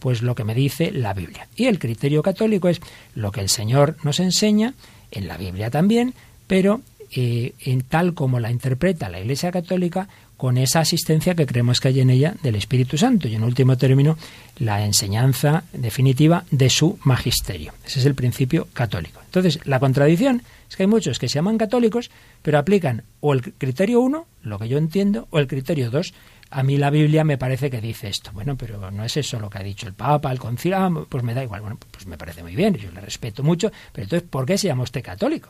pues 0.00 0.22
lo 0.22 0.34
que 0.34 0.44
me 0.44 0.54
dice 0.54 0.90
la 0.90 1.14
Biblia. 1.14 1.46
Y 1.54 1.66
el 1.66 1.78
criterio 1.78 2.22
católico 2.22 2.68
es 2.68 2.80
lo 3.14 3.30
que 3.30 3.40
el 3.40 3.48
Señor 3.48 3.96
nos 4.02 4.18
enseña, 4.18 4.74
en 5.12 5.28
la 5.28 5.36
Biblia 5.36 5.70
también, 5.70 6.14
pero 6.50 6.80
eh, 7.12 7.52
en 7.60 7.82
tal 7.82 8.12
como 8.12 8.40
la 8.40 8.50
interpreta 8.50 9.08
la 9.08 9.20
Iglesia 9.20 9.52
Católica, 9.52 10.08
con 10.36 10.56
esa 10.56 10.80
asistencia 10.80 11.36
que 11.36 11.46
creemos 11.46 11.78
que 11.78 11.86
hay 11.86 12.00
en 12.00 12.10
ella 12.10 12.34
del 12.42 12.56
Espíritu 12.56 12.98
Santo 12.98 13.28
y 13.28 13.36
en 13.36 13.44
último 13.44 13.78
término 13.78 14.18
la 14.58 14.84
enseñanza 14.84 15.62
definitiva 15.72 16.42
de 16.50 16.68
su 16.68 16.98
magisterio. 17.04 17.72
Ese 17.86 18.00
es 18.00 18.06
el 18.06 18.16
principio 18.16 18.66
católico. 18.72 19.20
Entonces, 19.24 19.60
la 19.64 19.78
contradicción 19.78 20.42
es 20.68 20.74
que 20.74 20.82
hay 20.82 20.86
muchos 20.88 21.20
que 21.20 21.28
se 21.28 21.36
llaman 21.36 21.56
católicos, 21.56 22.10
pero 22.42 22.58
aplican 22.58 23.04
o 23.20 23.32
el 23.32 23.52
criterio 23.52 24.00
1, 24.00 24.26
lo 24.42 24.58
que 24.58 24.68
yo 24.68 24.76
entiendo, 24.76 25.28
o 25.30 25.38
el 25.38 25.46
criterio 25.46 25.88
2. 25.92 26.12
A 26.50 26.64
mí 26.64 26.78
la 26.78 26.90
Biblia 26.90 27.22
me 27.22 27.38
parece 27.38 27.70
que 27.70 27.80
dice 27.80 28.08
esto. 28.08 28.32
Bueno, 28.32 28.56
pero 28.56 28.90
no 28.90 29.04
es 29.04 29.16
eso 29.16 29.38
lo 29.38 29.48
que 29.48 29.58
ha 29.58 29.62
dicho 29.62 29.86
el 29.86 29.94
Papa, 29.94 30.32
el 30.32 30.40
concilio, 30.40 30.78
ah, 30.78 31.06
pues 31.08 31.22
me 31.22 31.32
da 31.32 31.44
igual. 31.44 31.60
Bueno, 31.60 31.78
pues 31.92 32.08
me 32.08 32.18
parece 32.18 32.42
muy 32.42 32.56
bien, 32.56 32.74
yo 32.74 32.90
le 32.90 33.00
respeto 33.00 33.44
mucho, 33.44 33.70
pero 33.92 34.02
entonces, 34.02 34.28
¿por 34.28 34.46
qué 34.46 34.58
se 34.58 34.66
llama 34.66 34.82
usted 34.82 35.00
católico? 35.00 35.48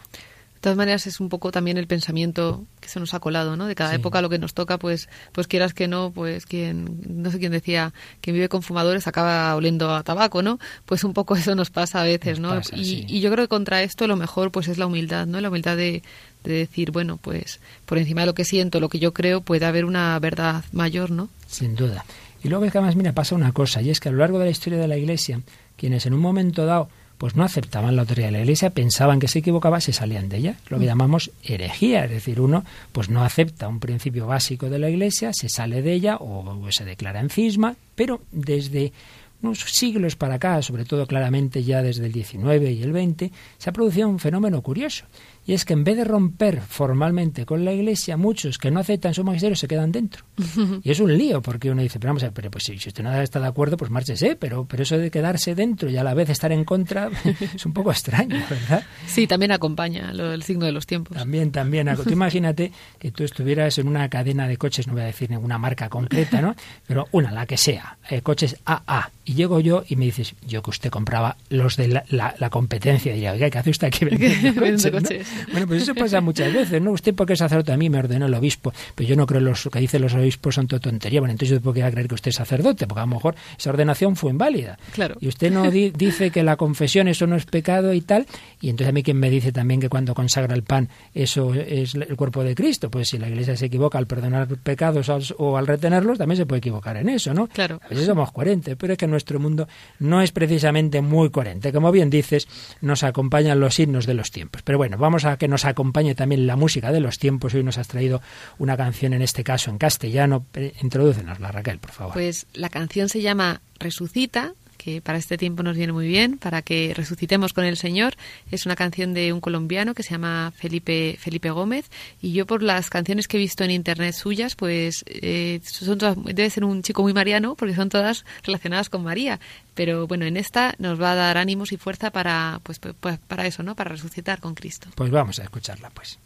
De 0.60 0.64
todas 0.64 0.76
maneras 0.76 1.06
es 1.06 1.20
un 1.20 1.30
poco 1.30 1.50
también 1.52 1.78
el 1.78 1.86
pensamiento 1.86 2.66
que 2.80 2.90
se 2.90 3.00
nos 3.00 3.14
ha 3.14 3.20
colado, 3.20 3.56
¿no? 3.56 3.66
De 3.66 3.74
cada 3.74 3.94
época 3.94 4.20
lo 4.20 4.28
que 4.28 4.38
nos 4.38 4.52
toca, 4.52 4.76
pues, 4.76 5.08
pues 5.32 5.46
quieras 5.46 5.72
que 5.72 5.88
no, 5.88 6.10
pues 6.10 6.44
quien, 6.44 7.00
no 7.08 7.30
sé 7.30 7.38
quién 7.38 7.52
decía, 7.52 7.94
quien 8.20 8.34
vive 8.34 8.50
con 8.50 8.60
fumadores 8.60 9.06
acaba 9.06 9.56
oliendo 9.56 9.94
a 9.94 10.02
tabaco, 10.02 10.42
¿no? 10.42 10.58
Pues 10.84 11.02
un 11.02 11.14
poco 11.14 11.34
eso 11.36 11.54
nos 11.54 11.70
pasa 11.70 12.02
a 12.02 12.04
veces, 12.04 12.40
¿no? 12.40 12.60
y, 12.74 13.20
yo 13.20 13.30
creo 13.30 13.44
que 13.44 13.48
contra 13.48 13.82
esto 13.82 14.06
lo 14.06 14.16
mejor 14.16 14.50
pues 14.50 14.68
es 14.68 14.76
la 14.76 14.84
humildad, 14.84 15.26
¿no? 15.26 15.40
La 15.40 15.48
humildad 15.48 15.78
de, 15.78 16.02
de 16.44 16.52
decir, 16.52 16.90
bueno, 16.90 17.16
pues 17.16 17.58
por 17.86 17.96
encima 17.96 18.20
de 18.20 18.26
lo 18.26 18.34
que 18.34 18.44
siento, 18.44 18.80
lo 18.80 18.90
que 18.90 18.98
yo 18.98 19.14
creo, 19.14 19.40
puede 19.40 19.64
haber 19.64 19.86
una 19.86 20.18
verdad 20.18 20.62
mayor, 20.72 21.10
¿no? 21.10 21.30
Sin 21.46 21.74
duda. 21.74 22.04
Y 22.44 22.48
luego 22.48 22.66
es 22.66 22.72
que 22.72 22.76
además, 22.76 22.96
mira, 22.96 23.12
pasa 23.12 23.34
una 23.34 23.52
cosa, 23.52 23.80
y 23.80 23.88
es 23.88 23.98
que 23.98 24.10
a 24.10 24.12
lo 24.12 24.18
largo 24.18 24.38
de 24.38 24.44
la 24.44 24.50
historia 24.50 24.78
de 24.78 24.88
la 24.88 24.98
Iglesia, 24.98 25.40
quienes 25.76 26.04
en 26.04 26.12
un 26.12 26.20
momento 26.20 26.66
dado 26.66 26.90
pues 27.20 27.36
no 27.36 27.44
aceptaban 27.44 27.96
la 27.96 28.02
autoridad 28.02 28.28
de 28.28 28.32
la 28.32 28.40
Iglesia, 28.40 28.70
pensaban 28.70 29.20
que 29.20 29.28
se 29.28 29.40
equivocaba, 29.40 29.78
se 29.82 29.92
salían 29.92 30.30
de 30.30 30.38
ella. 30.38 30.56
Lo 30.70 30.78
que 30.78 30.84
mm. 30.84 30.86
llamamos 30.86 31.30
herejía, 31.44 32.06
es 32.06 32.10
decir, 32.10 32.40
uno 32.40 32.64
pues 32.92 33.10
no 33.10 33.22
acepta 33.22 33.68
un 33.68 33.78
principio 33.78 34.26
básico 34.26 34.70
de 34.70 34.78
la 34.78 34.88
Iglesia, 34.88 35.30
se 35.34 35.50
sale 35.50 35.82
de 35.82 35.92
ella 35.92 36.16
o, 36.16 36.66
se 36.70 36.86
declara 36.86 37.20
en 37.20 37.28
cisma, 37.28 37.76
pero 37.94 38.22
desde 38.32 38.94
unos 39.42 39.58
siglos 39.58 40.16
para 40.16 40.36
acá, 40.36 40.62
sobre 40.62 40.86
todo 40.86 41.06
claramente 41.06 41.62
ya 41.62 41.82
desde 41.82 42.06
el 42.06 42.14
XIX 42.14 42.70
y 42.70 42.82
el 42.82 42.92
XX, 42.92 43.30
se 43.58 43.68
ha 43.68 43.72
producido 43.74 44.08
un 44.08 44.18
fenómeno 44.18 44.62
curioso. 44.62 45.04
Y 45.50 45.54
es 45.54 45.64
que 45.64 45.72
en 45.72 45.82
vez 45.82 45.96
de 45.96 46.04
romper 46.04 46.60
formalmente 46.60 47.44
con 47.44 47.64
la 47.64 47.72
Iglesia, 47.72 48.16
muchos 48.16 48.56
que 48.56 48.70
no 48.70 48.78
aceptan 48.78 49.14
su 49.14 49.24
magisterio 49.24 49.56
se 49.56 49.66
quedan 49.66 49.90
dentro. 49.90 50.24
Y 50.84 50.92
es 50.92 51.00
un 51.00 51.16
lío, 51.18 51.42
porque 51.42 51.70
uno 51.70 51.82
dice, 51.82 51.98
pero 51.98 52.10
vamos 52.10 52.22
a 52.22 52.26
ver, 52.26 52.32
pero 52.32 52.50
pues 52.52 52.64
si, 52.64 52.74
usted 52.74 53.02
no 53.02 53.12
está 53.20 53.40
de 53.40 53.48
acuerdo, 53.48 53.76
pues 53.76 53.90
márchese, 53.90 54.36
pero, 54.36 54.64
pero 54.64 54.84
eso 54.84 54.96
de 54.96 55.10
quedarse 55.10 55.56
dentro 55.56 55.90
y 55.90 55.96
a 55.96 56.04
la 56.04 56.14
vez 56.14 56.30
estar 56.30 56.52
en 56.52 56.64
contra 56.64 57.10
es 57.54 57.66
un 57.66 57.72
poco 57.72 57.90
extraño, 57.90 58.36
¿verdad? 58.48 58.84
Sí, 59.08 59.26
también 59.26 59.50
acompaña 59.50 60.12
el 60.12 60.42
signo 60.44 60.66
de 60.66 60.72
los 60.72 60.86
tiempos. 60.86 61.16
También, 61.16 61.50
también. 61.50 61.88
Tú 61.96 62.10
imagínate 62.10 62.70
que 63.00 63.10
tú 63.10 63.24
estuvieras 63.24 63.76
en 63.78 63.88
una 63.88 64.08
cadena 64.08 64.46
de 64.46 64.56
coches, 64.56 64.86
no 64.86 64.92
voy 64.92 65.02
a 65.02 65.06
decir 65.06 65.30
ninguna 65.30 65.58
marca 65.58 65.88
concreta, 65.88 66.40
¿no? 66.40 66.54
Pero 66.86 67.08
una, 67.10 67.32
la 67.32 67.46
que 67.46 67.56
sea, 67.56 67.98
eh, 68.08 68.22
coches 68.22 68.56
AA. 68.64 69.10
Y 69.24 69.34
llego 69.34 69.60
yo 69.60 69.84
y 69.88 69.96
me 69.96 70.06
dices, 70.06 70.34
yo 70.46 70.62
que 70.62 70.70
usted 70.70 70.90
compraba 70.90 71.36
los 71.50 71.76
de 71.76 71.88
la, 71.88 72.04
la, 72.08 72.50
competencia. 72.50 73.12
Y 73.12 73.16
diría, 73.16 73.32
oiga, 73.32 73.50
¿qué 73.50 73.58
hace 73.58 73.70
usted 73.70 73.88
aquí 73.88 74.04
vendiendo 74.04 74.92
coches? 74.92 75.26
Bueno, 75.50 75.66
pues 75.66 75.82
eso 75.82 75.94
pasa 75.94 76.20
muchas 76.20 76.52
veces, 76.52 76.80
¿no? 76.80 76.92
Usted 76.92 77.14
porque 77.14 77.34
es 77.34 77.38
sacerdote 77.38 77.72
a 77.72 77.76
mí 77.76 77.90
me 77.90 77.98
ordenó 77.98 78.26
el 78.26 78.34
obispo, 78.34 78.72
pero 78.94 79.08
yo 79.08 79.16
no 79.16 79.26
creo 79.26 79.40
los 79.40 79.68
que 79.70 79.78
dicen 79.78 80.02
los 80.02 80.14
obispos 80.14 80.54
son 80.54 80.66
todo 80.66 80.80
tontería. 80.80 81.20
Bueno, 81.20 81.32
entonces 81.32 81.56
yo 81.56 81.60
puedo 81.60 81.74
creer 81.74 82.08
que 82.08 82.14
usted 82.14 82.30
es 82.30 82.36
sacerdote, 82.36 82.86
porque 82.86 83.00
a 83.00 83.06
lo 83.06 83.14
mejor 83.14 83.34
esa 83.58 83.70
ordenación 83.70 84.16
fue 84.16 84.30
inválida. 84.30 84.78
Claro. 84.92 85.16
Y 85.20 85.28
usted 85.28 85.52
no 85.52 85.70
dice 85.70 86.30
que 86.30 86.42
la 86.42 86.56
confesión 86.56 87.08
eso 87.08 87.26
no 87.26 87.36
es 87.36 87.46
pecado 87.46 87.92
y 87.92 88.00
tal, 88.00 88.26
y 88.60 88.70
entonces 88.70 88.88
a 88.88 88.92
mí 88.92 89.02
quien 89.02 89.18
me 89.18 89.30
dice 89.30 89.52
también 89.52 89.80
que 89.80 89.88
cuando 89.88 90.14
consagra 90.14 90.54
el 90.54 90.62
pan 90.62 90.88
eso 91.14 91.54
es 91.54 91.94
el 91.94 92.16
cuerpo 92.16 92.42
de 92.42 92.54
Cristo, 92.54 92.90
pues 92.90 93.08
si 93.08 93.18
la 93.18 93.28
Iglesia 93.28 93.56
se 93.56 93.66
equivoca 93.66 93.98
al 93.98 94.06
perdonar 94.06 94.48
pecados 94.48 95.10
o 95.38 95.56
al 95.56 95.66
retenerlos, 95.66 96.18
también 96.18 96.36
se 96.36 96.46
puede 96.46 96.58
equivocar 96.58 96.96
en 96.96 97.08
eso, 97.08 97.34
¿no? 97.34 97.46
Claro. 97.48 97.80
A 97.84 97.88
veces 97.88 98.06
somos 98.06 98.32
coherentes, 98.32 98.76
pero 98.76 98.94
es 98.94 98.98
que 98.98 99.06
nuestro 99.06 99.38
mundo 99.38 99.68
no 99.98 100.22
es 100.22 100.32
precisamente 100.32 101.00
muy 101.00 101.30
coherente. 101.30 101.72
Como 101.72 101.92
bien 101.92 102.10
dices, 102.10 102.48
nos 102.80 103.02
acompañan 103.02 103.60
los 103.60 103.74
signos 103.74 104.06
de 104.06 104.14
los 104.14 104.30
tiempos. 104.30 104.62
Pero 104.62 104.78
bueno, 104.78 104.96
vamos 104.98 105.10
vamos 105.10 105.24
que 105.36 105.48
nos 105.48 105.64
acompañe 105.64 106.14
también 106.14 106.46
la 106.46 106.56
música 106.56 106.92
de 106.92 107.00
los 107.00 107.18
tiempos. 107.18 107.54
Hoy 107.54 107.62
nos 107.62 107.78
has 107.78 107.88
traído 107.88 108.22
una 108.58 108.76
canción, 108.76 109.12
en 109.12 109.22
este 109.22 109.44
caso 109.44 109.70
en 109.70 109.78
castellano. 109.78 110.46
Introdúcenos 110.82 111.40
la 111.40 111.52
Raquel, 111.52 111.78
por 111.78 111.90
favor. 111.90 112.12
Pues 112.14 112.46
la 112.54 112.68
canción 112.68 113.08
se 113.08 113.22
llama 113.22 113.60
Resucita 113.78 114.54
que 114.82 115.02
para 115.02 115.18
este 115.18 115.36
tiempo 115.36 115.62
nos 115.62 115.76
viene 115.76 115.92
muy 115.92 116.08
bien, 116.08 116.38
para 116.38 116.62
que 116.62 116.94
resucitemos 116.96 117.52
con 117.52 117.64
el 117.64 117.76
Señor. 117.76 118.14
Es 118.50 118.64
una 118.64 118.76
canción 118.76 119.12
de 119.12 119.32
un 119.34 119.40
colombiano 119.40 119.94
que 119.94 120.02
se 120.02 120.12
llama 120.12 120.54
Felipe, 120.56 121.18
Felipe 121.20 121.50
Gómez 121.50 121.90
y 122.22 122.32
yo 122.32 122.46
por 122.46 122.62
las 122.62 122.88
canciones 122.88 123.28
que 123.28 123.36
he 123.36 123.40
visto 123.40 123.62
en 123.62 123.72
internet 123.72 124.14
suyas, 124.14 124.56
pues 124.56 125.04
eh, 125.06 125.60
son 125.64 125.98
todas, 125.98 126.16
debe 126.24 126.48
ser 126.48 126.64
un 126.64 126.82
chico 126.82 127.02
muy 127.02 127.12
mariano 127.12 127.56
porque 127.56 127.74
son 127.74 127.90
todas 127.90 128.24
relacionadas 128.42 128.88
con 128.88 129.02
María. 129.02 129.38
Pero 129.74 130.06
bueno, 130.06 130.24
en 130.24 130.38
esta 130.38 130.74
nos 130.78 131.00
va 131.00 131.12
a 131.12 131.14
dar 131.14 131.36
ánimos 131.36 131.72
y 131.72 131.76
fuerza 131.76 132.10
para, 132.10 132.60
pues, 132.62 132.78
pues 132.78 133.18
para 133.18 133.46
eso, 133.46 133.62
¿no? 133.62 133.74
Para 133.74 133.90
resucitar 133.90 134.40
con 134.40 134.54
Cristo. 134.54 134.88
Pues 134.94 135.10
vamos 135.10 135.38
a 135.40 135.42
escucharla, 135.42 135.90
pues. 135.90 136.18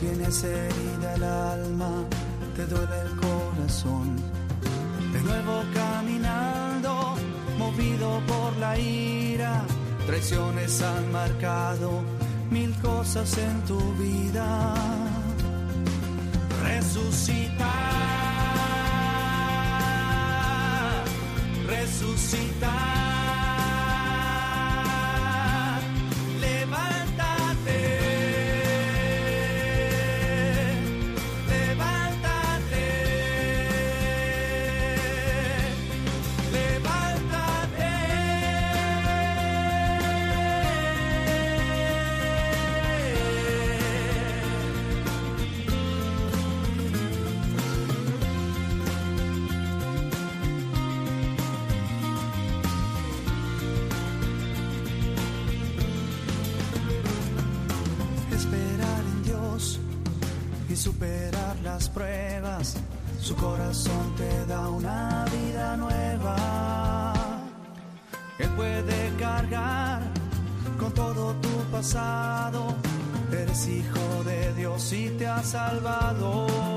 Tienes 0.00 0.44
herida 0.44 1.14
el 1.14 1.24
alma, 1.24 2.04
te 2.54 2.66
duele 2.66 3.00
el 3.00 3.16
corazón. 3.16 4.16
De 5.12 5.20
nuevo 5.22 5.62
caminando, 5.74 7.16
movido 7.58 8.20
por 8.28 8.56
la 8.58 8.78
ira, 8.78 9.62
traiciones 10.06 10.80
han 10.82 11.10
marcado 11.10 12.02
mil 12.50 12.72
cosas 12.80 13.36
en 13.38 13.60
tu 13.64 13.78
vida. 13.94 14.74
Resucita, 16.62 17.72
resucita. 21.66 23.19
Eres 73.32 73.66
hijo 73.66 74.22
de 74.24 74.52
Dios 74.52 74.92
y 74.92 75.08
te 75.16 75.26
ha 75.26 75.42
salvado. 75.42 76.69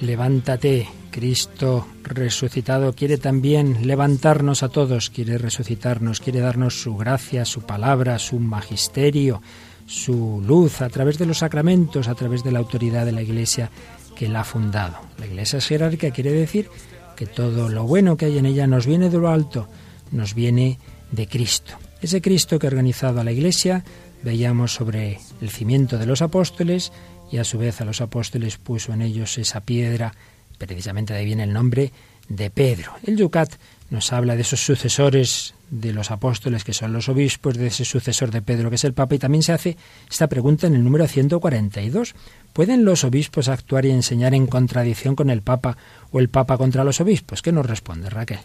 Levántate, 0.00 0.88
Cristo 1.10 1.86
resucitado 2.02 2.92
quiere 2.92 3.16
también 3.16 3.86
levantarnos 3.86 4.62
a 4.62 4.68
todos, 4.68 5.08
quiere 5.08 5.38
resucitarnos, 5.38 6.20
quiere 6.20 6.40
darnos 6.40 6.82
su 6.82 6.96
gracia, 6.96 7.46
su 7.46 7.62
palabra, 7.62 8.18
su 8.18 8.38
magisterio, 8.38 9.40
su 9.86 10.42
luz 10.46 10.82
a 10.82 10.90
través 10.90 11.16
de 11.16 11.24
los 11.24 11.38
sacramentos, 11.38 12.08
a 12.08 12.14
través 12.14 12.44
de 12.44 12.52
la 12.52 12.58
autoridad 12.58 13.06
de 13.06 13.12
la 13.12 13.22
Iglesia 13.22 13.70
que 14.14 14.28
la 14.28 14.40
ha 14.40 14.44
fundado. 14.44 14.98
La 15.18 15.26
Iglesia 15.26 15.58
es 15.58 15.66
jerárquica 15.66 16.10
quiere 16.10 16.32
decir 16.32 16.68
que 17.16 17.26
todo 17.26 17.70
lo 17.70 17.84
bueno 17.84 18.18
que 18.18 18.26
hay 18.26 18.36
en 18.36 18.44
ella 18.46 18.66
nos 18.66 18.86
viene 18.86 19.08
de 19.08 19.18
lo 19.18 19.30
alto, 19.30 19.68
nos 20.12 20.34
viene 20.34 20.78
de 21.12 21.26
Cristo. 21.26 21.72
Ese 22.02 22.20
Cristo 22.20 22.58
que 22.58 22.66
ha 22.66 22.70
organizado 22.70 23.20
a 23.20 23.24
la 23.24 23.32
Iglesia, 23.32 23.84
veíamos 24.22 24.74
sobre 24.74 25.18
el 25.40 25.48
cimiento 25.48 25.96
de 25.96 26.06
los 26.06 26.20
apóstoles, 26.20 26.92
y 27.30 27.38
a 27.38 27.44
su 27.44 27.58
vez 27.58 27.80
a 27.80 27.84
los 27.84 28.00
apóstoles 28.00 28.56
puso 28.56 28.92
en 28.92 29.02
ellos 29.02 29.38
esa 29.38 29.60
piedra, 29.60 30.14
precisamente 30.58 31.12
de 31.12 31.20
ahí 31.20 31.26
viene 31.26 31.44
el 31.44 31.52
nombre 31.52 31.92
de 32.28 32.50
Pedro. 32.50 32.92
El 33.04 33.16
Yucat 33.16 33.52
nos 33.90 34.12
habla 34.12 34.34
de 34.34 34.42
esos 34.42 34.60
sucesores 34.60 35.54
de 35.70 35.92
los 35.92 36.10
apóstoles 36.10 36.64
que 36.64 36.72
son 36.72 36.92
los 36.92 37.08
obispos, 37.08 37.56
de 37.56 37.68
ese 37.68 37.84
sucesor 37.84 38.30
de 38.30 38.42
Pedro 38.42 38.68
que 38.68 38.76
es 38.76 38.84
el 38.84 38.94
Papa, 38.94 39.14
y 39.14 39.18
también 39.18 39.42
se 39.42 39.52
hace 39.52 39.76
esta 40.10 40.28
pregunta 40.28 40.66
en 40.66 40.74
el 40.74 40.84
número 40.84 41.06
142. 41.06 42.14
¿Pueden 42.52 42.84
los 42.84 43.04
obispos 43.04 43.48
actuar 43.48 43.84
y 43.84 43.90
enseñar 43.90 44.34
en 44.34 44.46
contradicción 44.46 45.14
con 45.14 45.30
el 45.30 45.42
Papa 45.42 45.76
o 46.10 46.20
el 46.20 46.28
Papa 46.28 46.56
contra 46.56 46.84
los 46.84 47.00
obispos? 47.00 47.42
¿Qué 47.42 47.52
nos 47.52 47.66
responde 47.66 48.10
Raquel? 48.10 48.40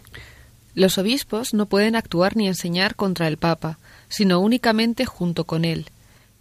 Los 0.74 0.96
obispos 0.98 1.54
no 1.54 1.66
pueden 1.66 1.96
actuar 1.96 2.36
ni 2.36 2.48
enseñar 2.48 2.94
contra 2.96 3.28
el 3.28 3.36
Papa, 3.36 3.78
sino 4.08 4.40
únicamente 4.40 5.04
junto 5.04 5.44
con 5.44 5.64
él. 5.64 5.86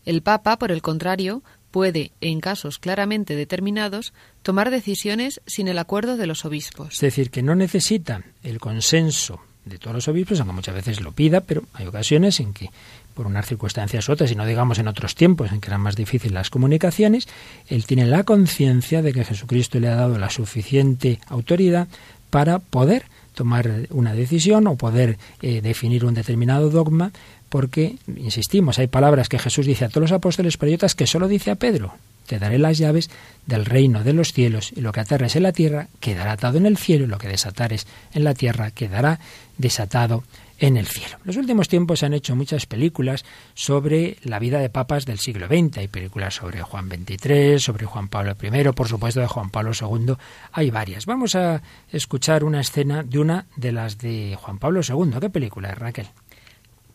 El 0.06 0.22
Papa, 0.22 0.58
por 0.58 0.72
el 0.72 0.82
contrario, 0.82 1.44
puede, 1.72 2.12
en 2.22 2.42
casos 2.42 2.78
claramente 2.78 3.36
determinados, 3.36 4.14
tomar 4.44 4.70
decisiones 4.70 5.42
sin 5.48 5.68
el 5.68 5.80
acuerdo 5.80 6.18
de 6.18 6.28
los 6.28 6.46
obispos. 6.46 6.96
Es 6.96 7.00
decir, 7.00 7.32
que 7.32 7.42
no 7.42 7.56
necesita 7.56 8.24
el 8.44 8.60
consenso 8.60 9.42
de 9.66 9.78
todos 9.78 9.96
los 9.96 10.08
obispos, 10.08 10.40
aunque 10.40 10.56
muchas 10.56 10.76
veces 10.76 11.02
lo 11.02 11.12
pida, 11.12 11.42
pero 11.42 11.64
hay 11.74 11.88
ocasiones 11.88 12.40
en 12.40 12.54
que, 12.54 12.70
por 13.14 13.28
unas 13.28 13.46
circunstancias 13.46 14.08
u 14.10 14.12
otras, 14.12 14.32
y 14.32 14.36
no 14.36 14.46
digamos 14.46 14.80
en 14.80 14.88
otros 14.88 15.16
tiempos 15.16 15.52
en 15.52 15.62
que 15.62 15.70
eran 15.70 15.82
más 15.82 15.96
difíciles 15.96 16.34
las 16.34 16.50
comunicaciones, 16.50 17.28
él 17.68 17.86
tiene 17.86 18.06
la 18.06 18.24
conciencia 18.24 19.02
de 19.02 19.14
que 19.14 19.24
Jesucristo 19.24 19.80
le 19.80 19.88
ha 19.88 19.96
dado 19.96 20.18
la 20.18 20.30
suficiente 20.30 21.20
autoridad 21.28 21.88
para 22.30 22.60
poder 22.60 23.06
tomar 23.36 23.88
una 23.92 24.14
decisión 24.14 24.68
o 24.68 24.76
poder 24.76 25.18
eh, 25.42 25.62
definir 25.62 26.06
un 26.06 26.14
determinado 26.14 26.70
dogma 26.70 27.12
porque, 27.52 27.98
insistimos, 28.08 28.80
hay 28.80 28.88
palabras 28.88 29.28
que 29.28 29.38
Jesús 29.38 29.66
dice 29.66 29.84
a 29.84 29.90
todos 29.90 30.04
los 30.04 30.12
apóstoles, 30.14 30.56
pero 30.56 30.70
hay 30.70 30.76
otras 30.76 30.96
que 30.96 31.06
solo 31.06 31.28
dice 31.28 31.52
a 31.52 31.56
Pedro. 31.56 31.94
te 32.26 32.40
daré 32.40 32.58
las 32.58 32.78
llaves 32.78 33.10
del 33.46 33.66
reino 33.66 34.06
de 34.06 34.14
los 34.14 34.32
cielos, 34.32 34.72
y 34.74 34.80
lo 34.80 34.94
que 34.94 35.02
aterres 35.02 35.36
en 35.36 35.44
la 35.44 35.52
tierra 35.52 35.90
quedará 36.00 36.32
atado 36.32 36.58
en 36.60 36.66
el 36.66 36.78
cielo, 36.78 37.04
y 37.04 37.08
lo 37.08 37.18
que 37.18 37.28
desatares 37.28 37.88
en 38.14 38.24
la 38.24 38.34
tierra 38.34 38.72
quedará 38.72 39.20
desatado 39.58 40.24
en 40.60 40.78
el 40.78 40.88
cielo. 40.88 41.18
En 41.18 41.26
los 41.26 41.36
últimos 41.36 41.68
tiempos 41.68 42.00
se 42.00 42.06
han 42.06 42.14
hecho 42.14 42.38
muchas 42.38 42.66
películas 42.68 43.26
sobre 43.54 44.16
la 44.24 44.40
vida 44.40 44.60
de 44.60 44.70
papas 44.70 45.06
del 45.06 45.20
siglo 45.20 45.48
XX. 45.48 45.80
Hay 45.80 45.88
películas 45.90 46.36
sobre 46.36 46.62
Juan 46.62 46.88
XXIII, 46.88 47.60
sobre 47.60 47.86
Juan 47.86 48.08
Pablo 48.08 48.38
I, 48.42 48.72
por 48.72 48.88
supuesto 48.88 49.20
de 49.20 49.28
Juan 49.28 49.50
Pablo 49.50 49.72
II. 49.78 50.14
Hay 50.54 50.70
varias. 50.70 51.06
Vamos 51.06 51.36
a 51.36 51.62
escuchar 51.92 52.46
una 52.46 52.62
escena 52.62 53.04
de 53.04 53.20
una 53.20 53.48
de 53.58 53.74
las 53.74 53.98
de 53.98 54.38
Juan 54.40 54.58
Pablo 54.58 54.80
II. 54.88 55.20
¿Qué 55.20 55.30
película 55.30 55.72
es, 55.72 55.78
Raquel? 55.78 56.08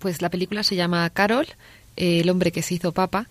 Pues 0.06 0.22
la 0.22 0.30
película 0.30 0.62
se 0.62 0.76
llama 0.76 1.10
Carol, 1.10 1.48
el 1.96 2.30
hombre 2.30 2.52
que 2.52 2.62
se 2.62 2.74
hizo 2.74 2.92
papa. 2.92 3.26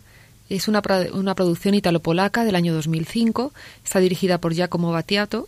Es 0.49 0.67
una, 0.67 0.81
una 1.13 1.33
producción 1.33 1.73
italo-polaca 1.73 2.43
del 2.43 2.55
año 2.55 2.73
2005. 2.73 3.53
Está 3.85 4.01
dirigida 4.01 4.39
por 4.39 4.53
Giacomo 4.53 4.91
Battiato 4.91 5.47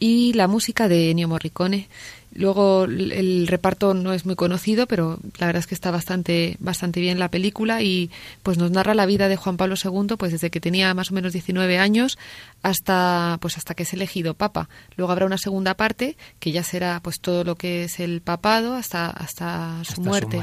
y 0.00 0.32
la 0.32 0.48
música 0.48 0.88
de 0.88 1.10
Ennio 1.10 1.28
Morricone. 1.28 1.88
Luego 2.32 2.84
el 2.84 3.48
reparto 3.48 3.92
no 3.92 4.12
es 4.12 4.24
muy 4.24 4.36
conocido, 4.36 4.86
pero 4.86 5.18
la 5.38 5.46
verdad 5.46 5.60
es 5.60 5.66
que 5.66 5.74
está 5.74 5.90
bastante, 5.90 6.56
bastante 6.60 7.00
bien 7.00 7.18
la 7.18 7.28
película 7.28 7.82
y 7.82 8.10
pues 8.44 8.56
nos 8.56 8.70
narra 8.70 8.94
la 8.94 9.04
vida 9.04 9.28
de 9.28 9.34
Juan 9.34 9.56
Pablo 9.56 9.74
II, 9.82 10.16
pues 10.16 10.30
desde 10.30 10.50
que 10.50 10.60
tenía 10.60 10.94
más 10.94 11.10
o 11.10 11.14
menos 11.14 11.32
19 11.32 11.78
años 11.78 12.18
hasta 12.62 13.38
pues 13.40 13.58
hasta 13.58 13.74
que 13.74 13.82
es 13.82 13.92
elegido 13.92 14.34
papa. 14.34 14.68
Luego 14.96 15.10
habrá 15.10 15.26
una 15.26 15.38
segunda 15.38 15.74
parte 15.74 16.16
que 16.38 16.52
ya 16.52 16.62
será 16.62 17.00
pues 17.02 17.20
todo 17.20 17.42
lo 17.42 17.56
que 17.56 17.84
es 17.84 17.98
el 17.98 18.20
papado 18.20 18.74
hasta 18.74 19.10
hasta 19.10 19.82
su 19.84 20.00
muerte. 20.00 20.40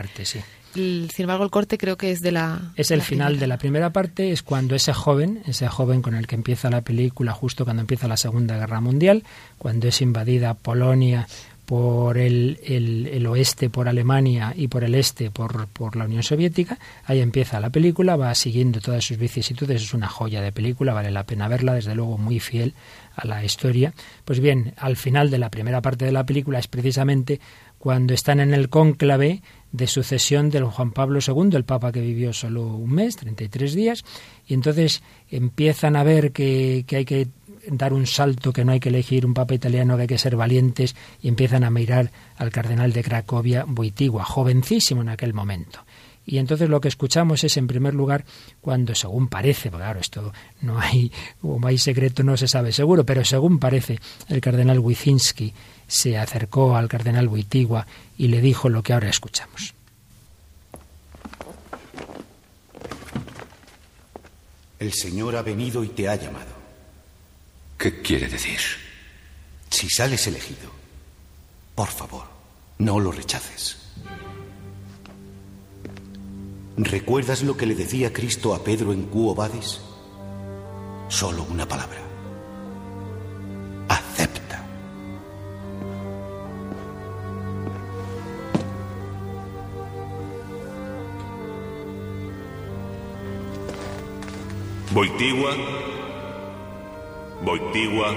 Sin 0.77 1.23
embargo, 1.23 1.43
el 1.43 1.49
corte 1.49 1.77
creo 1.77 1.97
que 1.97 2.11
es 2.11 2.21
de 2.21 2.31
la. 2.31 2.71
Es 2.75 2.91
el 2.91 3.01
final 3.01 3.39
de 3.39 3.47
la 3.47 3.57
primera 3.57 3.91
parte, 3.91 4.31
es 4.31 4.43
cuando 4.43 4.75
ese 4.75 4.93
joven, 4.93 5.41
ese 5.45 5.67
joven 5.67 6.01
con 6.01 6.15
el 6.15 6.27
que 6.27 6.35
empieza 6.35 6.69
la 6.69 6.81
película, 6.81 7.33
justo 7.33 7.65
cuando 7.65 7.81
empieza 7.81 8.07
la 8.07 8.17
Segunda 8.17 8.57
Guerra 8.57 8.81
Mundial, 8.81 9.23
cuando 9.57 9.87
es 9.87 10.01
invadida 10.01 10.53
Polonia 10.53 11.27
por 11.67 12.17
el, 12.17 12.59
el, 12.63 13.27
oeste 13.27 13.69
por 13.69 13.89
Alemania 13.89 14.53
y 14.55 14.69
por 14.69 14.85
el 14.85 14.95
este 14.95 15.31
por, 15.31 15.67
por, 15.67 15.97
la 15.97 16.05
Unión 16.05 16.23
Soviética. 16.23 16.79
Ahí 17.03 17.19
empieza 17.19 17.59
la 17.59 17.69
película, 17.69 18.15
va 18.15 18.33
siguiendo 18.35 18.79
todas 18.79 19.03
sus 19.03 19.17
vicisitudes, 19.17 19.81
es 19.81 19.93
una 19.93 20.07
joya 20.07 20.41
de 20.41 20.53
película, 20.53 20.93
vale 20.93 21.11
la 21.11 21.25
pena 21.25 21.49
verla, 21.49 21.73
desde 21.73 21.93
luego 21.93 22.17
muy 22.17 22.39
fiel 22.39 22.73
a 23.17 23.27
la 23.27 23.43
historia. 23.43 23.93
Pues 24.23 24.39
bien, 24.39 24.75
al 24.77 24.95
final 24.95 25.29
de 25.29 25.39
la 25.39 25.49
primera 25.49 25.81
parte 25.81 26.05
de 26.05 26.13
la 26.13 26.25
película 26.25 26.57
es 26.57 26.69
precisamente 26.69 27.41
cuando 27.79 28.13
están 28.13 28.39
en 28.39 28.53
el 28.53 28.69
cónclave 28.69 29.41
de 29.71 29.87
sucesión 29.87 30.49
del 30.49 30.65
Juan 30.65 30.91
Pablo 30.91 31.19
II, 31.25 31.55
el 31.55 31.63
Papa 31.63 31.91
que 31.91 32.01
vivió 32.01 32.33
solo 32.33 32.65
un 32.65 32.91
mes, 32.91 33.15
33 33.17 33.73
días, 33.73 34.05
y 34.47 34.53
entonces 34.53 35.03
empiezan 35.29 35.95
a 35.95 36.03
ver 36.03 36.31
que, 36.31 36.85
que 36.87 36.97
hay 36.97 37.05
que 37.05 37.27
dar 37.69 37.93
un 37.93 38.07
salto, 38.07 38.53
que 38.53 38.63
no 38.63 38.71
hay 38.71 38.79
que 38.79 38.89
elegir 38.89 39.25
un 39.25 39.33
papa 39.33 39.53
italiano, 39.53 39.95
que 39.95 40.03
hay 40.03 40.07
que 40.07 40.17
ser 40.17 40.35
valientes, 40.35 40.95
y 41.21 41.27
empiezan 41.27 41.63
a 41.63 41.69
mirar 41.69 42.11
al 42.37 42.49
cardenal 42.51 42.93
de 42.93 43.03
Cracovia, 43.03 43.65
Boitigua, 43.67 44.23
jovencísimo 44.23 45.01
en 45.01 45.09
aquel 45.09 45.33
momento. 45.33 45.85
Y 46.25 46.39
entonces 46.39 46.69
lo 46.69 46.81
que 46.81 46.89
escuchamos 46.89 47.45
es, 47.45 47.55
en 47.55 47.67
primer 47.67 47.93
lugar, 47.93 48.25
cuando 48.59 48.93
según 48.95 49.29
parece, 49.29 49.71
claro, 49.71 50.01
esto 50.01 50.33
no 50.61 50.77
hay, 50.77 51.09
como 51.41 51.67
hay 51.67 51.77
secreto, 51.77 52.21
no 52.21 52.35
se 52.35 52.49
sabe 52.49 52.73
seguro, 52.73 53.05
pero 53.05 53.23
según 53.23 53.59
parece, 53.59 53.99
el 54.27 54.41
cardenal 54.41 54.79
Wyszynski 54.79 55.53
se 55.87 56.17
acercó 56.17 56.75
al 56.75 56.89
cardenal 56.89 57.27
Boitigua 57.27 57.87
y 58.17 58.27
le 58.27 58.41
dijo 58.41 58.69
lo 58.69 58.83
que 58.83 58.93
ahora 58.93 59.09
escuchamos. 59.09 59.73
El 64.79 64.93
Señor 64.93 65.35
ha 65.35 65.41
venido 65.41 65.83
y 65.83 65.89
te 65.89 66.07
ha 66.07 66.15
llamado. 66.15 66.55
¿Qué 67.77 68.01
quiere 68.01 68.27
decir? 68.27 68.59
Si 69.69 69.89
sales 69.89 70.27
elegido, 70.27 70.71
por 71.75 71.89
favor, 71.89 72.25
no 72.77 72.99
lo 72.99 73.11
rechaces. 73.11 73.77
¿Recuerdas 76.77 77.41
lo 77.41 77.57
que 77.57 77.65
le 77.65 77.73
decía 77.73 78.13
Cristo 78.13 78.53
a 78.53 78.63
Pedro 78.63 78.93
en 78.93 79.03
Cuo 79.03 79.33
Vadis? 79.33 79.79
Solo 81.09 81.43
una 81.49 81.67
palabra. 81.67 82.06
Boitigua. 94.97 95.53
Boitigua, 97.45 98.09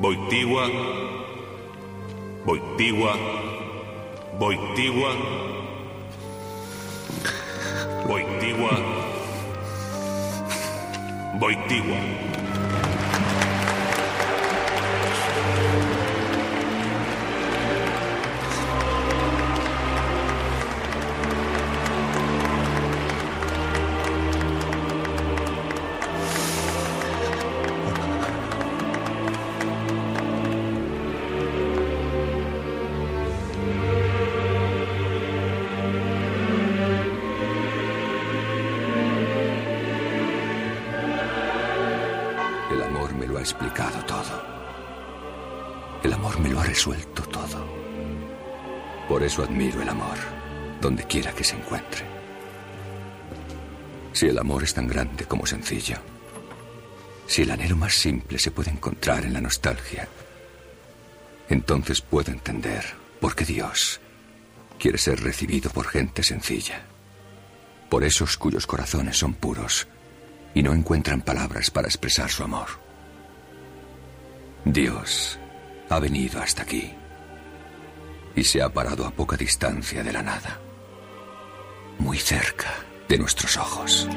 Boitigua, 0.00 0.66
Boitigua, 2.44 3.12
Boitigua, 4.38 5.12
Boitigua. 11.38 12.55
Donde 50.86 51.02
quiera 51.02 51.32
que 51.32 51.42
se 51.42 51.56
encuentre. 51.56 52.04
Si 54.12 54.26
el 54.26 54.38
amor 54.38 54.62
es 54.62 54.72
tan 54.72 54.86
grande 54.86 55.24
como 55.24 55.44
sencillo, 55.44 55.96
si 57.26 57.42
el 57.42 57.50
anhelo 57.50 57.74
más 57.74 57.92
simple 57.92 58.38
se 58.38 58.52
puede 58.52 58.70
encontrar 58.70 59.24
en 59.24 59.32
la 59.32 59.40
nostalgia, 59.40 60.06
entonces 61.48 62.00
puedo 62.00 62.30
entender 62.30 62.84
por 63.20 63.34
qué 63.34 63.44
Dios 63.44 64.00
quiere 64.78 64.96
ser 64.96 65.20
recibido 65.24 65.70
por 65.70 65.88
gente 65.88 66.22
sencilla, 66.22 66.82
por 67.90 68.04
esos 68.04 68.36
cuyos 68.36 68.64
corazones 68.64 69.18
son 69.18 69.34
puros 69.34 69.88
y 70.54 70.62
no 70.62 70.72
encuentran 70.72 71.20
palabras 71.20 71.68
para 71.72 71.88
expresar 71.88 72.30
su 72.30 72.44
amor. 72.44 72.68
Dios 74.64 75.36
ha 75.88 75.98
venido 75.98 76.40
hasta 76.40 76.62
aquí 76.62 76.94
y 78.36 78.44
se 78.44 78.62
ha 78.62 78.68
parado 78.68 79.04
a 79.04 79.10
poca 79.10 79.36
distancia 79.36 80.04
de 80.04 80.12
la 80.12 80.22
nada, 80.22 80.60
muy 81.98 82.18
cerca 82.18 82.72
de 83.08 83.18
nuestros 83.18 83.56
ojos. 83.56 84.08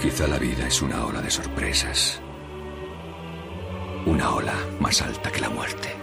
Quizá 0.00 0.26
la 0.26 0.38
vida 0.38 0.66
es 0.66 0.82
una 0.82 1.04
ola 1.04 1.20
de 1.20 1.30
sorpresas, 1.30 2.20
una 4.06 4.30
ola 4.30 4.54
más 4.80 5.02
alta 5.02 5.30
que 5.30 5.40
la 5.40 5.50
muerte. 5.50 5.94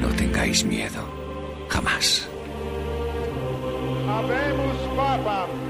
No 0.00 0.08
tengáis 0.08 0.64
miedo 0.64 1.02
jamás. 1.68 2.28
Habemos 4.08 4.76
Papam. 4.96 5.67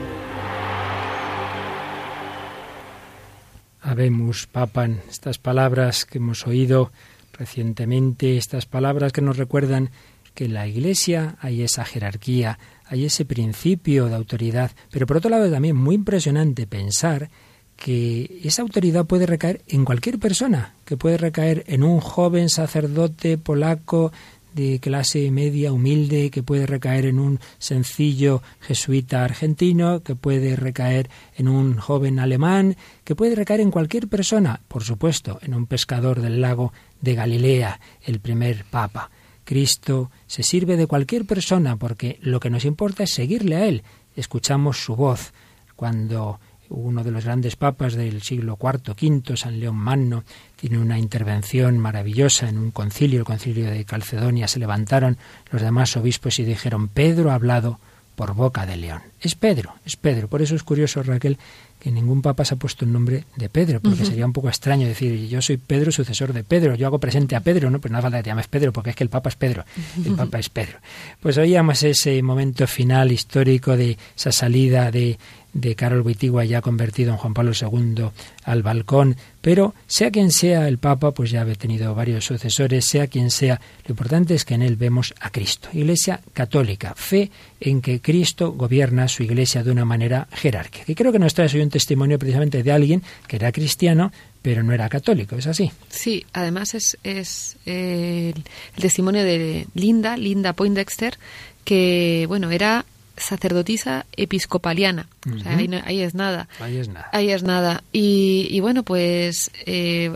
Habemos 3.88 4.46
Papam. 4.46 4.98
Estas 5.08 5.38
palabras 5.38 6.04
que 6.04 6.18
hemos 6.18 6.46
oído 6.46 6.92
recientemente, 7.32 8.36
estas 8.36 8.66
palabras 8.66 9.12
que 9.12 9.22
nos 9.22 9.38
recuerdan 9.38 9.88
que 10.34 10.44
en 10.44 10.52
la 10.52 10.66
Iglesia 10.66 11.36
hay 11.40 11.62
esa 11.62 11.86
jerarquía, 11.86 12.58
hay 12.84 13.06
ese 13.06 13.24
principio 13.24 14.10
de 14.10 14.14
autoridad, 14.14 14.72
pero 14.90 15.06
por 15.06 15.16
otro 15.16 15.30
lado 15.30 15.50
también 15.50 15.74
muy 15.74 15.94
impresionante 15.94 16.66
pensar 16.66 17.30
que 17.76 18.40
esa 18.44 18.60
autoridad 18.60 19.06
puede 19.06 19.24
recaer 19.24 19.62
en 19.68 19.86
cualquier 19.86 20.18
persona, 20.18 20.74
que 20.84 20.98
puede 20.98 21.16
recaer 21.16 21.64
en 21.66 21.82
un 21.82 22.00
joven 22.00 22.50
sacerdote 22.50 23.38
polaco 23.38 24.12
de 24.54 24.80
clase 24.80 25.30
media, 25.30 25.72
humilde, 25.72 26.30
que 26.30 26.42
puede 26.42 26.66
recaer 26.66 27.06
en 27.06 27.18
un 27.18 27.40
sencillo 27.58 28.42
jesuita 28.60 29.24
argentino, 29.24 30.02
que 30.02 30.14
puede 30.14 30.56
recaer 30.56 31.10
en 31.36 31.48
un 31.48 31.76
joven 31.76 32.18
alemán, 32.18 32.76
que 33.04 33.14
puede 33.14 33.34
recaer 33.34 33.60
en 33.60 33.70
cualquier 33.70 34.08
persona, 34.08 34.60
por 34.68 34.84
supuesto, 34.84 35.38
en 35.42 35.54
un 35.54 35.66
pescador 35.66 36.20
del 36.20 36.40
lago 36.40 36.72
de 37.00 37.14
Galilea, 37.14 37.80
el 38.02 38.20
primer 38.20 38.64
papa. 38.64 39.10
Cristo 39.44 40.10
se 40.26 40.42
sirve 40.42 40.76
de 40.76 40.86
cualquier 40.86 41.24
persona 41.24 41.76
porque 41.76 42.18
lo 42.20 42.38
que 42.38 42.50
nos 42.50 42.66
importa 42.66 43.04
es 43.04 43.10
seguirle 43.14 43.56
a 43.56 43.66
Él. 43.66 43.82
Escuchamos 44.14 44.84
su 44.84 44.94
voz. 44.94 45.32
Cuando 45.74 46.38
uno 46.70 47.02
de 47.02 47.10
los 47.10 47.24
grandes 47.24 47.56
papas 47.56 47.94
del 47.94 48.22
siglo 48.22 48.58
IV, 48.60 48.94
V, 49.00 49.36
San 49.36 49.60
León 49.60 49.76
Magno, 49.76 50.24
tiene 50.56 50.78
una 50.78 50.98
intervención 50.98 51.78
maravillosa 51.78 52.48
en 52.48 52.58
un 52.58 52.70
concilio, 52.70 53.20
el 53.20 53.24
concilio 53.24 53.70
de 53.70 53.84
Calcedonia, 53.84 54.48
se 54.48 54.58
levantaron 54.58 55.16
los 55.50 55.62
demás 55.62 55.96
obispos 55.96 56.38
y 56.38 56.44
dijeron, 56.44 56.88
Pedro 56.88 57.30
ha 57.30 57.34
hablado 57.34 57.78
por 58.18 58.34
boca 58.34 58.66
de 58.66 58.76
león. 58.76 59.00
Es 59.20 59.36
Pedro, 59.36 59.74
es 59.86 59.94
Pedro. 59.94 60.26
Por 60.26 60.42
eso 60.42 60.56
es 60.56 60.64
curioso, 60.64 61.04
Raquel, 61.04 61.38
que 61.78 61.92
ningún 61.92 62.20
papa 62.20 62.44
se 62.44 62.54
ha 62.54 62.56
puesto 62.56 62.84
el 62.84 62.92
nombre 62.92 63.24
de 63.36 63.48
Pedro, 63.48 63.80
porque 63.80 64.04
sería 64.04 64.26
un 64.26 64.32
poco 64.32 64.48
extraño 64.48 64.88
decir, 64.88 65.28
yo 65.28 65.40
soy 65.40 65.56
Pedro, 65.56 65.92
sucesor 65.92 66.32
de 66.32 66.42
Pedro, 66.42 66.74
yo 66.74 66.88
hago 66.88 66.98
presente 66.98 67.36
a 67.36 67.40
Pedro, 67.40 67.70
¿no? 67.70 67.80
Pues 67.80 67.92
no 67.92 67.98
hace 67.98 68.02
falta 68.02 68.18
que 68.18 68.24
te 68.24 68.30
llames 68.30 68.48
Pedro, 68.48 68.72
porque 68.72 68.90
es 68.90 68.96
que 68.96 69.04
el 69.04 69.10
papa 69.10 69.28
es 69.28 69.36
Pedro, 69.36 69.64
el 70.04 70.14
papa 70.16 70.40
es 70.40 70.48
Pedro. 70.48 70.78
Pues 71.20 71.38
oíamos 71.38 71.80
ese 71.84 72.20
momento 72.20 72.66
final 72.66 73.12
histórico 73.12 73.76
de 73.76 73.96
esa 74.16 74.32
salida 74.32 74.90
de 74.90 75.16
de 75.60 75.74
Carol 75.74 76.02
Wittigua 76.02 76.44
ya 76.44 76.60
convertido 76.60 77.10
en 77.10 77.16
Juan 77.16 77.34
Pablo 77.34 77.52
II 77.52 78.10
al 78.44 78.62
balcón, 78.62 79.16
pero 79.40 79.74
sea 79.86 80.10
quien 80.10 80.30
sea 80.30 80.68
el 80.68 80.78
Papa, 80.78 81.12
pues 81.12 81.30
ya 81.30 81.42
ha 81.42 81.54
tenido 81.54 81.94
varios 81.94 82.24
sucesores, 82.24 82.86
sea 82.86 83.06
quien 83.06 83.30
sea, 83.30 83.60
lo 83.86 83.92
importante 83.92 84.34
es 84.34 84.44
que 84.44 84.54
en 84.54 84.62
él 84.62 84.76
vemos 84.76 85.14
a 85.20 85.30
Cristo. 85.30 85.68
Iglesia 85.72 86.20
católica, 86.32 86.94
fe 86.96 87.30
en 87.60 87.80
que 87.80 88.00
Cristo 88.00 88.52
gobierna 88.52 89.08
su 89.08 89.22
iglesia 89.22 89.62
de 89.62 89.70
una 89.70 89.84
manera 89.84 90.28
jerárquica. 90.32 90.84
Y 90.86 90.94
creo 90.94 91.12
que 91.12 91.18
nos 91.18 91.34
trae 91.34 91.48
hoy 91.52 91.60
un 91.60 91.70
testimonio 91.70 92.18
precisamente 92.18 92.62
de 92.62 92.72
alguien 92.72 93.02
que 93.26 93.36
era 93.36 93.52
cristiano, 93.52 94.12
pero 94.42 94.62
no 94.62 94.72
era 94.72 94.88
católico, 94.88 95.36
¿es 95.36 95.46
así? 95.46 95.70
Sí, 95.88 96.24
además 96.32 96.74
es, 96.74 96.96
es 97.02 97.56
eh, 97.66 98.32
el 98.76 98.82
testimonio 98.82 99.24
de 99.24 99.66
Linda, 99.74 100.16
Linda 100.16 100.52
Poindexter, 100.52 101.18
que, 101.64 102.24
bueno, 102.28 102.50
era 102.50 102.84
sacerdotisa 103.18 104.06
episcopaliana. 104.16 105.08
o 105.26 105.38
sea, 105.38 105.56
ahí, 105.84 106.00
es 106.00 106.14
nada. 106.14 106.48
Ahí 106.60 106.76
es 106.76 106.88
nada. 106.88 107.08
Ahí 107.12 107.30
es 107.30 107.42
nada. 107.42 107.82
Y, 107.92 108.58
bueno, 108.60 108.82
pues 108.82 109.50
eh, 109.66 110.12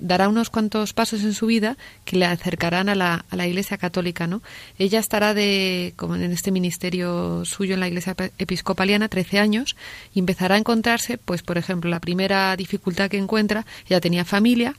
dará 0.00 0.28
unos 0.28 0.50
cuantos 0.50 0.92
pasos 0.92 1.22
en 1.22 1.34
su 1.34 1.46
vida 1.46 1.76
que 2.04 2.16
le 2.16 2.26
acercarán 2.26 2.88
a 2.88 2.94
la, 2.94 3.24
a 3.30 3.36
la 3.36 3.46
Iglesia 3.46 3.78
Católica, 3.78 4.26
¿no? 4.26 4.42
Ella 4.78 4.98
estará 4.98 5.34
de, 5.34 5.94
como 5.96 6.16
en 6.16 6.32
este 6.32 6.50
ministerio 6.50 7.44
suyo 7.44 7.74
en 7.74 7.80
la 7.80 7.88
Iglesia 7.88 8.14
Episcopaliana 8.38 9.08
13 9.08 9.38
años 9.38 9.76
y 10.14 10.20
empezará 10.20 10.54
a 10.56 10.58
encontrarse, 10.58 11.18
pues 11.18 11.42
por 11.42 11.58
ejemplo, 11.58 11.90
la 11.90 12.00
primera 12.00 12.56
dificultad 12.56 13.10
que 13.10 13.18
encuentra, 13.18 13.66
ella 13.88 14.00
tenía 14.00 14.24
familia 14.24 14.74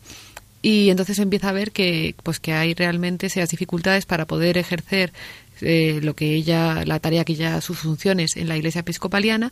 y 0.61 0.89
entonces 0.89 1.19
empieza 1.19 1.49
a 1.49 1.53
ver 1.53 1.71
que 1.71 2.15
pues 2.23 2.39
que 2.39 2.53
hay 2.53 2.73
realmente 2.73 3.27
esas 3.27 3.49
dificultades 3.49 4.05
para 4.05 4.25
poder 4.25 4.57
ejercer 4.57 5.13
eh, 5.61 5.99
lo 6.01 6.15
que 6.15 6.33
ella, 6.33 6.83
la 6.85 6.99
tarea 6.99 7.25
que 7.25 7.33
ella, 7.33 7.61
sus 7.61 7.79
funciones 7.79 8.37
en 8.37 8.47
la 8.47 8.57
iglesia 8.57 8.81
episcopaliana 8.81 9.51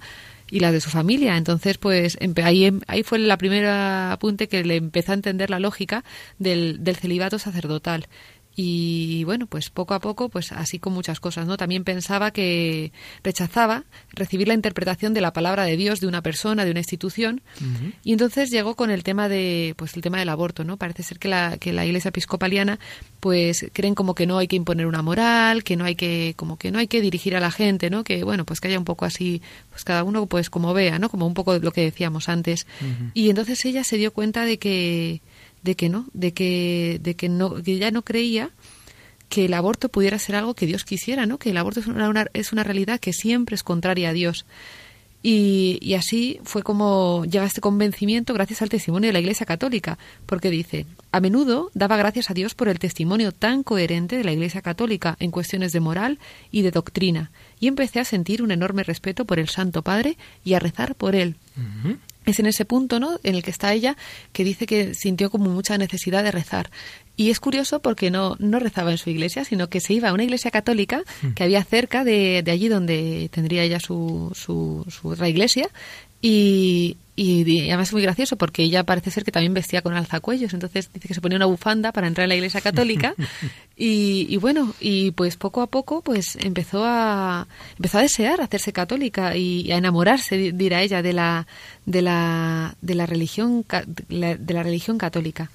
y 0.49 0.60
la 0.60 0.72
de 0.72 0.82
su 0.82 0.89
familia. 0.89 1.38
Entonces, 1.38 1.78
pues 1.78 2.18
ahí, 2.43 2.72
ahí 2.88 3.03
fue 3.03 3.20
la 3.20 3.38
primera 3.38 4.12
apunte 4.12 4.47
que 4.47 4.64
le 4.64 4.76
empezó 4.76 5.12
a 5.12 5.16
entender 5.16 5.49
la 5.49 5.60
lógica 5.60 6.03
del, 6.39 6.84
del 6.84 6.95
celibato 6.95 7.39
sacerdotal 7.39 8.08
y 8.56 9.24
bueno 9.26 9.47
pues 9.47 9.70
poco 9.70 9.93
a 9.93 9.99
poco 9.99 10.30
pues 10.30 10.51
así 10.51 10.80
con 10.80 10.93
muchas 10.93 11.20
cosas 11.20 11.47
no 11.47 11.58
también 11.58 11.84
pensaba 11.84 12.32
que 12.32 12.91
rechazaba 13.24 13.84
recibir 14.12 14.47
la 14.47 14.53
interpretación 14.53 15.14
de 15.14 15.22
la 15.22 15.34
palabra 15.34 15.64
de 15.66 15.78
Dios 15.78 15.99
de 15.99 16.08
una 16.08 16.22
persona 16.22 16.66
de 16.66 16.72
una 16.72 16.80
institución 16.80 17.41
y 18.03 18.14
entonces 18.14 18.49
llegó 18.51 18.76
con 18.76 18.91
el 18.91 19.03
tema 19.03 19.30
de 19.30 19.74
pues 19.78 19.95
el 19.95 20.01
tema 20.01 20.20
del 20.20 20.30
aborto 20.30 20.64
no 20.64 20.78
parece 20.78 21.03
ser 21.03 21.20
que 21.20 21.28
la 21.28 21.58
que 21.58 21.74
la 21.74 21.86
Iglesia 21.86 22.10
episcopaliana 22.10 22.80
pues 23.20 23.66
creen 23.74 23.95
como 23.95 24.16
que 24.16 24.28
no 24.28 24.38
hay 24.38 24.47
que 24.47 24.56
imponer 24.56 24.88
una 24.88 25.01
moral 25.01 25.64
que 25.64 25.76
no 25.76 25.86
hay 25.86 25.95
que 25.95 26.34
como 26.36 26.58
que 26.58 26.72
no 26.72 26.80
hay 26.80 26.88
que 26.88 27.01
dirigir 27.01 27.36
a 27.36 27.39
la 27.39 27.51
gente 27.51 27.89
no 27.89 28.03
que 28.03 28.24
bueno 28.24 28.45
pues 28.45 28.62
que 28.62 28.70
haya 28.70 28.80
un 28.80 28.86
poco 28.86 29.06
así 29.06 29.41
pues 29.70 29.84
cada 29.84 30.03
uno 30.03 30.26
pues 30.28 30.49
como 30.49 30.74
vea 30.74 30.99
no 30.99 31.10
como 31.10 31.28
un 31.28 31.34
poco 31.34 31.58
lo 31.60 31.72
que 31.72 31.82
decíamos 31.82 32.30
antes. 32.30 32.66
Y 33.14 33.30
entonces 33.30 33.64
ella 33.66 33.84
se 33.84 33.97
dio 33.97 34.12
cuenta 34.12 34.45
de 34.45 34.58
que 34.58 35.22
de 35.66 35.76
que 35.76 35.89
no, 35.89 36.05
de 36.13 36.32
que, 36.32 36.99
de 37.01 37.16
que 37.16 37.28
no, 37.28 37.61
que 37.61 37.74
ella 37.74 37.91
no 37.91 38.03
creía 38.03 38.51
que 39.30 39.45
el 39.45 39.53
aborto 39.55 39.89
pudiera 39.89 40.20
ser 40.20 40.36
algo 40.36 40.53
que 40.53 40.68
Dios 40.68 40.86
quisiera, 40.86 41.26
¿no? 41.26 41.39
Que 41.39 41.49
el 41.49 41.57
aborto 41.57 41.80
es 41.80 41.88
una, 41.88 42.28
es 42.34 42.53
una 42.53 42.63
realidad 42.63 42.99
que 42.99 43.11
siempre 43.11 43.55
es 43.55 43.63
contraria 43.63 44.09
a 44.09 44.13
Dios. 44.13 44.45
Y, 45.24 45.80
y, 45.82 45.95
así 45.95 46.39
fue 46.43 46.61
como 46.61 47.26
llega 47.26 47.45
este 47.45 47.59
convencimiento 47.59 48.36
gracias 48.36 48.61
al 48.61 48.70
testimonio 48.70 49.07
de 49.07 49.13
la 49.13 49.20
Iglesia 49.20 49.47
Católica, 49.47 49.97
porque 50.28 50.51
dice, 50.51 50.86
a 51.11 51.20
menudo 51.20 51.72
daba 51.74 51.97
gracias 51.97 52.30
a 52.30 52.36
Dios 52.36 52.53
por 52.53 52.68
el 52.68 52.78
testimonio 52.78 53.32
tan 53.32 53.63
coherente 53.63 54.18
de 54.18 54.24
la 54.24 54.34
Iglesia 54.34 54.61
Católica 54.61 55.18
en 55.20 55.32
cuestiones 55.32 55.72
de 55.72 55.80
moral 55.80 56.20
y 56.51 56.61
de 56.61 56.70
doctrina, 56.70 57.32
y 57.59 57.66
empecé 57.66 57.99
a 57.99 58.05
sentir 58.05 58.43
un 58.43 58.51
enorme 58.51 58.84
respeto 58.84 59.26
por 59.26 59.39
el 59.39 59.49
Santo 59.49 59.82
Padre 59.82 60.16
y 60.43 60.53
a 60.53 60.59
rezar 60.59 60.93
por 60.93 61.16
él 61.16 61.38
es 62.26 62.39
en 62.39 62.45
ese 62.45 62.65
punto, 62.65 62.99
¿no? 62.99 63.19
En 63.23 63.36
el 63.36 63.43
que 63.43 63.51
está 63.51 63.73
ella, 63.73 63.95
que 64.34 64.43
dice 64.43 64.65
que 64.65 64.93
sintió 64.93 65.30
como 65.30 65.49
mucha 65.49 65.78
necesidad 65.78 66.23
de 66.23 66.32
rezar. 66.32 66.69
Y 67.17 67.30
es 67.30 67.39
curioso 67.39 67.82
porque 67.82 68.11
no, 68.11 68.36
no 68.39 68.59
rezaba 68.59 68.91
en 68.91 68.97
su 68.97 69.09
iglesia, 69.09 69.45
sino 69.45 69.69
que 69.69 69.80
se 69.80 69.93
iba 69.93 70.09
a 70.09 70.13
una 70.13 70.23
iglesia 70.23 70.51
católica 70.51 71.03
hmm. 71.21 71.30
que 71.30 71.43
había 71.43 71.63
cerca 71.63 72.03
de, 72.03 72.41
de 72.43 72.51
allí 72.51 72.67
donde 72.67 73.30
tendría 73.32 73.63
ella 73.63 73.80
su, 73.80 74.32
su, 74.36 74.86
su 74.89 75.09
otra 75.09 75.30
iglesia. 75.30 75.69
Y, 76.28 76.97
y, 77.15 77.69
además 77.69 77.89
es 77.89 77.93
muy 77.93 78.01
gracioso 78.01 78.36
porque 78.36 78.63
ella 78.63 78.84
parece 78.84 79.11
ser 79.11 79.23
que 79.23 79.32
también 79.32 79.53
vestía 79.53 79.84
con 79.84 79.93
alzacuellos, 79.93 80.55
entonces 80.55 80.89
dice 80.91 81.07
que 81.07 81.13
se 81.13 81.21
ponía 81.21 81.36
una 81.36 81.45
bufanda 81.45 81.91
para 81.91 82.07
entrar 82.07 82.23
en 82.26 82.30
la 82.30 82.36
iglesia 82.36 82.61
católica 82.61 83.13
y, 83.78 84.36
bueno, 84.38 84.73
y 84.80 85.11
pues 85.11 85.38
poco 85.38 85.61
a 85.61 85.67
poco 85.67 86.01
pues 86.01 86.36
empezó 86.38 86.84
a 86.84 87.47
empezó 87.78 87.99
a 87.99 88.01
desear 88.01 88.41
hacerse 88.41 88.73
católica 88.73 89.38
y, 89.38 89.71
a 89.71 89.78
enamorarse, 89.78 90.51
dirá 90.51 90.82
ella, 90.82 91.03
de 91.03 91.13
la 91.13 91.45
de 91.86 92.01
la 92.01 92.76
de 92.82 92.95
la 92.95 93.05
religión 93.05 93.63
de 94.09 94.53
la 94.53 94.63
religión 94.63 94.97
católica. 94.97 95.51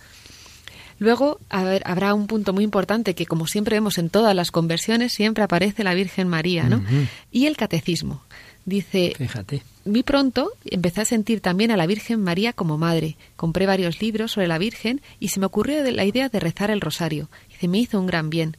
Luego, 1.00 1.40
a 1.48 1.64
ver, 1.64 1.82
habrá 1.84 2.14
un 2.14 2.28
punto 2.28 2.52
muy 2.52 2.62
importante 2.62 3.16
que, 3.16 3.26
como 3.26 3.48
siempre 3.48 3.74
vemos 3.74 3.98
en 3.98 4.08
todas 4.08 4.36
las 4.36 4.52
conversiones, 4.52 5.12
siempre 5.12 5.42
aparece 5.42 5.82
la 5.82 5.94
Virgen 5.94 6.28
María, 6.28 6.64
¿no? 6.68 6.84
Y 7.32 7.46
el 7.46 7.56
catecismo. 7.56 8.22
Dice, 8.66 9.14
Fíjate. 9.16 9.62
Muy 9.84 10.02
pronto 10.02 10.52
empecé 10.64 11.00
a 11.00 11.04
sentir 11.04 11.40
también 11.40 11.70
a 11.70 11.76
la 11.76 11.86
Virgen 11.86 12.20
María 12.20 12.52
como 12.52 12.78
madre. 12.78 13.16
Compré 13.36 13.66
varios 13.66 14.00
libros 14.00 14.32
sobre 14.32 14.48
la 14.48 14.58
Virgen 14.58 15.00
y 15.18 15.28
se 15.28 15.40
me 15.40 15.46
ocurrió 15.46 15.82
la 15.90 16.04
idea 16.04 16.28
de 16.28 16.40
rezar 16.40 16.70
el 16.70 16.80
rosario. 16.80 17.28
Y 17.50 17.54
se 17.54 17.68
me 17.68 17.78
hizo 17.78 17.98
un 17.98 18.06
gran 18.06 18.30
bien. 18.30 18.56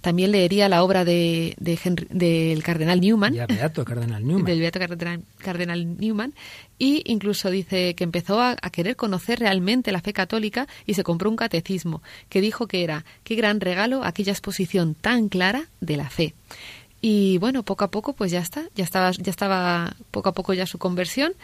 También 0.00 0.32
leería 0.32 0.68
la 0.68 0.82
obra 0.82 1.04
de, 1.06 1.56
del 1.58 2.62
cardenal 2.62 3.00
Newman. 3.00 3.32
Ya, 3.32 3.46
Beato 3.46 3.86
Cardenal 3.86 4.26
Newman. 4.26 4.44
Del 4.44 4.60
Beato 4.60 4.78
cardenal, 5.38 5.96
Newman. 5.98 6.34
Y 6.78 7.02
incluso 7.10 7.50
dice 7.50 7.94
que 7.94 8.04
empezó 8.04 8.38
a, 8.38 8.54
a, 8.60 8.70
querer 8.70 8.96
conocer 8.96 9.38
realmente 9.38 9.92
la 9.92 10.02
fe 10.02 10.12
católica 10.12 10.68
y 10.84 10.92
se 10.92 11.04
compró 11.04 11.30
un 11.30 11.36
catecismo 11.36 12.02
que 12.28 12.42
dijo 12.42 12.66
que 12.66 12.84
era 12.84 13.06
qué 13.22 13.34
gran 13.34 13.60
regalo 13.60 14.04
aquella 14.04 14.32
exposición 14.32 14.94
tan 14.94 15.30
clara 15.30 15.68
de 15.80 15.96
la 15.96 16.10
fe. 16.10 16.34
Y 17.06 17.36
bueno, 17.36 17.64
poco 17.64 17.84
a 17.84 17.90
poco 17.90 18.14
pues 18.14 18.30
ya 18.30 18.40
está, 18.40 18.62
ya 18.74 18.82
estaba, 18.82 19.10
ya 19.10 19.30
estaba 19.30 19.94
poco 20.10 20.30
a 20.30 20.32
poco 20.32 20.54
ya 20.54 20.64
su 20.64 20.78
conversión 20.78 21.34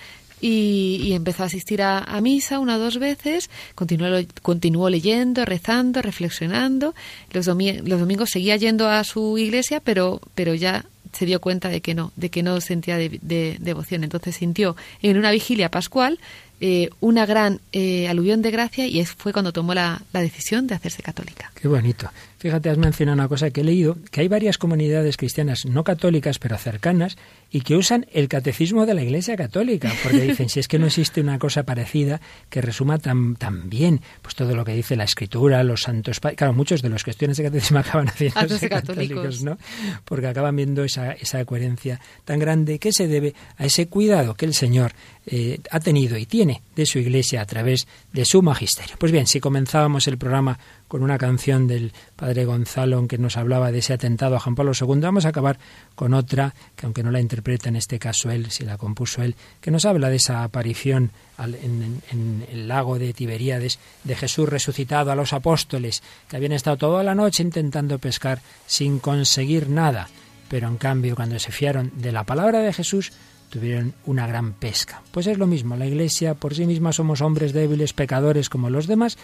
y, 0.40 1.12
empezó 1.12 1.42
a 1.42 1.46
asistir 1.46 1.82
a, 1.82 2.18
misa 2.22 2.60
una 2.60 2.76
o 2.76 2.78
dos 2.78 2.98
veces, 2.98 3.50
continuó, 3.74 4.08
continuó 4.40 4.88
leyendo, 4.88 5.44
rezando, 5.44 6.00
reflexionando. 6.00 6.94
Los, 7.32 7.46
los 7.46 8.00
domingos 8.00 8.30
seguía 8.30 8.56
yendo 8.56 8.88
a 8.88 9.04
su 9.04 9.36
iglesia, 9.36 9.80
pero, 9.80 10.22
pero 10.34 10.54
ya 10.54 10.86
se 11.12 11.26
dio 11.26 11.42
cuenta 11.42 11.68
de 11.68 11.82
que 11.82 11.94
no, 11.94 12.10
de 12.16 12.30
que 12.30 12.42
no 12.42 12.58
sentía 12.62 12.96
de, 12.96 13.58
devoción. 13.60 14.02
Entonces 14.02 14.36
sintió 14.36 14.76
en 15.02 15.18
una 15.18 15.30
vigilia 15.30 15.70
pascual 15.70 16.20
eh, 16.62 16.88
una 17.00 17.26
gran 17.26 17.60
eh, 17.72 18.08
aluvión 18.08 18.40
de 18.40 18.50
gracia 18.50 18.86
y 18.86 19.04
fue 19.04 19.34
cuando 19.34 19.52
tomó 19.52 19.74
la, 19.74 20.00
la, 20.14 20.22
decisión 20.22 20.66
de 20.66 20.74
hacerse 20.74 21.02
católica. 21.02 21.52
Qué 21.54 21.68
bonito. 21.68 22.10
Fíjate, 22.40 22.70
has 22.70 22.78
mencionado 22.78 23.16
una 23.16 23.28
cosa 23.28 23.50
que 23.50 23.60
he 23.60 23.64
leído, 23.64 23.98
que 24.10 24.22
hay 24.22 24.28
varias 24.28 24.56
comunidades 24.56 25.18
cristianas 25.18 25.66
no 25.66 25.84
católicas, 25.84 26.38
pero 26.38 26.56
cercanas, 26.56 27.18
y 27.50 27.60
que 27.60 27.76
usan 27.76 28.06
el 28.14 28.28
catecismo 28.28 28.86
de 28.86 28.94
la 28.94 29.02
Iglesia 29.02 29.36
Católica, 29.36 29.92
porque 30.02 30.22
dicen, 30.22 30.48
si 30.48 30.58
es 30.58 30.66
que 30.66 30.78
no 30.78 30.86
existe 30.86 31.20
una 31.20 31.38
cosa 31.38 31.64
parecida 31.64 32.18
que 32.48 32.62
resuma 32.62 32.96
tan, 32.96 33.36
tan 33.36 33.68
bien 33.68 34.00
pues 34.22 34.34
todo 34.36 34.56
lo 34.56 34.64
que 34.64 34.72
dice 34.72 34.96
la 34.96 35.04
Escritura, 35.04 35.62
los 35.64 35.82
santos... 35.82 36.18
Claro, 36.18 36.54
muchos 36.54 36.80
de 36.80 36.88
los 36.88 37.04
que 37.04 37.10
estudian 37.10 37.32
ese 37.32 37.42
catecismo 37.42 37.78
acaban 37.80 38.08
haciéndose 38.08 38.70
católicos, 38.70 39.42
¿no? 39.42 39.58
Porque 40.06 40.28
acaban 40.28 40.56
viendo 40.56 40.82
esa, 40.82 41.12
esa 41.12 41.44
coherencia 41.44 42.00
tan 42.24 42.38
grande 42.38 42.78
que 42.78 42.90
se 42.90 43.06
debe 43.06 43.34
a 43.58 43.66
ese 43.66 43.88
cuidado 43.88 44.32
que 44.32 44.46
el 44.46 44.54
Señor 44.54 44.92
eh, 45.26 45.60
ha 45.70 45.80
tenido 45.80 46.16
y 46.16 46.24
tiene 46.24 46.62
de 46.74 46.86
su 46.86 46.98
Iglesia 46.98 47.42
a 47.42 47.46
través 47.46 47.86
de 48.14 48.24
su 48.24 48.40
magisterio. 48.40 48.96
Pues 48.98 49.12
bien, 49.12 49.26
si 49.26 49.40
comenzábamos 49.40 50.08
el 50.08 50.16
programa 50.16 50.58
con 50.90 51.04
una 51.04 51.18
canción 51.18 51.68
del 51.68 51.92
padre 52.16 52.44
Gonzalo 52.44 53.06
que 53.06 53.16
nos 53.16 53.36
hablaba 53.36 53.70
de 53.70 53.78
ese 53.78 53.92
atentado 53.92 54.34
a 54.34 54.40
Juan 54.40 54.56
Pablo 54.56 54.72
II, 54.78 54.98
vamos 54.98 55.24
a 55.24 55.28
acabar 55.28 55.56
con 55.94 56.14
otra, 56.14 56.52
que 56.74 56.84
aunque 56.84 57.04
no 57.04 57.12
la 57.12 57.20
interpreta 57.20 57.68
en 57.68 57.76
este 57.76 58.00
caso 58.00 58.28
él, 58.28 58.50
si 58.50 58.64
la 58.64 58.76
compuso 58.76 59.22
él, 59.22 59.36
que 59.60 59.70
nos 59.70 59.84
habla 59.84 60.10
de 60.10 60.16
esa 60.16 60.42
aparición 60.42 61.12
en, 61.38 62.02
en 62.10 62.44
el 62.50 62.66
lago 62.66 62.98
de 62.98 63.12
Tiberíades 63.12 63.78
de 64.02 64.16
Jesús 64.16 64.48
resucitado 64.48 65.12
a 65.12 65.14
los 65.14 65.32
apóstoles, 65.32 66.02
que 66.28 66.34
habían 66.34 66.50
estado 66.50 66.76
toda 66.76 67.04
la 67.04 67.14
noche 67.14 67.44
intentando 67.44 68.00
pescar 68.00 68.42
sin 68.66 68.98
conseguir 68.98 69.68
nada, 69.68 70.08
pero 70.48 70.66
en 70.66 70.76
cambio 70.76 71.14
cuando 71.14 71.38
se 71.38 71.52
fiaron 71.52 71.92
de 71.94 72.10
la 72.10 72.24
palabra 72.24 72.62
de 72.62 72.72
Jesús, 72.72 73.12
tuvieron 73.50 73.94
una 74.06 74.26
gran 74.26 74.54
pesca. 74.54 75.02
Pues 75.10 75.26
es 75.26 75.36
lo 75.36 75.46
mismo, 75.46 75.76
la 75.76 75.86
Iglesia 75.86 76.34
por 76.34 76.54
sí 76.54 76.66
misma 76.66 76.92
somos 76.92 77.20
hombres 77.20 77.52
débiles, 77.52 77.92
pecadores 77.92 78.48
como 78.48 78.70
los 78.70 78.86
demás, 78.86 79.18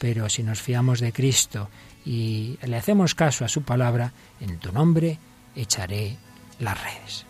pero 0.00 0.30
si 0.30 0.42
nos 0.42 0.62
fiamos 0.62 0.98
de 0.98 1.12
Cristo 1.12 1.68
y 2.06 2.58
le 2.62 2.78
hacemos 2.78 3.14
caso 3.14 3.44
a 3.44 3.48
su 3.48 3.62
palabra, 3.62 4.14
en 4.40 4.58
tu 4.58 4.72
nombre 4.72 5.18
echaré 5.54 6.16
las 6.58 6.82
redes. 6.82 7.26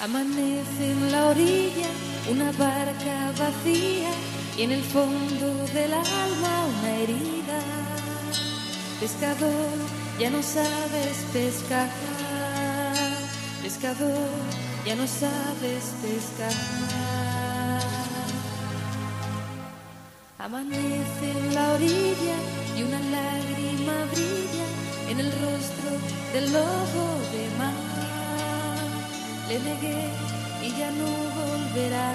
Amanece 0.00 0.92
en 0.92 1.12
la 1.12 1.26
orilla 1.26 1.90
una 2.30 2.52
barca 2.52 3.32
vacía 3.36 4.10
y 4.56 4.62
en 4.62 4.70
el 4.70 4.82
fondo 4.84 5.66
del 5.74 5.92
alma 5.92 6.66
una 6.78 6.90
herida. 6.98 7.60
Pescador, 9.00 9.76
ya 10.20 10.30
no 10.30 10.40
sabes 10.40 11.16
pescar. 11.32 11.90
Pescador, 13.60 14.28
ya 14.84 14.94
no 14.96 15.06
sabes 15.06 15.84
pescar. 16.02 16.52
Amanece 20.38 21.30
en 21.30 21.54
la 21.54 21.72
orilla 21.74 22.36
y 22.76 22.82
una 22.82 22.98
lágrima 22.98 23.96
brilla 24.10 24.66
en 25.08 25.20
el 25.20 25.30
rostro 25.30 25.90
del 26.32 26.52
lobo 26.52 27.04
de 27.32 27.44
mar. 27.58 27.74
Le 29.48 29.60
negué 29.60 30.08
y 30.66 30.68
ya 30.78 30.90
no 30.90 31.08
volverá. 31.38 32.08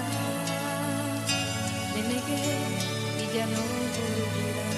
Le 1.94 2.02
negué 2.02 2.48
y 3.22 3.24
ya 3.34 3.46
no 3.46 3.62
volverá. 3.96 4.68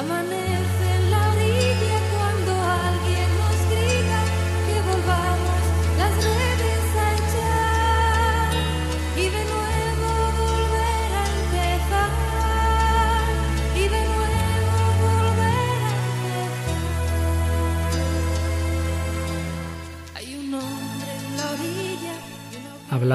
Amanece 0.00 0.89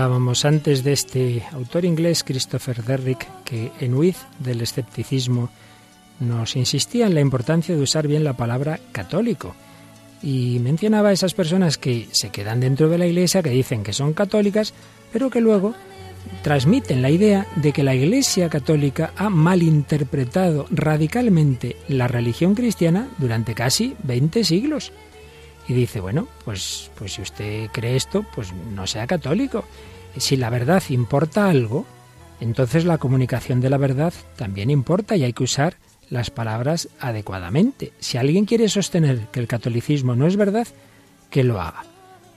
Hablábamos 0.05 0.45
antes 0.45 0.83
de 0.83 0.93
este 0.93 1.43
autor 1.51 1.83
inglés, 1.83 2.23
Christopher 2.23 2.83
Derrick, 2.83 3.27
que 3.43 3.71
en 3.79 3.95
Huid 3.95 4.13
del 4.37 4.61
escepticismo 4.61 5.49
nos 6.19 6.55
insistía 6.55 7.07
en 7.07 7.15
la 7.15 7.21
importancia 7.21 7.75
de 7.75 7.81
usar 7.81 8.07
bien 8.07 8.23
la 8.23 8.37
palabra 8.37 8.79
católico 8.91 9.55
y 10.21 10.59
mencionaba 10.59 11.09
a 11.09 11.11
esas 11.11 11.33
personas 11.33 11.79
que 11.79 12.07
se 12.11 12.29
quedan 12.29 12.59
dentro 12.59 12.87
de 12.87 12.99
la 12.99 13.07
iglesia, 13.07 13.41
que 13.41 13.49
dicen 13.49 13.81
que 13.81 13.93
son 13.93 14.13
católicas, 14.13 14.75
pero 15.11 15.31
que 15.31 15.41
luego 15.41 15.73
transmiten 16.43 17.01
la 17.01 17.09
idea 17.09 17.47
de 17.55 17.73
que 17.73 17.81
la 17.81 17.95
Iglesia 17.95 18.47
católica 18.47 19.11
ha 19.15 19.31
malinterpretado 19.31 20.67
radicalmente 20.69 21.77
la 21.87 22.07
religión 22.07 22.53
cristiana 22.53 23.09
durante 23.17 23.55
casi 23.55 23.95
20 24.03 24.43
siglos. 24.43 24.91
Y 25.67 25.73
dice, 25.73 25.99
bueno, 25.99 26.27
pues, 26.43 26.91
pues 26.95 27.13
si 27.13 27.23
usted 27.23 27.71
cree 27.71 27.95
esto, 27.95 28.23
pues 28.35 28.53
no 28.53 28.85
sea 28.85 29.07
católico. 29.07 29.65
Si 30.17 30.37
la 30.37 30.49
verdad 30.49 30.83
importa 30.89 31.49
algo, 31.49 31.85
entonces 32.39 32.85
la 32.85 32.97
comunicación 32.97 33.61
de 33.61 33.69
la 33.69 33.77
verdad 33.77 34.13
también 34.35 34.69
importa 34.69 35.15
y 35.15 35.23
hay 35.23 35.33
que 35.33 35.43
usar 35.43 35.77
las 36.09 36.29
palabras 36.29 36.89
adecuadamente. 36.99 37.93
Si 37.99 38.17
alguien 38.17 38.45
quiere 38.45 38.69
sostener 38.69 39.27
que 39.31 39.39
el 39.39 39.47
catolicismo 39.47 40.15
no 40.15 40.27
es 40.27 40.37
verdad, 40.37 40.67
que 41.29 41.43
lo 41.43 41.61
haga. 41.61 41.85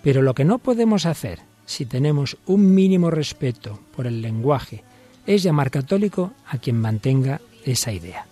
Pero 0.03 0.23
lo 0.23 0.35
que 0.35 0.45
no 0.45 0.59
podemos 0.59 1.07
hacer, 1.07 1.41
si 1.67 1.85
tenemos 1.85 2.37
un 2.47 2.75
mínimo 2.75 3.11
respeto 3.11 3.81
por 3.95 4.07
el 4.07 4.23
lenguaje, 4.23 4.83
es 5.27 5.43
llamar 5.43 5.71
católico 5.71 6.33
a 6.47 6.59
quien 6.59 6.81
mantenga 6.81 7.41
esa 7.65 7.93
idea. 7.93 8.27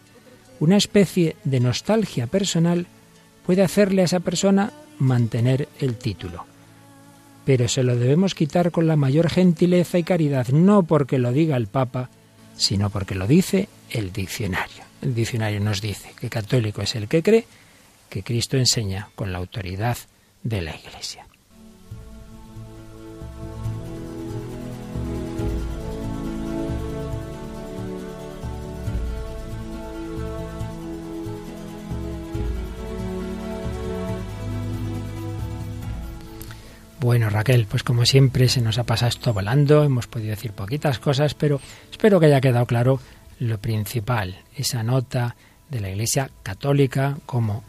Una 0.58 0.76
especie 0.76 1.36
de 1.44 1.60
nostalgia 1.60 2.26
personal 2.26 2.86
puede 3.44 3.62
hacerle 3.62 4.02
a 4.02 4.06
esa 4.06 4.20
persona 4.20 4.72
mantener 4.98 5.68
el 5.78 5.96
título. 5.96 6.46
Pero 7.46 7.68
se 7.68 7.82
lo 7.82 7.96
debemos 7.96 8.34
quitar 8.34 8.70
con 8.72 8.86
la 8.86 8.96
mayor 8.96 9.30
gentileza 9.30 9.98
y 9.98 10.02
caridad, 10.02 10.48
no 10.48 10.82
porque 10.82 11.18
lo 11.18 11.32
diga 11.32 11.56
el 11.56 11.68
Papa, 11.68 12.10
sino 12.56 12.90
porque 12.90 13.14
lo 13.14 13.26
dice 13.26 13.68
el 13.88 14.12
diccionario. 14.12 14.84
El 15.00 15.14
diccionario 15.14 15.60
nos 15.60 15.80
dice 15.80 16.10
que 16.20 16.28
católico 16.28 16.82
es 16.82 16.94
el 16.96 17.06
que 17.08 17.22
cree 17.22 17.46
que 18.10 18.22
Cristo 18.22 18.56
enseña 18.56 19.08
con 19.14 19.32
la 19.32 19.38
autoridad 19.38 19.96
de 20.42 20.60
la 20.60 20.74
Iglesia. 20.74 21.26
Bueno, 36.98 37.28
Raquel, 37.28 37.66
pues 37.66 37.82
como 37.82 38.06
siempre 38.06 38.48
se 38.48 38.62
nos 38.62 38.78
ha 38.78 38.84
pasado 38.84 39.10
esto 39.10 39.34
volando, 39.34 39.84
hemos 39.84 40.06
podido 40.06 40.30
decir 40.30 40.52
poquitas 40.52 40.98
cosas, 40.98 41.34
pero 41.34 41.60
espero 41.90 42.18
que 42.18 42.26
haya 42.26 42.40
quedado 42.40 42.64
claro 42.66 43.00
lo 43.38 43.58
principal, 43.58 44.38
esa 44.56 44.82
nota 44.82 45.36
de 45.68 45.80
la 45.80 45.90
Iglesia 45.90 46.30
católica 46.42 47.18
como 47.26 47.64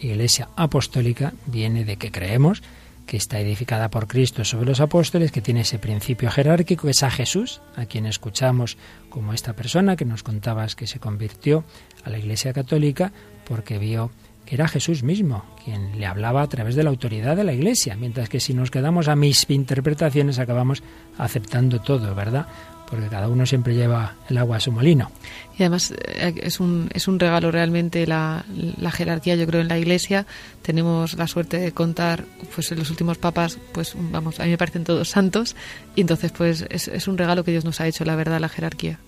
Iglesia 0.00 0.48
apostólica 0.56 1.32
viene 1.46 1.84
de 1.84 1.96
que 1.96 2.10
creemos 2.10 2.62
que 3.06 3.16
está 3.16 3.38
edificada 3.38 3.88
por 3.88 4.08
Cristo 4.08 4.44
sobre 4.44 4.66
los 4.66 4.80
apóstoles, 4.80 5.30
que 5.30 5.42
tiene 5.42 5.60
ese 5.60 5.78
principio 5.78 6.30
jerárquico, 6.30 6.88
es 6.88 7.02
a 7.02 7.10
Jesús, 7.10 7.60
a 7.76 7.86
quien 7.86 8.06
escuchamos 8.06 8.78
como 9.10 9.32
esta 9.32 9.54
persona 9.54 9.96
que 9.96 10.04
nos 10.04 10.22
contabas 10.22 10.74
que 10.74 10.86
se 10.86 10.98
convirtió 10.98 11.64
a 12.04 12.10
la 12.10 12.18
Iglesia 12.18 12.52
católica 12.52 13.12
porque 13.44 13.78
vio 13.78 14.10
que 14.44 14.54
era 14.54 14.68
Jesús 14.68 15.02
mismo 15.02 15.44
quien 15.64 15.98
le 15.98 16.06
hablaba 16.06 16.42
a 16.42 16.48
través 16.48 16.74
de 16.74 16.82
la 16.82 16.90
autoridad 16.90 17.36
de 17.36 17.44
la 17.44 17.52
Iglesia, 17.52 17.96
mientras 17.96 18.28
que 18.28 18.40
si 18.40 18.54
nos 18.54 18.70
quedamos 18.70 19.08
a 19.08 19.16
mis 19.16 19.48
interpretaciones 19.48 20.38
acabamos 20.38 20.82
aceptando 21.18 21.80
todo, 21.80 22.14
¿verdad? 22.14 22.46
Porque 22.88 23.06
cada 23.06 23.28
uno 23.28 23.46
siempre 23.46 23.74
lleva 23.74 24.16
el 24.28 24.36
agua 24.36 24.58
a 24.58 24.60
su 24.60 24.70
molino. 24.70 25.10
Y 25.58 25.62
además 25.62 25.92
eh, 25.92 26.34
es 26.42 26.60
un, 26.60 26.90
es 26.92 27.08
un 27.08 27.18
regalo 27.18 27.50
realmente 27.50 28.06
la, 28.06 28.44
la 28.78 28.90
jerarquía, 28.90 29.34
yo 29.36 29.46
creo, 29.46 29.62
en 29.62 29.68
la 29.68 29.78
Iglesia. 29.78 30.26
Tenemos 30.60 31.14
la 31.14 31.26
suerte 31.26 31.58
de 31.58 31.72
contar, 31.72 32.24
pues 32.54 32.70
en 32.72 32.78
los 32.78 32.90
últimos 32.90 33.16
papas, 33.16 33.58
pues 33.72 33.94
vamos, 33.96 34.40
a 34.40 34.44
mí 34.44 34.50
me 34.50 34.58
parecen 34.58 34.84
todos 34.84 35.08
santos, 35.08 35.56
y 35.94 36.02
entonces 36.02 36.32
pues 36.32 36.66
es, 36.68 36.88
es 36.88 37.08
un 37.08 37.16
regalo 37.16 37.44
que 37.44 37.52
Dios 37.52 37.64
nos 37.64 37.80
ha 37.80 37.86
hecho, 37.86 38.04
la 38.04 38.16
verdad, 38.16 38.40
la 38.40 38.48
jerarquía 38.48 38.98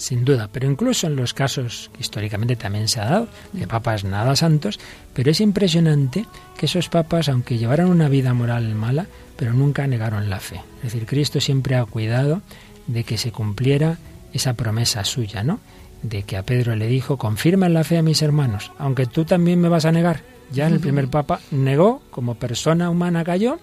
sin 0.00 0.24
duda, 0.24 0.48
pero 0.50 0.66
incluso 0.66 1.06
en 1.06 1.14
los 1.14 1.34
casos 1.34 1.90
que 1.92 2.00
históricamente 2.00 2.56
también 2.56 2.88
se 2.88 3.00
ha 3.00 3.04
dado, 3.04 3.28
de 3.52 3.66
papas 3.66 4.02
nada 4.02 4.34
santos, 4.34 4.80
pero 5.12 5.30
es 5.30 5.42
impresionante 5.42 6.24
que 6.56 6.64
esos 6.64 6.88
papas, 6.88 7.28
aunque 7.28 7.58
llevaran 7.58 7.90
una 7.90 8.08
vida 8.08 8.32
moral 8.32 8.74
mala, 8.74 9.06
pero 9.36 9.52
nunca 9.52 9.86
negaron 9.86 10.30
la 10.30 10.40
fe. 10.40 10.62
Es 10.78 10.94
decir, 10.94 11.04
Cristo 11.04 11.38
siempre 11.38 11.76
ha 11.76 11.84
cuidado 11.84 12.40
de 12.86 13.04
que 13.04 13.18
se 13.18 13.30
cumpliera 13.30 13.98
esa 14.32 14.54
promesa 14.54 15.04
suya, 15.04 15.44
¿no? 15.44 15.60
De 16.02 16.22
que 16.22 16.38
a 16.38 16.44
Pedro 16.44 16.76
le 16.76 16.86
dijo, 16.86 17.18
confirma 17.18 17.66
en 17.66 17.74
la 17.74 17.84
fe 17.84 17.98
a 17.98 18.02
mis 18.02 18.22
hermanos, 18.22 18.72
aunque 18.78 19.04
tú 19.04 19.26
también 19.26 19.60
me 19.60 19.68
vas 19.68 19.84
a 19.84 19.92
negar. 19.92 20.22
Ya 20.50 20.66
en 20.66 20.72
el 20.72 20.80
primer 20.80 21.08
papa 21.08 21.40
negó, 21.50 22.00
como 22.10 22.36
persona 22.36 22.88
humana 22.88 23.22
cayó, 23.22 23.58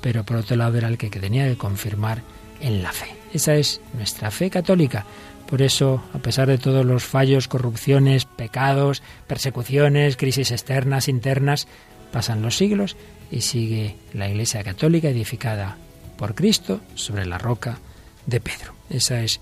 pero 0.00 0.22
por 0.24 0.36
otro 0.36 0.54
lado 0.54 0.78
era 0.78 0.86
el 0.86 0.98
que 0.98 1.10
tenía 1.10 1.48
que 1.48 1.58
confirmar 1.58 2.22
en 2.60 2.80
la 2.80 2.92
fe. 2.92 3.19
Esa 3.32 3.54
es 3.54 3.80
nuestra 3.94 4.30
fe 4.30 4.50
católica. 4.50 5.04
Por 5.48 5.62
eso, 5.62 6.02
a 6.14 6.18
pesar 6.18 6.48
de 6.48 6.58
todos 6.58 6.84
los 6.84 7.04
fallos, 7.04 7.48
corrupciones, 7.48 8.24
pecados, 8.24 9.02
persecuciones, 9.26 10.16
crisis 10.16 10.52
externas, 10.52 11.08
internas, 11.08 11.66
pasan 12.12 12.42
los 12.42 12.56
siglos 12.56 12.96
y 13.30 13.40
sigue 13.40 13.96
la 14.12 14.28
Iglesia 14.28 14.62
Católica 14.62 15.08
edificada 15.08 15.76
por 16.16 16.34
Cristo 16.34 16.80
sobre 16.94 17.26
la 17.26 17.38
roca 17.38 17.78
de 18.26 18.40
Pedro. 18.40 18.74
Esa 18.90 19.22
es 19.22 19.40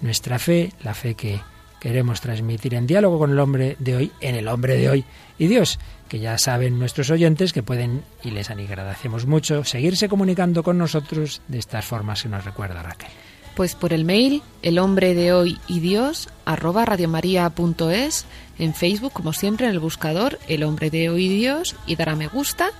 nuestra 0.00 0.38
fe, 0.38 0.72
la 0.82 0.94
fe 0.94 1.14
que, 1.14 1.40
queremos 1.84 2.22
transmitir 2.22 2.72
en 2.72 2.86
diálogo 2.86 3.18
con 3.18 3.30
el 3.30 3.38
hombre 3.38 3.76
de 3.78 3.94
hoy, 3.94 4.12
en 4.22 4.36
el 4.36 4.48
hombre 4.48 4.78
de 4.78 4.88
hoy 4.88 5.04
y 5.38 5.48
Dios, 5.48 5.78
que 6.08 6.18
ya 6.18 6.38
saben 6.38 6.78
nuestros 6.78 7.10
oyentes 7.10 7.52
que 7.52 7.62
pueden, 7.62 8.02
y 8.22 8.30
les 8.30 8.48
agradecemos 8.48 9.26
mucho, 9.26 9.64
seguirse 9.64 10.08
comunicando 10.08 10.62
con 10.62 10.78
nosotros 10.78 11.42
de 11.46 11.58
estas 11.58 11.84
formas 11.84 12.22
que 12.22 12.30
nos 12.30 12.42
recuerda 12.42 12.82
Raquel. 12.82 13.10
Pues 13.54 13.74
por 13.74 13.92
el 13.92 14.06
mail, 14.06 14.42
el 14.62 14.78
hombre 14.78 15.14
de 15.14 15.34
hoy 15.34 15.58
y 15.68 15.80
Dios, 15.80 16.30
arroba 16.46 16.86
radiomaria.es, 16.86 18.24
en 18.58 18.72
Facebook, 18.72 19.12
como 19.12 19.34
siempre, 19.34 19.66
en 19.66 19.72
el 19.72 19.78
buscador, 19.78 20.38
el 20.48 20.62
hombre 20.62 20.88
de 20.88 21.10
hoy 21.10 21.26
y 21.26 21.36
Dios, 21.36 21.76
y 21.86 21.96
dar 21.96 22.08
a 22.08 22.16
me 22.16 22.28
gusta. 22.28 22.70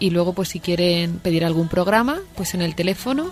Y 0.00 0.10
luego, 0.10 0.32
pues 0.32 0.48
si 0.48 0.58
quieren 0.58 1.20
pedir 1.20 1.44
algún 1.44 1.68
programa, 1.68 2.18
pues 2.34 2.54
en 2.54 2.62
el 2.62 2.74
teléfono 2.74 3.30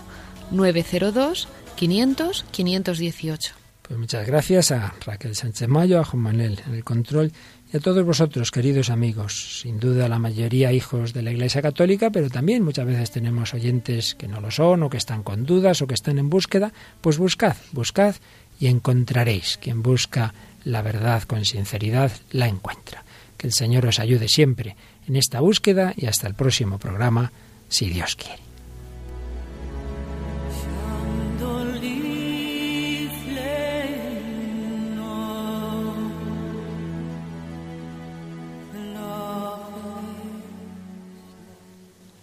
902 0.51 1.49
500 1.75 2.45
518. 2.49 3.66
Pues 3.87 3.97
muchas 3.97 4.27
gracias 4.27 4.71
a 4.71 4.93
Raquel 5.05 5.33
Sánchez 5.33 5.69
Mayo, 5.69 6.01
a 6.01 6.03
Juan 6.03 6.23
Manuel 6.23 6.59
en 6.67 6.75
el 6.75 6.83
control 6.83 7.31
y 7.71 7.77
a 7.77 7.79
todos 7.79 8.05
vosotros, 8.05 8.51
queridos 8.51 8.89
amigos. 8.89 9.61
Sin 9.61 9.79
duda 9.79 10.09
la 10.09 10.19
mayoría 10.19 10.73
hijos 10.73 11.13
de 11.13 11.21
la 11.21 11.31
Iglesia 11.31 11.61
Católica, 11.61 12.09
pero 12.09 12.29
también 12.29 12.63
muchas 12.63 12.85
veces 12.85 13.11
tenemos 13.11 13.53
oyentes 13.53 14.13
que 14.15 14.27
no 14.27 14.41
lo 14.41 14.51
son 14.51 14.83
o 14.83 14.89
que 14.89 14.97
están 14.97 15.23
con 15.23 15.45
dudas 15.45 15.81
o 15.81 15.87
que 15.87 15.93
están 15.93 16.19
en 16.19 16.29
búsqueda. 16.29 16.73
Pues 16.99 17.17
buscad, 17.17 17.55
buscad 17.71 18.15
y 18.59 18.67
encontraréis. 18.67 19.57
Quien 19.61 19.81
busca 19.81 20.33
la 20.65 20.81
verdad 20.81 21.23
con 21.23 21.45
sinceridad 21.45 22.11
la 22.31 22.49
encuentra. 22.49 23.05
Que 23.37 23.47
el 23.47 23.53
Señor 23.53 23.85
os 23.85 23.99
ayude 23.99 24.27
siempre 24.27 24.75
en 25.07 25.15
esta 25.15 25.39
búsqueda 25.39 25.93
y 25.95 26.07
hasta 26.07 26.27
el 26.27 26.33
próximo 26.33 26.77
programa, 26.77 27.31
si 27.69 27.89
Dios 27.89 28.17
quiere. 28.17 28.46